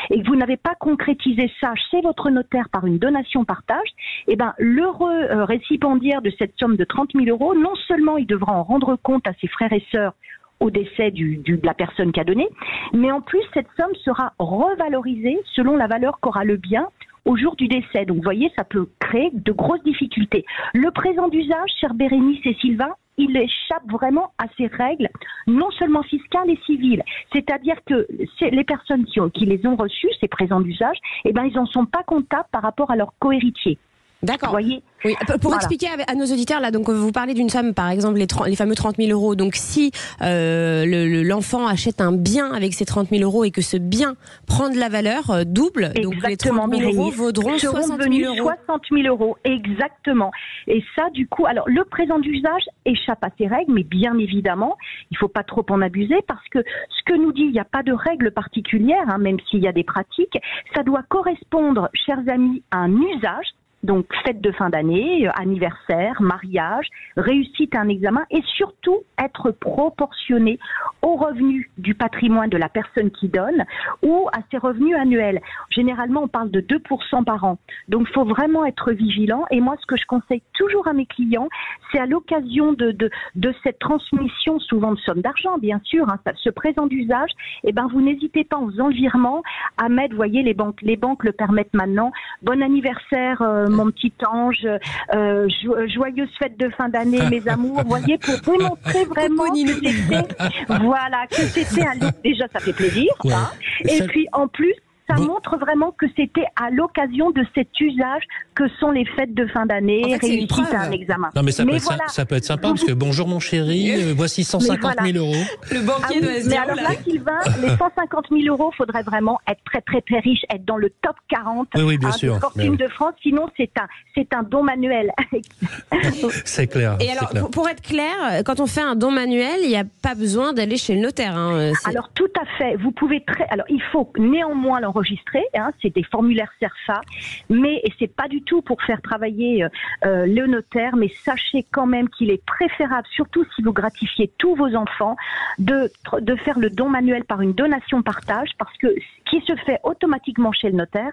et 0.10 0.21
que 0.21 0.28
vous 0.28 0.36
n'avez 0.36 0.58
pas 0.58 0.76
concrétisé 0.76 1.52
ça 1.62 1.73
chez 1.91 2.02
votre 2.02 2.30
notaire 2.30 2.69
par 2.69 2.86
une 2.86 2.97
donation 2.97 3.45
partage, 3.45 3.88
eh 4.28 4.36
ben, 4.36 4.54
l'heureux 4.58 5.12
euh, 5.12 5.45
récipiendaire 5.45 6.21
de 6.21 6.32
cette 6.38 6.58
somme 6.60 6.76
de 6.76 6.84
30 6.84 7.12
000 7.13 7.26
euros, 7.28 7.54
non 7.56 7.76
seulement 7.88 8.17
il 8.17 8.26
devra 8.26 8.54
en 8.54 8.63
rendre 8.63 8.95
compte 8.95 9.28
à 9.28 9.34
ses 9.39 9.47
frères 9.47 9.73
et 9.73 9.86
sœurs 9.91 10.13
au 10.60 10.71
décès 10.71 11.12
du, 11.12 11.38
de 11.38 11.60
la 11.63 11.73
personne 11.73 12.12
qui 12.12 12.19
a 12.19 12.23
donné, 12.23 12.47
mais 12.93 13.12
en 13.12 13.21
plus 13.21 13.41
cette 13.54 13.67
somme 13.78 13.93
sera 14.04 14.34
revalorisée 14.39 15.39
selon 15.56 15.76
la 15.76 15.88
valeur 15.88 16.19
qu'aura 16.19 16.45
le 16.45 16.58
bien 16.58 16.88
au 17.25 17.38
jour 17.38 17.55
du 17.55 17.67
décès. 17.67 18.05
Donc 18.05 18.17
vous 18.17 18.23
voyez, 18.23 18.51
ça 18.55 18.63
peut 18.63 18.88
créer 18.99 19.29
de 19.33 19.51
grosses 19.51 19.83
difficultés. 19.83 20.45
Le 20.73 20.91
présent 20.91 21.27
d'usage, 21.27 21.69
cher 21.79 21.93
Bérénice 21.93 22.45
et 22.45 22.55
Sylvain, 22.55 22.93
il 23.17 23.36
échappe 23.38 23.89
vraiment 23.91 24.31
à 24.38 24.45
ces 24.57 24.67
règles, 24.67 25.09
non 25.47 25.69
seulement 25.71 26.03
fiscales 26.03 26.49
et 26.49 26.59
civiles. 26.65 27.03
C'est-à-dire 27.31 27.77
que 27.86 28.07
les 28.41 28.63
personnes 28.63 29.05
qui, 29.05 29.45
les 29.45 29.65
ont 29.67 29.75
reçus, 29.75 30.09
ces 30.19 30.27
présents 30.27 30.62
d'usage, 30.62 30.97
eh 31.25 31.31
ben, 31.31 31.45
ils 31.45 31.53
n'en 31.53 31.65
sont 31.65 31.86
pas 31.86 32.03
comptables 32.03 32.47
par 32.51 32.63
rapport 32.63 32.89
à 32.91 32.95
leur 32.95 33.13
cohéritier. 33.19 33.77
D'accord. 34.23 34.51
voyez 34.51 34.83
oui. 35.05 35.15
Pour 35.41 35.53
expliquer 35.53 35.88
à 36.07 36.15
nos 36.15 36.25
auditeurs, 36.25 36.62
là, 36.62 36.71
donc 36.71 36.89
vous 36.89 37.12
parlez 37.12 37.33
d'une 37.33 37.49
somme, 37.49 37.73
par 37.73 37.89
exemple, 37.89 38.17
les, 38.17 38.27
les, 38.47 38.55
fameux 38.55 38.75
30 38.75 38.95
000 38.97 39.12
euros. 39.12 39.36
Donc, 39.36 39.55
si 39.55 39.91
euh, 40.21 41.23
l'enfant 41.23 41.67
achète 41.67 41.99
un 41.99 42.13
bien 42.13 42.53
avec 42.53 42.73
ces 42.73 42.86
30 42.86 43.09
000 43.09 43.23
euros 43.23 43.43
et 43.43 43.51
que 43.51 43.62
ce 43.62 43.77
bien 43.77 44.15
prend 44.47 44.69
de 44.69 44.77
la 44.77 44.89
valeur 44.89 45.29
euh, 45.29 45.43
double, 45.45 45.91
donc 46.01 46.15
les 46.27 46.38
30 46.38 46.73
000 46.73 46.91
euros 46.91 47.12
vaudront 47.12 47.57
60 47.57 48.01
000 48.01 48.33
euros. 48.33 48.49
60 48.65 48.81
000 48.91 49.07
euros, 49.07 49.38
exactement. 49.43 50.31
Et 50.67 50.83
ça, 50.95 51.09
du 51.09 51.27
coup, 51.27 51.45
alors 51.45 51.67
le 51.67 51.83
présent 51.83 52.19
d'usage 52.19 52.63
échappe 52.86 53.23
à 53.23 53.29
ces 53.38 53.47
règles, 53.47 53.73
mais 53.73 53.83
bien 53.83 54.17
évidemment, 54.17 54.77
il 55.12 55.15
ne 55.15 55.17
faut 55.17 55.27
pas 55.27 55.43
trop 55.43 55.65
en 55.69 55.81
abuser 55.81 56.21
parce 56.27 56.47
que 56.49 56.59
ce 56.59 57.03
que 57.05 57.17
nous 57.17 57.33
dit, 57.33 57.43
il 57.43 57.51
n'y 57.51 57.59
a 57.59 57.65
pas 57.65 57.83
de 57.83 57.91
règles 57.91 58.31
particulières, 58.31 59.09
hein, 59.09 59.17
même 59.17 59.38
s'il 59.49 59.62
y 59.62 59.67
a 59.67 59.73
des 59.73 59.83
pratiques, 59.83 60.38
ça 60.73 60.83
doit 60.83 61.03
correspondre, 61.09 61.89
chers 62.05 62.21
amis, 62.29 62.63
à 62.71 62.77
un 62.77 62.91
usage 62.91 63.47
donc 63.84 64.06
fête 64.26 64.41
de 64.41 64.52
fin 64.52 64.69
d'année, 64.69 65.28
euh, 65.28 65.32
anniversaire, 65.36 66.22
mariage, 66.22 66.88
réussite 67.17 67.76
à 67.76 67.82
un 67.82 67.89
examen 67.89 68.24
et 68.32 68.41
surtout 68.56 69.04
être 69.22 69.52
proportionné 69.52 70.60
aux 71.02 71.15
revenus 71.15 71.69
du 71.78 71.93
patrimoine 71.93 72.50
de 72.50 72.58
la 72.58 72.69
personne 72.69 73.12
qui 73.12 73.28
donne 73.28 73.65
ou 74.02 74.30
à 74.32 74.39
ses 74.50 74.58
revenus 74.58 74.96
annuels. 74.96 75.41
Généralement, 75.69 76.24
on 76.24 76.28
parle 76.28 76.50
de 76.50 76.62
2% 76.62 77.24
par 77.24 77.43
an. 77.43 77.58
Donc 77.89 78.08
il 78.10 78.13
faut 78.13 78.26
vraiment 78.26 78.65
être 78.65 78.91
vigilant 78.91 79.46
et 79.52 79.60
moi 79.60 79.76
ce 79.82 79.86
que 79.86 79.98
je 79.98 80.06
conseille 80.06 80.41
toujours 80.54 80.88
à 80.88 80.93
mes 80.93 81.06
clients, 81.06 81.50
c'est 81.91 82.00
à 82.00 82.06
l'occasion 82.06 82.74
de, 82.74 82.91
de, 82.91 83.10
de, 83.36 83.54
cette 83.63 83.80
transmission 83.80 84.60
souvent 84.60 84.93
de 84.93 85.00
sommes 85.00 85.22
d'argent, 85.22 85.58
bien 85.58 85.80
sûr, 85.84 86.08
hein, 86.10 86.19
ce 86.36 86.50
présent 86.50 86.88
d'usage, 86.88 87.32
eh 87.63 87.72
ben 87.72 87.88
vous 87.91 88.02
n'hésitez 88.02 88.43
pas 88.43 88.58
aux 88.58 88.80
envirements 88.80 89.43
à 89.78 89.89
mettre, 89.89 90.12
vous 90.12 90.17
voyez, 90.17 90.43
les 90.43 90.54
banques, 90.54 90.82
les 90.82 90.98
banques 90.98 91.24
le 91.24 91.32
permettent 91.32 91.74
maintenant. 91.74 92.12
Bon 92.41 92.62
anniversaire, 92.62 93.41
euh, 93.41 93.67
mon 93.73 93.91
petit 93.91 94.13
ange, 94.27 94.65
euh, 95.13 95.47
joyeuse 95.93 96.29
fête 96.39 96.57
de 96.57 96.69
fin 96.69 96.89
d'année, 96.89 97.19
mes 97.29 97.47
amours, 97.47 97.81
vous 97.81 97.89
voyez, 97.89 98.17
pour 98.17 98.57
démontrer 98.57 99.05
vraiment 99.09 99.51
que 99.51 99.67
c'était, 99.67 100.36
voilà, 100.81 101.27
que 101.29 101.41
c'était 101.41 101.86
un 101.86 101.95
déjà 102.23 102.45
ça 102.53 102.59
fait 102.59 102.73
plaisir, 102.73 103.12
hein. 103.25 103.49
et 103.86 104.03
puis 104.03 104.27
en 104.31 104.47
plus 104.47 104.73
ça 105.17 105.23
montre 105.23 105.58
vraiment 105.58 105.91
que 105.91 106.06
c'était 106.15 106.45
à 106.56 106.69
l'occasion 106.69 107.32
de 107.32 107.43
cet 107.56 107.80
usage 107.80 108.23
que 108.56 108.67
sont 108.80 108.91
les 108.91 109.06
fêtes 109.06 109.34
de 109.34 109.47
fin 109.47 109.65
d'année, 109.65 110.04
réussite 110.21 110.73
à 110.73 110.82
un 110.82 110.91
examen. 110.91 111.30
Non, 111.36 111.43
mais 111.43 111.52
ça, 111.52 111.65
peut, 111.65 111.76
être, 111.76 112.12
ça, 112.12 112.26
peut 112.26 112.36
être 112.36 112.45
sympa 112.45 112.69
parce 112.69 112.84
que 112.84 112.91
bonjour 112.91 113.28
mon 113.28 113.39
chéri, 113.39 114.13
voici 114.15 114.43
150 114.43 114.95
000 115.04 115.17
euros. 115.17 115.43
Le 115.71 115.82
banquier 115.82 116.19
ah 116.19 116.21
doit 116.21 116.41
se 116.41 116.49
Mais 116.49 116.58
alors 116.58 116.76
là, 116.76 116.89
Sylvain, 117.04 117.39
les 117.62 117.69
150 117.78 118.26
000 118.32 118.41
euros, 118.47 118.71
faudrait 118.78 119.04
vraiment 119.04 119.39
être 119.47 119.62
très 119.65 119.82
très 119.82 120.02
très 120.02 120.19
riche, 120.19 120.41
être 120.54 120.65
dans 120.65 120.78
le 120.78 120.89
top 121.02 121.15
40 121.30 121.67
oui, 121.76 121.82
oui, 121.84 121.97
bien 121.97 122.10
hein, 122.10 122.12
sûr. 122.12 122.39
fortune 122.39 122.76
de 122.76 122.88
France. 122.89 123.13
Sinon, 123.21 123.47
c'est 123.58 123.71
un 123.80 123.88
c'est 124.15 124.34
un 124.34 124.43
don 124.43 124.63
manuel. 124.63 125.12
c'est 126.45 126.67
clair. 126.67 126.97
Et 126.99 127.10
alors, 127.10 127.30
clair. 127.30 127.49
pour 127.49 127.67
être 127.69 127.82
clair, 127.82 128.43
quand 128.45 128.60
on 128.60 128.67
fait 128.67 128.82
un 128.82 128.95
don 128.95 129.12
manuel, 129.12 129.60
il 129.63 129.69
n'y 129.69 129.78
a 129.78 129.86
pas 130.02 130.15
besoin 130.15 130.54
d'aller 130.54 130.78
chez 130.78 130.95
le 130.95 131.02
notaire. 131.02 131.36
Hein, 131.36 131.71
alors 131.86 132.10
tout 132.13 132.30
à 132.39 132.45
fait. 132.58 132.76
Vous 132.78 132.91
pouvez 132.91 133.23
très. 133.26 133.45
Alors 133.49 133.65
il 133.69 133.82
faut 133.91 134.12
néanmoins 134.17 134.80
enregistré. 135.04 135.44
Hein, 135.54 135.72
c'est 135.82 135.94
des 135.94 136.04
formulaires 136.04 136.52
CERFA, 136.60 137.02
mais 137.50 137.82
c'est 138.00 138.13
pas 138.13 138.28
du 138.28 138.42
tout 138.42 138.62
pour 138.62 138.82
faire 138.82 139.02
travailler 139.02 139.63
euh, 139.63 139.70
euh, 140.06 140.26
le 140.26 140.48
notaire, 140.48 140.96
mais 140.96 141.10
sachez 141.24 141.66
quand 141.72 141.86
même 141.86 142.10
qu'il 142.10 142.32
est 142.32 142.44
préférable, 142.46 143.08
surtout 143.12 143.46
si 143.56 143.62
vous 143.62 143.74
gratifiez 143.74 144.32
tous 144.38 144.56
vos 144.56 144.76
enfants, 144.76 145.16
de 145.60 145.92
de 146.22 146.36
faire 146.38 146.60
le 146.60 146.70
don 146.70 146.89
manuel 146.89 147.24
par 147.26 147.42
une 147.42 147.54
donation 147.54 148.02
partage, 148.02 148.50
parce 148.58 148.76
que 148.78 148.88
qui 149.30 149.42
se 149.42 149.56
fait 149.66 149.80
automatiquement 149.84 150.52
chez 150.52 150.70
le 150.70 150.78
notaire, 150.78 151.12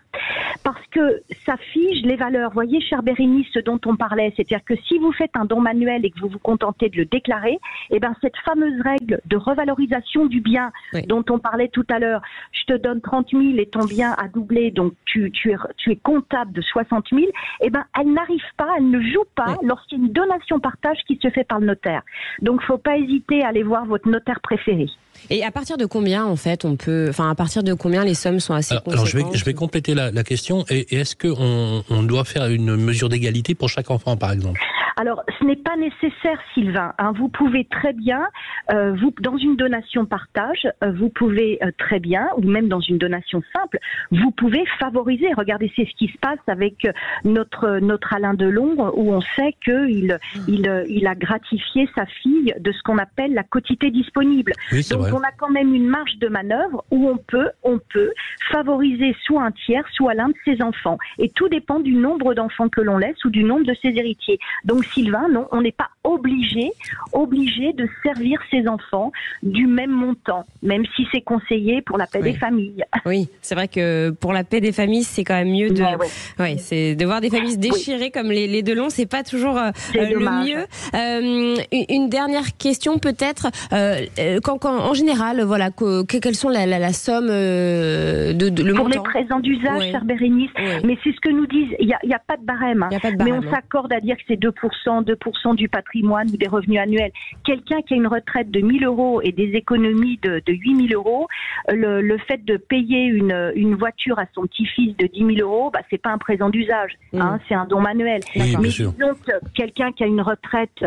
parce 0.63 0.85
que 0.91 1.23
ça 1.47 1.57
fige 1.57 2.03
les 2.03 2.17
valeurs. 2.17 2.51
Voyez, 2.53 2.81
cher 2.81 3.03
Bérénice, 3.03 3.47
ce 3.53 3.61
dont 3.61 3.81
on 3.87 3.97
parlait, 3.97 4.33
c'est-à-dire 4.37 4.65
que 4.65 4.75
si 4.87 4.99
vous 4.99 5.13
faites 5.13 5.31
un 5.35 5.45
don 5.45 5.61
manuel 5.61 6.05
et 6.05 6.11
que 6.11 6.21
vous 6.21 6.29
vous 6.29 6.39
contentez 6.39 6.89
de 6.89 6.97
le 6.97 7.05
déclarer, 7.07 7.59
eh 7.91 7.99
ben 7.99 8.15
cette 8.21 8.37
fameuse 8.45 8.81
règle 8.83 9.21
de 9.27 9.37
revalorisation 9.37 10.27
du 10.27 10.41
bien 10.41 10.71
dont 11.07 11.25
on 11.31 11.39
parlait 11.39 11.69
tout 11.69 11.87
à 11.89 11.99
l'heure, 11.99 12.23
je 12.53 12.65
te 12.65 12.77
donne 12.77 13.01
30 13.01 13.31
000 13.31 13.43
et 13.57 13.67
ton 13.71 13.85
bien 13.85 14.13
a 14.19 14.29
doublé, 14.29 14.71
donc 14.71 14.93
tu, 15.05 15.31
tu, 15.31 15.51
es, 15.51 15.57
tu 15.77 15.93
es 15.93 15.97
comptable 15.97 16.53
de 16.53 16.61
60 16.61 17.07
000, 17.11 17.23
eh 17.61 17.71
ben 17.71 17.85
elle 17.99 18.13
n'arrive 18.13 18.43
pas, 18.57 18.69
elle 18.77 18.91
ne 18.91 19.01
joue 19.01 19.25
pas 19.35 19.57
lorsqu'il 19.63 19.99
y 19.99 20.03
a 20.03 20.07
une 20.07 20.13
donation 20.13 20.61
partage 20.61 20.99
qui 21.07 21.19
se 21.23 21.31
fait 21.31 21.45
par 21.45 21.61
le 21.61 21.67
notaire. 21.67 22.03
Donc, 22.43 22.63
faut 22.63 22.79
pas 22.79 22.97
hésiter 22.97 23.43
à 23.43 23.49
aller 23.49 23.63
voir 23.63 23.85
votre 23.87 24.09
notaire 24.09 24.41
préféré. 24.41 24.87
Et 25.29 25.45
à 25.45 25.51
partir 25.51 25.77
de 25.77 25.87
combien, 25.87 26.25
en 26.25 26.37
fait, 26.37 26.65
on 26.65 26.77
peut, 26.77 27.07
enfin, 27.11 27.31
à 27.31 27.35
partir 27.35 27.63
de 27.63 27.75
combien 27.75 28.05
les 28.05 28.15
sommes 28.15 28.41
sont 28.41 28.55
assez 28.55 28.75
alors, 28.75 28.85
alors 28.93 29.07
je 29.07 29.19
vais, 29.19 29.25
je 29.35 29.45
vais 29.45 29.55
compléter 29.55 29.95
la, 29.95 30.11
la 30.11 30.23
question. 30.25 30.65
Et, 30.71 30.97
est-ce 30.97 31.17
qu'on 31.17 31.85
on 31.89 32.03
doit 32.03 32.25
faire 32.25 32.47
une 32.47 32.77
mesure 32.77 33.09
d'égalité 33.09 33.55
pour 33.55 33.69
chaque 33.69 33.91
enfant, 33.91 34.17
par 34.17 34.33
exemple? 34.33 34.61
Alors, 35.01 35.23
ce 35.39 35.45
n'est 35.47 35.57
pas 35.57 35.77
nécessaire, 35.77 36.39
Sylvain. 36.53 36.93
Hein. 36.99 37.13
Vous 37.17 37.29
pouvez 37.29 37.65
très 37.65 37.95
bien, 37.95 38.27
euh, 38.71 38.95
vous, 39.01 39.15
dans 39.23 39.39
une 39.39 39.57
donation 39.57 40.05
partage, 40.05 40.69
euh, 40.85 40.93
vous 40.93 41.09
pouvez 41.09 41.59
euh, 41.63 41.71
très 41.79 42.01
bien, 42.01 42.29
ou 42.37 42.43
même 42.43 42.69
dans 42.69 42.81
une 42.81 42.99
donation 42.99 43.43
simple, 43.55 43.79
vous 44.11 44.31
pouvez 44.31 44.63
favoriser. 44.79 45.33
Regardez, 45.35 45.73
c'est 45.75 45.87
ce 45.87 45.97
qui 45.97 46.09
se 46.09 46.19
passe 46.19 46.39
avec 46.49 46.87
notre 47.25 47.79
notre 47.79 48.13
Alain 48.13 48.35
Delon, 48.35 48.93
où 48.95 49.15
on 49.15 49.23
sait 49.23 49.55
qu'il 49.65 50.19
il, 50.47 50.85
il 50.89 51.07
a 51.07 51.15
gratifié 51.15 51.89
sa 51.95 52.05
fille 52.05 52.53
de 52.61 52.71
ce 52.71 52.83
qu'on 52.83 52.99
appelle 52.99 53.33
la 53.33 53.45
quotité 53.45 53.91
disponible. 53.91 54.53
Donc, 54.91 55.10
on 55.13 55.21
a 55.23 55.31
quand 55.37 55.51
même 55.51 55.75
une 55.75 55.87
marge 55.87 56.17
de 56.19 56.29
manœuvre 56.29 56.85
où 56.91 57.09
on 57.09 57.17
peut 57.17 57.51
on 57.63 57.79
peut 57.93 58.11
favoriser 58.51 59.15
soit 59.25 59.43
un 59.43 59.53
tiers, 59.53 59.85
soit 59.93 60.15
l'un 60.15 60.29
de 60.29 60.35
ses 60.45 60.63
enfants. 60.63 60.99
Et 61.19 61.29
tout 61.29 61.49
dépend 61.49 61.81
du 61.81 61.95
nombre 61.95 62.35
d'enfants 62.35 62.69
que 62.69 62.81
l'on 62.81 62.99
laisse 62.99 63.23
ou 63.25 63.31
du 63.31 63.45
nombre 63.45 63.65
de 63.65 63.75
ses 63.83 63.89
héritiers. 63.89 64.39
Donc 64.65 64.85
Sylvain, 64.87 65.29
non, 65.31 65.47
on 65.53 65.61
n'est 65.63 65.73
pas 65.73 65.89
obligé, 66.05 66.71
obligé 67.13 67.73
de 67.73 67.89
servir 68.03 68.39
ses 68.51 68.67
enfants 68.69 69.13
du 69.43 69.67
même 69.67 69.91
montant, 69.91 70.45
même 70.63 70.85
si 70.97 71.07
c'est 71.13 71.21
conseillé 71.21 71.83
pour 71.83 71.99
la 71.99 72.07
paix 72.07 72.21
Oui. 72.23 72.33
des 72.33 72.39
familles. 72.39 72.85
Oui, 73.07 73.29
c'est 73.41 73.55
vrai 73.55 73.67
que 73.69 74.11
pour 74.11 74.33
la 74.33 74.45
paix 74.45 74.61
des 74.61 74.73
familles, 74.73 75.05
c'est 75.05 75.25
quand 75.25 75.35
même 75.35 75.51
mieux 75.51 75.71
de, 75.71 75.83
Ouais, 75.83 75.97
ouais. 75.97 76.07
ouais, 76.39 76.57
c'est 76.59 76.95
de 76.95 77.05
voir 77.07 77.21
des 77.21 77.31
familles 77.31 77.53
se 77.53 77.57
déchirer 77.59 78.11
comme 78.11 78.31
les, 78.31 78.47
les 78.47 78.63
Delon, 78.63 78.91
c'est 78.91 79.07
pas 79.07 79.23
toujours 79.23 79.57
euh, 79.57 79.71
euh, 79.97 80.07
le 80.07 80.15
dommage. 80.15 80.49
mieux. 80.49 80.65
Euh, 80.95 81.57
une, 81.89 82.09
dernière 82.11 82.57
question 82.59 82.99
peut-être, 82.99 83.49
euh, 83.73 84.07
quand, 84.43 84.59
quand- 84.59 84.90
en 84.91 84.95
général, 84.95 85.41
voilà, 85.43 85.71
que, 85.71 86.05
que- 86.05 86.17
quelles 86.19 86.35
sont 86.35 86.49
la, 86.49 86.67
la, 86.67 86.79
la 86.79 86.93
somme 86.93 87.29
euh, 87.31 88.33
de, 88.33 88.49
de- 88.49 88.63
le 88.63 88.75
pour 88.75 88.89
les 88.89 88.97
montant 88.99 89.03
présents 89.11 89.41
d'usage, 89.41 89.79
Ouais. 89.79 89.91
cher 89.93 90.05
Bérénice, 90.05 90.51
mais 90.85 90.99
c'est 91.05 91.13
ce 91.13 91.21
que 91.21 91.31
nous 91.31 91.47
disent, 91.47 91.75
il 91.79 91.87
n'y 91.87 92.15
a, 92.15 92.19
pas 92.19 92.37
de 92.37 92.45
barème. 92.45 92.83
hein. 92.83 92.89
Pas 93.01 93.13
de 93.13 93.23
Mais 93.23 93.33
on 93.33 93.37
hein. 93.37 93.51
s'accorde 93.51 93.93
à 93.93 94.01
dire 94.01 94.17
que 94.17 94.23
c'est 94.29 94.39
2%, 94.41 95.05
2% 95.05 95.55
du 95.55 95.69
patrimoine 95.69 96.29
ou 96.33 96.37
des 96.37 96.49
revenus 96.49 96.81
annuels. 96.81 97.13
Quelqu'un 97.45 97.83
qui 97.83 97.95
a 97.95 97.97
une 97.97 98.07
retraite 98.09 98.51
de 98.51 98.61
1000 98.61 98.85
euros 98.85 99.21
et 99.23 99.33
des 99.33 99.53
économies 99.55 100.19
de, 100.23 100.43
de 100.45 100.53
8000 100.53 100.95
euros, 100.95 101.29
le, 101.69 102.01
le 102.01 102.19
fait 102.19 102.45
de 102.45 102.57
payer 102.57 103.05
une, 103.05 103.53
une 103.55 103.75
voiture 103.77 104.19
à 104.19 104.25
son 104.35 104.43
petit-fils 104.43 104.97
de 104.97 105.07
10 105.07 105.37
000 105.37 105.49
euros, 105.49 105.71
bah, 105.73 105.81
c'est 105.91 105.99
pas 106.03 106.11
un 106.11 106.19
présent 106.19 106.51
d'usage, 106.51 106.93
Mm. 107.13 107.21
hein, 107.21 107.41
c'est 107.49 107.55
un 107.55 107.65
don 107.67 107.81
manuel. 107.81 108.21
Oui, 108.37 108.55
Mais 108.61 108.69
disons 108.69 108.93
que 108.93 109.33
quelqu'un 109.55 109.91
qui 109.93 110.05
a 110.05 110.07
une 110.07 110.21
retraite 110.21 110.85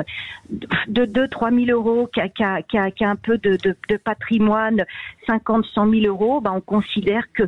de 0.87 1.05
2 1.05 1.27
3 1.27 1.51
000 1.51 1.65
euros, 1.71 2.09
qui 2.13 2.19
a, 2.21 2.29
qui 2.29 2.43
a- 2.43 2.61
qui 2.61 2.77
a- 2.77 2.91
qui 2.91 3.03
a 3.03 3.09
un 3.09 3.15
peu 3.15 3.37
de, 3.37 3.57
de- 3.63 3.75
de 3.93 3.97
patrimoine, 3.97 4.83
50 5.27 5.65
100 5.73 5.89
000 5.91 6.05
euros, 6.07 6.41
bah, 6.41 6.51
on 6.55 6.61
considère 6.61 7.23
que 7.33 7.43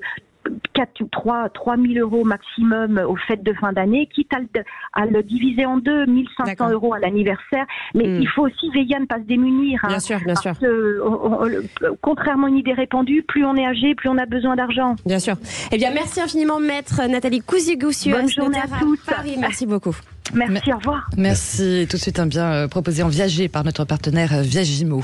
4 0.74 1.02
ou 1.02 1.08
3, 1.12 1.50
3 1.50 1.76
000 1.76 1.94
euros 1.98 2.24
maximum 2.24 3.00
aux 3.10 3.16
fêtes 3.16 3.42
de 3.42 3.52
fin 3.54 3.74
d'année, 3.74 4.08
quitte 4.14 4.32
à 4.32 4.38
le, 4.40 4.48
à 4.94 5.06
le 5.08 5.24
diviser 5.24 5.66
en 5.66 5.78
deux, 5.78 6.06
1500 6.06 6.44
D'accord. 6.46 6.70
euros 6.70 6.94
à 6.94 7.00
l'anniversaire. 7.00 7.66
Mais 7.96 8.04
Mm. 8.08 8.22
il 8.22 8.28
faut 8.30 8.44
aussi 8.44 8.70
veiller 8.70 8.96
à 8.96 9.00
ne 9.00 9.06
pas 9.08 9.18
se 9.18 9.24
démunir. 9.24 9.80
hein. 9.84 9.88
Bien 9.88 10.00
sûr, 10.00 10.20
bien 10.24 10.36
sûr. 10.36 10.52
Parce 10.52 10.60
que, 10.60 11.02
on- 11.02 11.42
on- 11.42 11.46
le- 11.46 11.64
contrairement 12.00 12.46
à 12.46 12.50
une 12.52 12.58
idée 12.58 12.74
répandue, 12.74 13.24
plus 13.28 13.44
on 13.44 13.56
est 13.56 13.66
âgé, 13.66 13.96
plus 13.96 14.08
on 14.08 14.20
a 14.20 14.28
besoin 14.28 14.56
d'argent. 14.56 14.96
Bien 15.04 15.18
sûr. 15.18 15.34
Eh 15.72 15.78
bien, 15.78 15.90
merci 15.92 16.22
infiniment, 16.22 16.60
maître 16.60 17.02
Nathalie 17.10 17.42
Cousigoussi, 17.42 18.12
Bonne 18.12 18.30
journée 18.30 18.60
à 18.60 18.68
tous. 18.80 19.00
Paris. 19.04 19.38
Merci 19.40 19.66
beaucoup. 19.66 19.96
Merci, 20.36 20.72
au 20.74 20.78
revoir. 20.78 21.10
Merci. 21.18 21.88
Tout 21.90 21.98
de 21.98 22.02
suite 22.02 22.20
un 22.20 22.28
bien 22.28 22.46
euh, 22.54 22.68
proposé 22.68 23.02
en 23.02 23.08
viager 23.08 23.48
par 23.50 23.64
notre 23.64 23.84
partenaire 23.86 24.32
euh, 24.34 24.42
Viagimo. 24.44 25.02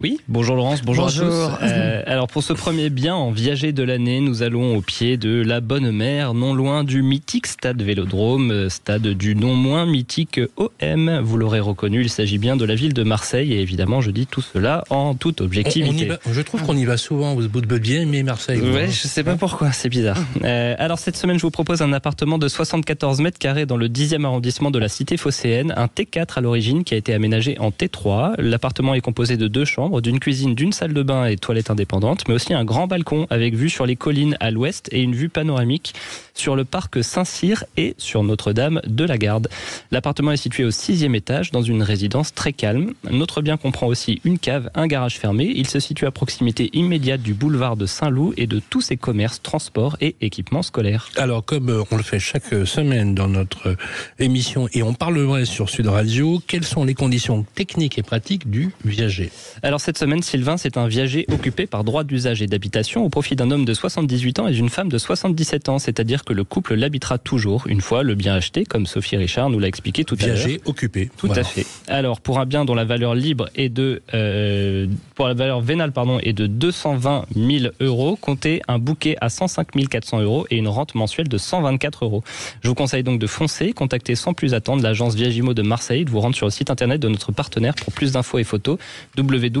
Oui, 0.00 0.20
bonjour 0.28 0.54
Laurence, 0.54 0.82
bonjour, 0.82 1.06
Bonjour. 1.06 1.26
à 1.54 1.56
tous. 1.58 1.64
Euh, 1.64 2.02
alors 2.06 2.28
pour 2.28 2.44
ce 2.44 2.52
premier 2.52 2.88
bien 2.88 3.16
en 3.16 3.32
viager 3.32 3.72
de 3.72 3.82
l'année, 3.82 4.20
nous 4.20 4.44
allons 4.44 4.76
au 4.76 4.80
pied 4.80 5.16
de 5.16 5.42
la 5.42 5.58
Bonne 5.60 5.90
Mer, 5.90 6.34
non 6.34 6.54
loin 6.54 6.84
du 6.84 7.02
mythique 7.02 7.48
stade 7.48 7.82
Vélodrome, 7.82 8.68
stade 8.70 9.08
du 9.08 9.34
non 9.34 9.56
moins 9.56 9.86
mythique 9.86 10.40
OM. 10.56 11.18
Vous 11.24 11.36
l'aurez 11.36 11.58
reconnu, 11.58 12.00
il 12.02 12.10
s'agit 12.10 12.38
bien 12.38 12.54
de 12.54 12.64
la 12.64 12.76
ville 12.76 12.94
de 12.94 13.02
Marseille 13.02 13.52
et 13.54 13.60
évidemment 13.60 14.00
je 14.00 14.12
dis 14.12 14.26
tout 14.28 14.40
cela 14.40 14.84
en 14.88 15.14
toute 15.14 15.40
On- 15.40 15.44
on 15.44 15.46
y 15.46 15.48
objectivité. 15.48 16.04
va- 16.06 16.18
je 16.30 16.40
trouve 16.42 16.62
qu'on 16.62 16.76
y 16.76 16.84
va 16.84 16.96
souvent. 16.96 17.34
Vous 17.34 17.48
vous 17.52 17.60
bien 17.80 18.02
aimer 18.02 18.22
Marseille. 18.22 18.60
Ouais, 18.60 18.86
je 18.86 19.08
sais 19.08 19.24
pas 19.24 19.34
pourquoi, 19.34 19.72
c'est 19.72 19.88
bizarre. 19.88 20.18
Euh, 20.44 20.76
alors 20.78 21.00
cette 21.00 21.16
semaine, 21.16 21.36
je 21.36 21.42
vous 21.42 21.50
propose 21.50 21.82
un 21.82 21.92
appartement 21.92 22.38
de 22.38 22.46
74 22.46 23.20
mètres 23.20 23.38
carrés 23.38 23.66
dans 23.66 23.76
le 23.76 23.88
10e 23.88 24.24
arrondissement 24.24 24.70
de 24.70 24.78
la 24.78 24.88
cité 24.88 25.16
phocéenne, 25.16 25.74
un 25.76 25.86
T4 25.86 26.38
à 26.38 26.40
l'origine 26.40 26.84
qui 26.84 26.94
a 26.94 26.96
été 26.96 27.12
aménagé 27.12 27.58
en 27.58 27.70
T3. 27.70 28.34
L'appartement 28.38 28.94
est 28.94 29.00
composé 29.00 29.36
de 29.36 29.48
deux 29.48 29.64
chambres, 29.64 29.87
d'une 30.02 30.20
cuisine, 30.20 30.54
d'une 30.54 30.72
salle 30.72 30.92
de 30.92 31.02
bain 31.02 31.26
et 31.26 31.36
toilettes 31.36 31.70
indépendantes, 31.70 32.28
mais 32.28 32.34
aussi 32.34 32.54
un 32.54 32.64
grand 32.64 32.86
balcon 32.86 33.26
avec 33.30 33.54
vue 33.54 33.70
sur 33.70 33.86
les 33.86 33.96
collines 33.96 34.36
à 34.40 34.50
l'ouest 34.50 34.88
et 34.92 35.02
une 35.02 35.14
vue 35.14 35.28
panoramique 35.28 35.94
sur 36.34 36.54
le 36.54 36.64
parc 36.64 37.02
Saint-Cyr 37.02 37.64
et 37.76 37.94
sur 37.98 38.22
Notre-Dame 38.22 38.80
de 38.86 39.04
la 39.04 39.18
Garde. 39.18 39.48
L'appartement 39.90 40.32
est 40.32 40.36
situé 40.36 40.64
au 40.64 40.70
sixième 40.70 41.14
étage 41.14 41.50
dans 41.50 41.62
une 41.62 41.82
résidence 41.82 42.32
très 42.32 42.52
calme. 42.52 42.92
Notre 43.10 43.42
bien 43.42 43.56
comprend 43.56 43.86
aussi 43.86 44.20
une 44.24 44.38
cave, 44.38 44.70
un 44.74 44.86
garage 44.86 45.18
fermé. 45.18 45.52
Il 45.56 45.66
se 45.66 45.80
situe 45.80 46.06
à 46.06 46.10
proximité 46.10 46.70
immédiate 46.72 47.22
du 47.22 47.34
boulevard 47.34 47.76
de 47.76 47.86
Saint-Loup 47.86 48.34
et 48.36 48.46
de 48.46 48.60
tous 48.60 48.80
ses 48.80 48.96
commerces, 48.96 49.42
transports 49.42 49.96
et 50.00 50.14
équipements 50.20 50.62
scolaires. 50.62 51.08
Alors, 51.16 51.44
comme 51.44 51.70
euh, 51.70 51.82
on 51.90 51.96
le 51.96 52.02
fait 52.02 52.20
chaque 52.20 52.52
euh, 52.52 52.64
semaine 52.64 53.14
dans 53.14 53.28
notre 53.28 53.70
euh, 53.70 53.76
émission 54.18 54.68
et 54.72 54.82
on 54.82 54.94
parlerait 54.94 55.44
sur 55.44 55.68
Sud 55.68 55.86
Radio, 55.86 56.40
quelles 56.46 56.64
sont 56.64 56.84
les 56.84 56.94
conditions 56.94 57.44
techniques 57.54 57.98
et 57.98 58.02
pratiques 58.02 58.48
du 58.48 58.70
viager? 58.84 59.30
Alors 59.62 59.77
cette 59.78 59.98
semaine, 59.98 60.22
Sylvain, 60.22 60.56
c'est 60.56 60.76
un 60.76 60.86
viager 60.88 61.24
occupé 61.32 61.66
par 61.66 61.84
droit 61.84 62.04
d'usage 62.04 62.42
et 62.42 62.46
d'habitation 62.46 63.04
au 63.04 63.08
profit 63.08 63.36
d'un 63.36 63.50
homme 63.50 63.64
de 63.64 63.74
78 63.74 64.38
ans 64.40 64.48
et 64.48 64.52
d'une 64.52 64.68
femme 64.68 64.88
de 64.88 64.98
77 64.98 65.68
ans, 65.68 65.78
c'est-à-dire 65.78 66.24
que 66.24 66.32
le 66.32 66.44
couple 66.44 66.74
l'habitera 66.74 67.18
toujours 67.18 67.64
une 67.66 67.80
fois 67.80 68.02
le 68.02 68.14
bien 68.14 68.34
acheté, 68.34 68.64
comme 68.64 68.86
Sophie 68.86 69.16
Richard 69.16 69.50
nous 69.50 69.58
l'a 69.58 69.68
expliqué 69.68 70.04
tout 70.04 70.16
à 70.20 70.26
l'heure. 70.26 70.36
Viager 70.36 70.60
occupé. 70.64 71.10
Tout 71.16 71.26
Voilà. 71.26 71.42
à 71.42 71.44
fait. 71.44 71.66
Alors, 71.88 72.20
pour 72.20 72.38
un 72.38 72.46
bien 72.46 72.64
dont 72.64 72.74
la 72.74 72.84
valeur 72.84 73.14
libre 73.14 73.48
est 73.54 73.68
de, 73.68 74.02
euh, 74.14 74.86
pour 75.14 75.26
la 75.28 75.34
valeur 75.34 75.60
vénale 75.60 75.92
pardon 75.92 76.18
est 76.20 76.32
de 76.32 76.46
220 76.46 77.24
000 77.34 77.72
euros, 77.80 78.16
comptez 78.20 78.62
un 78.68 78.78
bouquet 78.78 79.16
à 79.20 79.28
105 79.28 79.68
400 79.88 80.20
euros 80.22 80.46
et 80.50 80.56
une 80.56 80.68
rente 80.68 80.94
mensuelle 80.94 81.28
de 81.28 81.38
124 81.38 82.04
euros. 82.04 82.22
Je 82.62 82.68
vous 82.68 82.74
conseille 82.74 83.02
donc 83.02 83.18
de 83.18 83.26
foncer, 83.26 83.72
contacter 83.72 84.14
sans 84.14 84.34
plus 84.34 84.54
attendre 84.54 84.82
l'agence 84.82 85.14
Viagimo 85.14 85.54
de 85.54 85.62
Marseille, 85.62 86.04
de 86.04 86.10
vous 86.10 86.20
rendre 86.20 86.36
sur 86.36 86.46
le 86.46 86.50
site 86.50 86.70
internet 86.70 87.00
de 87.00 87.08
notre 87.08 87.32
partenaire 87.32 87.74
pour 87.74 87.92
plus 87.92 88.12
d'infos 88.12 88.38
et 88.38 88.44
photos 88.44 88.78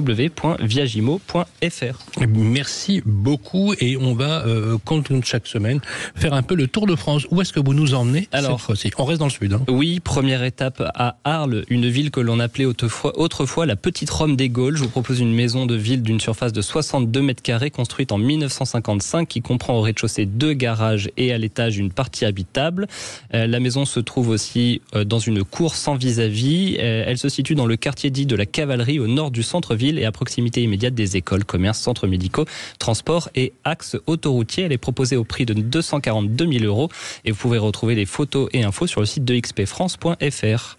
www.viagimo.fr. 0.08 2.26
Merci 2.28 3.02
beaucoup 3.04 3.74
et 3.80 3.96
on 3.96 4.14
va, 4.14 4.46
euh, 4.46 4.76
comme 4.84 5.02
chaque 5.24 5.46
semaine, 5.46 5.80
faire 6.14 6.34
un 6.34 6.42
peu 6.42 6.54
le 6.54 6.66
tour 6.66 6.86
de 6.86 6.96
France. 6.96 7.26
Où 7.30 7.40
est-ce 7.40 7.52
que 7.52 7.60
vous 7.60 7.74
nous 7.74 7.94
emmenez 7.94 8.28
Alors- 8.32 8.58
cette 8.58 8.66
fois-ci? 8.66 8.90
On 8.98 9.04
reste 9.04 9.20
dans 9.20 9.26
le 9.26 9.30
sud. 9.30 9.52
Hein. 9.52 9.62
Oui, 9.68 10.00
première 10.00 10.42
étape 10.42 10.82
à 10.94 11.16
Arles, 11.24 11.64
une 11.68 11.88
ville 11.88 12.10
que 12.10 12.20
l'on 12.20 12.40
appelait 12.40 12.64
autrefois, 12.64 13.18
autrefois 13.18 13.66
la 13.66 13.76
petite 13.76 14.10
Rome 14.10 14.36
des 14.36 14.48
Gaules. 14.48 14.76
Je 14.76 14.82
vous 14.82 14.88
propose 14.88 15.20
une 15.20 15.34
maison 15.34 15.66
de 15.66 15.74
ville 15.74 16.02
d'une 16.02 16.20
surface 16.20 16.52
de 16.52 16.62
62 16.62 17.22
mètres 17.22 17.42
carrés 17.42 17.70
construite 17.70 18.12
en 18.12 18.18
1955 18.18 19.28
qui 19.28 19.42
comprend 19.42 19.74
au 19.74 19.80
rez-de-chaussée 19.80 20.26
deux 20.26 20.52
garages 20.52 21.10
et 21.16 21.32
à 21.32 21.38
l'étage 21.38 21.78
une 21.78 21.92
partie 21.92 22.24
habitable. 22.24 22.86
Euh, 23.34 23.46
la 23.46 23.60
maison 23.60 23.84
se 23.84 24.00
trouve 24.00 24.28
aussi 24.28 24.80
euh, 24.94 25.04
dans 25.04 25.18
une 25.18 25.44
cour 25.44 25.74
sans 25.74 25.94
vis-à-vis. 25.94 26.76
Euh, 26.78 27.04
elle 27.06 27.18
se 27.18 27.28
situe 27.28 27.54
dans 27.54 27.66
le 27.66 27.76
quartier 27.76 28.10
dit 28.10 28.26
de 28.26 28.36
la 28.36 28.46
Cavalerie 28.46 28.98
au 28.98 29.06
nord 29.06 29.30
du 29.30 29.42
centre-ville 29.42 29.97
et 29.98 30.04
à 30.04 30.12
proximité 30.12 30.62
immédiate 30.62 30.94
des 30.94 31.16
écoles, 31.16 31.44
commerces, 31.44 31.80
centres 31.80 32.06
médicaux, 32.06 32.46
transports 32.78 33.28
et 33.34 33.52
axes 33.64 33.96
autoroutiers. 34.06 34.64
Elle 34.64 34.72
est 34.72 34.78
proposée 34.78 35.16
au 35.16 35.24
prix 35.24 35.46
de 35.46 35.54
242 35.54 36.50
000 36.50 36.64
euros 36.64 36.88
et 37.24 37.30
vous 37.30 37.36
pouvez 37.36 37.58
retrouver 37.58 37.94
les 37.94 38.06
photos 38.06 38.48
et 38.52 38.64
infos 38.64 38.86
sur 38.86 39.00
le 39.00 39.06
site 39.06 39.24
de 39.24 39.38
xpfrance.fr. 39.38 40.77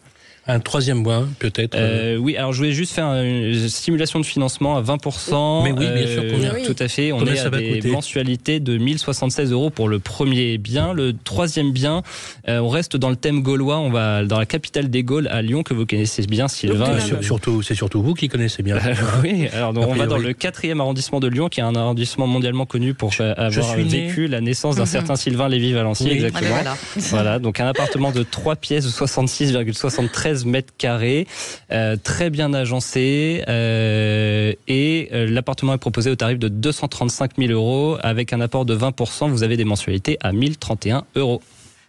Un 0.49 0.59
troisième 0.59 1.03
point, 1.03 1.27
peut-être. 1.37 1.75
Euh, 1.75 2.17
oui, 2.17 2.35
alors 2.35 2.53
je 2.53 2.57
voulais 2.57 2.71
juste 2.71 2.93
faire 2.93 3.05
une 3.21 3.69
simulation 3.69 4.19
de 4.19 4.25
financement 4.25 4.77
à 4.77 4.81
20%. 4.81 5.63
Mais 5.63 5.71
oui, 5.71 5.85
bien 5.93 6.07
sûr, 6.07 6.23
combien 6.31 6.53
Tout 6.65 6.75
à 6.79 6.87
fait. 6.87 7.11
On 7.11 7.19
Combien 7.19 7.35
est 7.35 7.39
à 7.45 7.49
des 7.51 7.81
mensualités 7.91 8.59
de 8.59 8.77
1076 8.77 9.51
euros 9.51 9.69
pour 9.69 9.87
le 9.87 9.99
premier 9.99 10.57
bien. 10.57 10.93
Le 10.93 11.13
troisième 11.13 11.71
bien, 11.71 12.01
euh, 12.47 12.59
on 12.59 12.67
reste 12.67 12.97
dans 12.97 13.11
le 13.11 13.15
thème 13.15 13.43
gaulois. 13.43 13.77
On 13.77 13.91
va 13.91 14.25
dans 14.25 14.39
la 14.39 14.47
capitale 14.47 14.89
des 14.89 15.03
Gaules, 15.03 15.27
à 15.27 15.43
Lyon, 15.43 15.61
que 15.61 15.75
vous 15.75 15.85
connaissez 15.85 16.23
bien, 16.25 16.47
Sylvain. 16.47 16.95
Euh, 16.95 16.99
sur- 16.99 17.23
surtout, 17.23 17.61
c'est 17.61 17.75
surtout 17.75 18.01
vous 18.01 18.15
qui 18.15 18.27
connaissez 18.27 18.63
bien. 18.63 18.79
oui, 19.23 19.47
alors 19.53 19.73
donc, 19.73 19.85
on 19.87 19.93
va 19.93 20.07
dans 20.07 20.17
le 20.17 20.33
quatrième 20.33 20.81
arrondissement 20.81 21.19
de 21.19 21.27
Lyon, 21.27 21.49
qui 21.49 21.59
est 21.59 21.63
un 21.63 21.75
arrondissement 21.75 22.25
mondialement 22.25 22.65
connu 22.65 22.95
pour 22.95 23.11
euh, 23.19 23.35
avoir 23.37 23.73
suis 23.75 23.85
né. 23.85 24.07
vécu 24.07 24.25
la 24.27 24.41
naissance 24.41 24.77
d'un 24.77 24.87
certain 24.87 25.15
Sylvain 25.15 25.47
Lévy-Valency, 25.47 26.05
Oui. 26.05 26.11
exactement. 26.13 26.49
Ah 26.59 26.63
ben 26.63 26.75
voilà. 26.95 27.09
Voilà, 27.09 27.39
donc 27.39 27.59
un 27.59 27.67
appartement 27.67 28.11
de 28.11 28.23
3 28.23 28.55
pièces 28.55 28.85
de 28.85 28.89
66,73 28.89 30.38
mètres 30.45 30.73
carrés, 30.77 31.27
euh, 31.71 31.95
très 32.01 32.29
bien 32.29 32.53
agencé, 32.53 33.43
euh, 33.47 34.53
et 34.67 35.09
euh, 35.13 35.27
l'appartement 35.29 35.73
est 35.73 35.79
proposé 35.79 36.09
au 36.09 36.15
tarif 36.15 36.39
de 36.39 36.47
235 36.47 37.31
000 37.37 37.51
euros, 37.51 37.97
avec 38.01 38.33
un 38.33 38.41
apport 38.41 38.65
de 38.65 38.75
20%, 38.75 39.29
vous 39.29 39.43
avez 39.43 39.57
des 39.57 39.65
mensualités 39.65 40.17
à 40.21 40.31
1031 40.31 41.03
euros. 41.15 41.41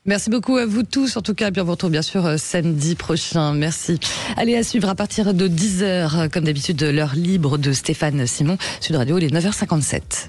Merci 0.06 0.30
beaucoup 0.30 0.56
à 0.56 0.64
vous 0.64 0.82
tous. 0.82 1.18
En 1.18 1.20
tout 1.20 1.34
cas, 1.34 1.50
puis 1.50 1.60
on 1.60 1.64
vous 1.64 1.72
retrouve 1.72 1.90
bien 1.90 2.00
sûr 2.00 2.38
samedi 2.38 2.94
prochain. 2.94 3.52
Merci. 3.52 4.00
Allez, 4.38 4.56
à 4.56 4.62
suivre 4.62 4.88
à 4.88 4.94
partir 4.94 5.34
de 5.34 5.46
10h, 5.46 6.30
comme 6.30 6.44
d'habitude, 6.44 6.82
l'heure 6.82 7.14
libre 7.14 7.58
de 7.58 7.72
Stéphane 7.72 8.26
Simon. 8.26 8.56
Sud 8.80 8.96
Radio, 8.96 9.18
il 9.18 9.24
est 9.24 9.34
9h57. 9.34 10.28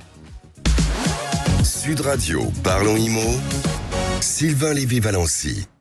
Sud 1.64 2.02
Radio, 2.02 2.52
parlons 2.64 2.98
IMO. 2.98 3.22
Sylvain 4.22 4.74
Lévy-Valency. 4.74 5.72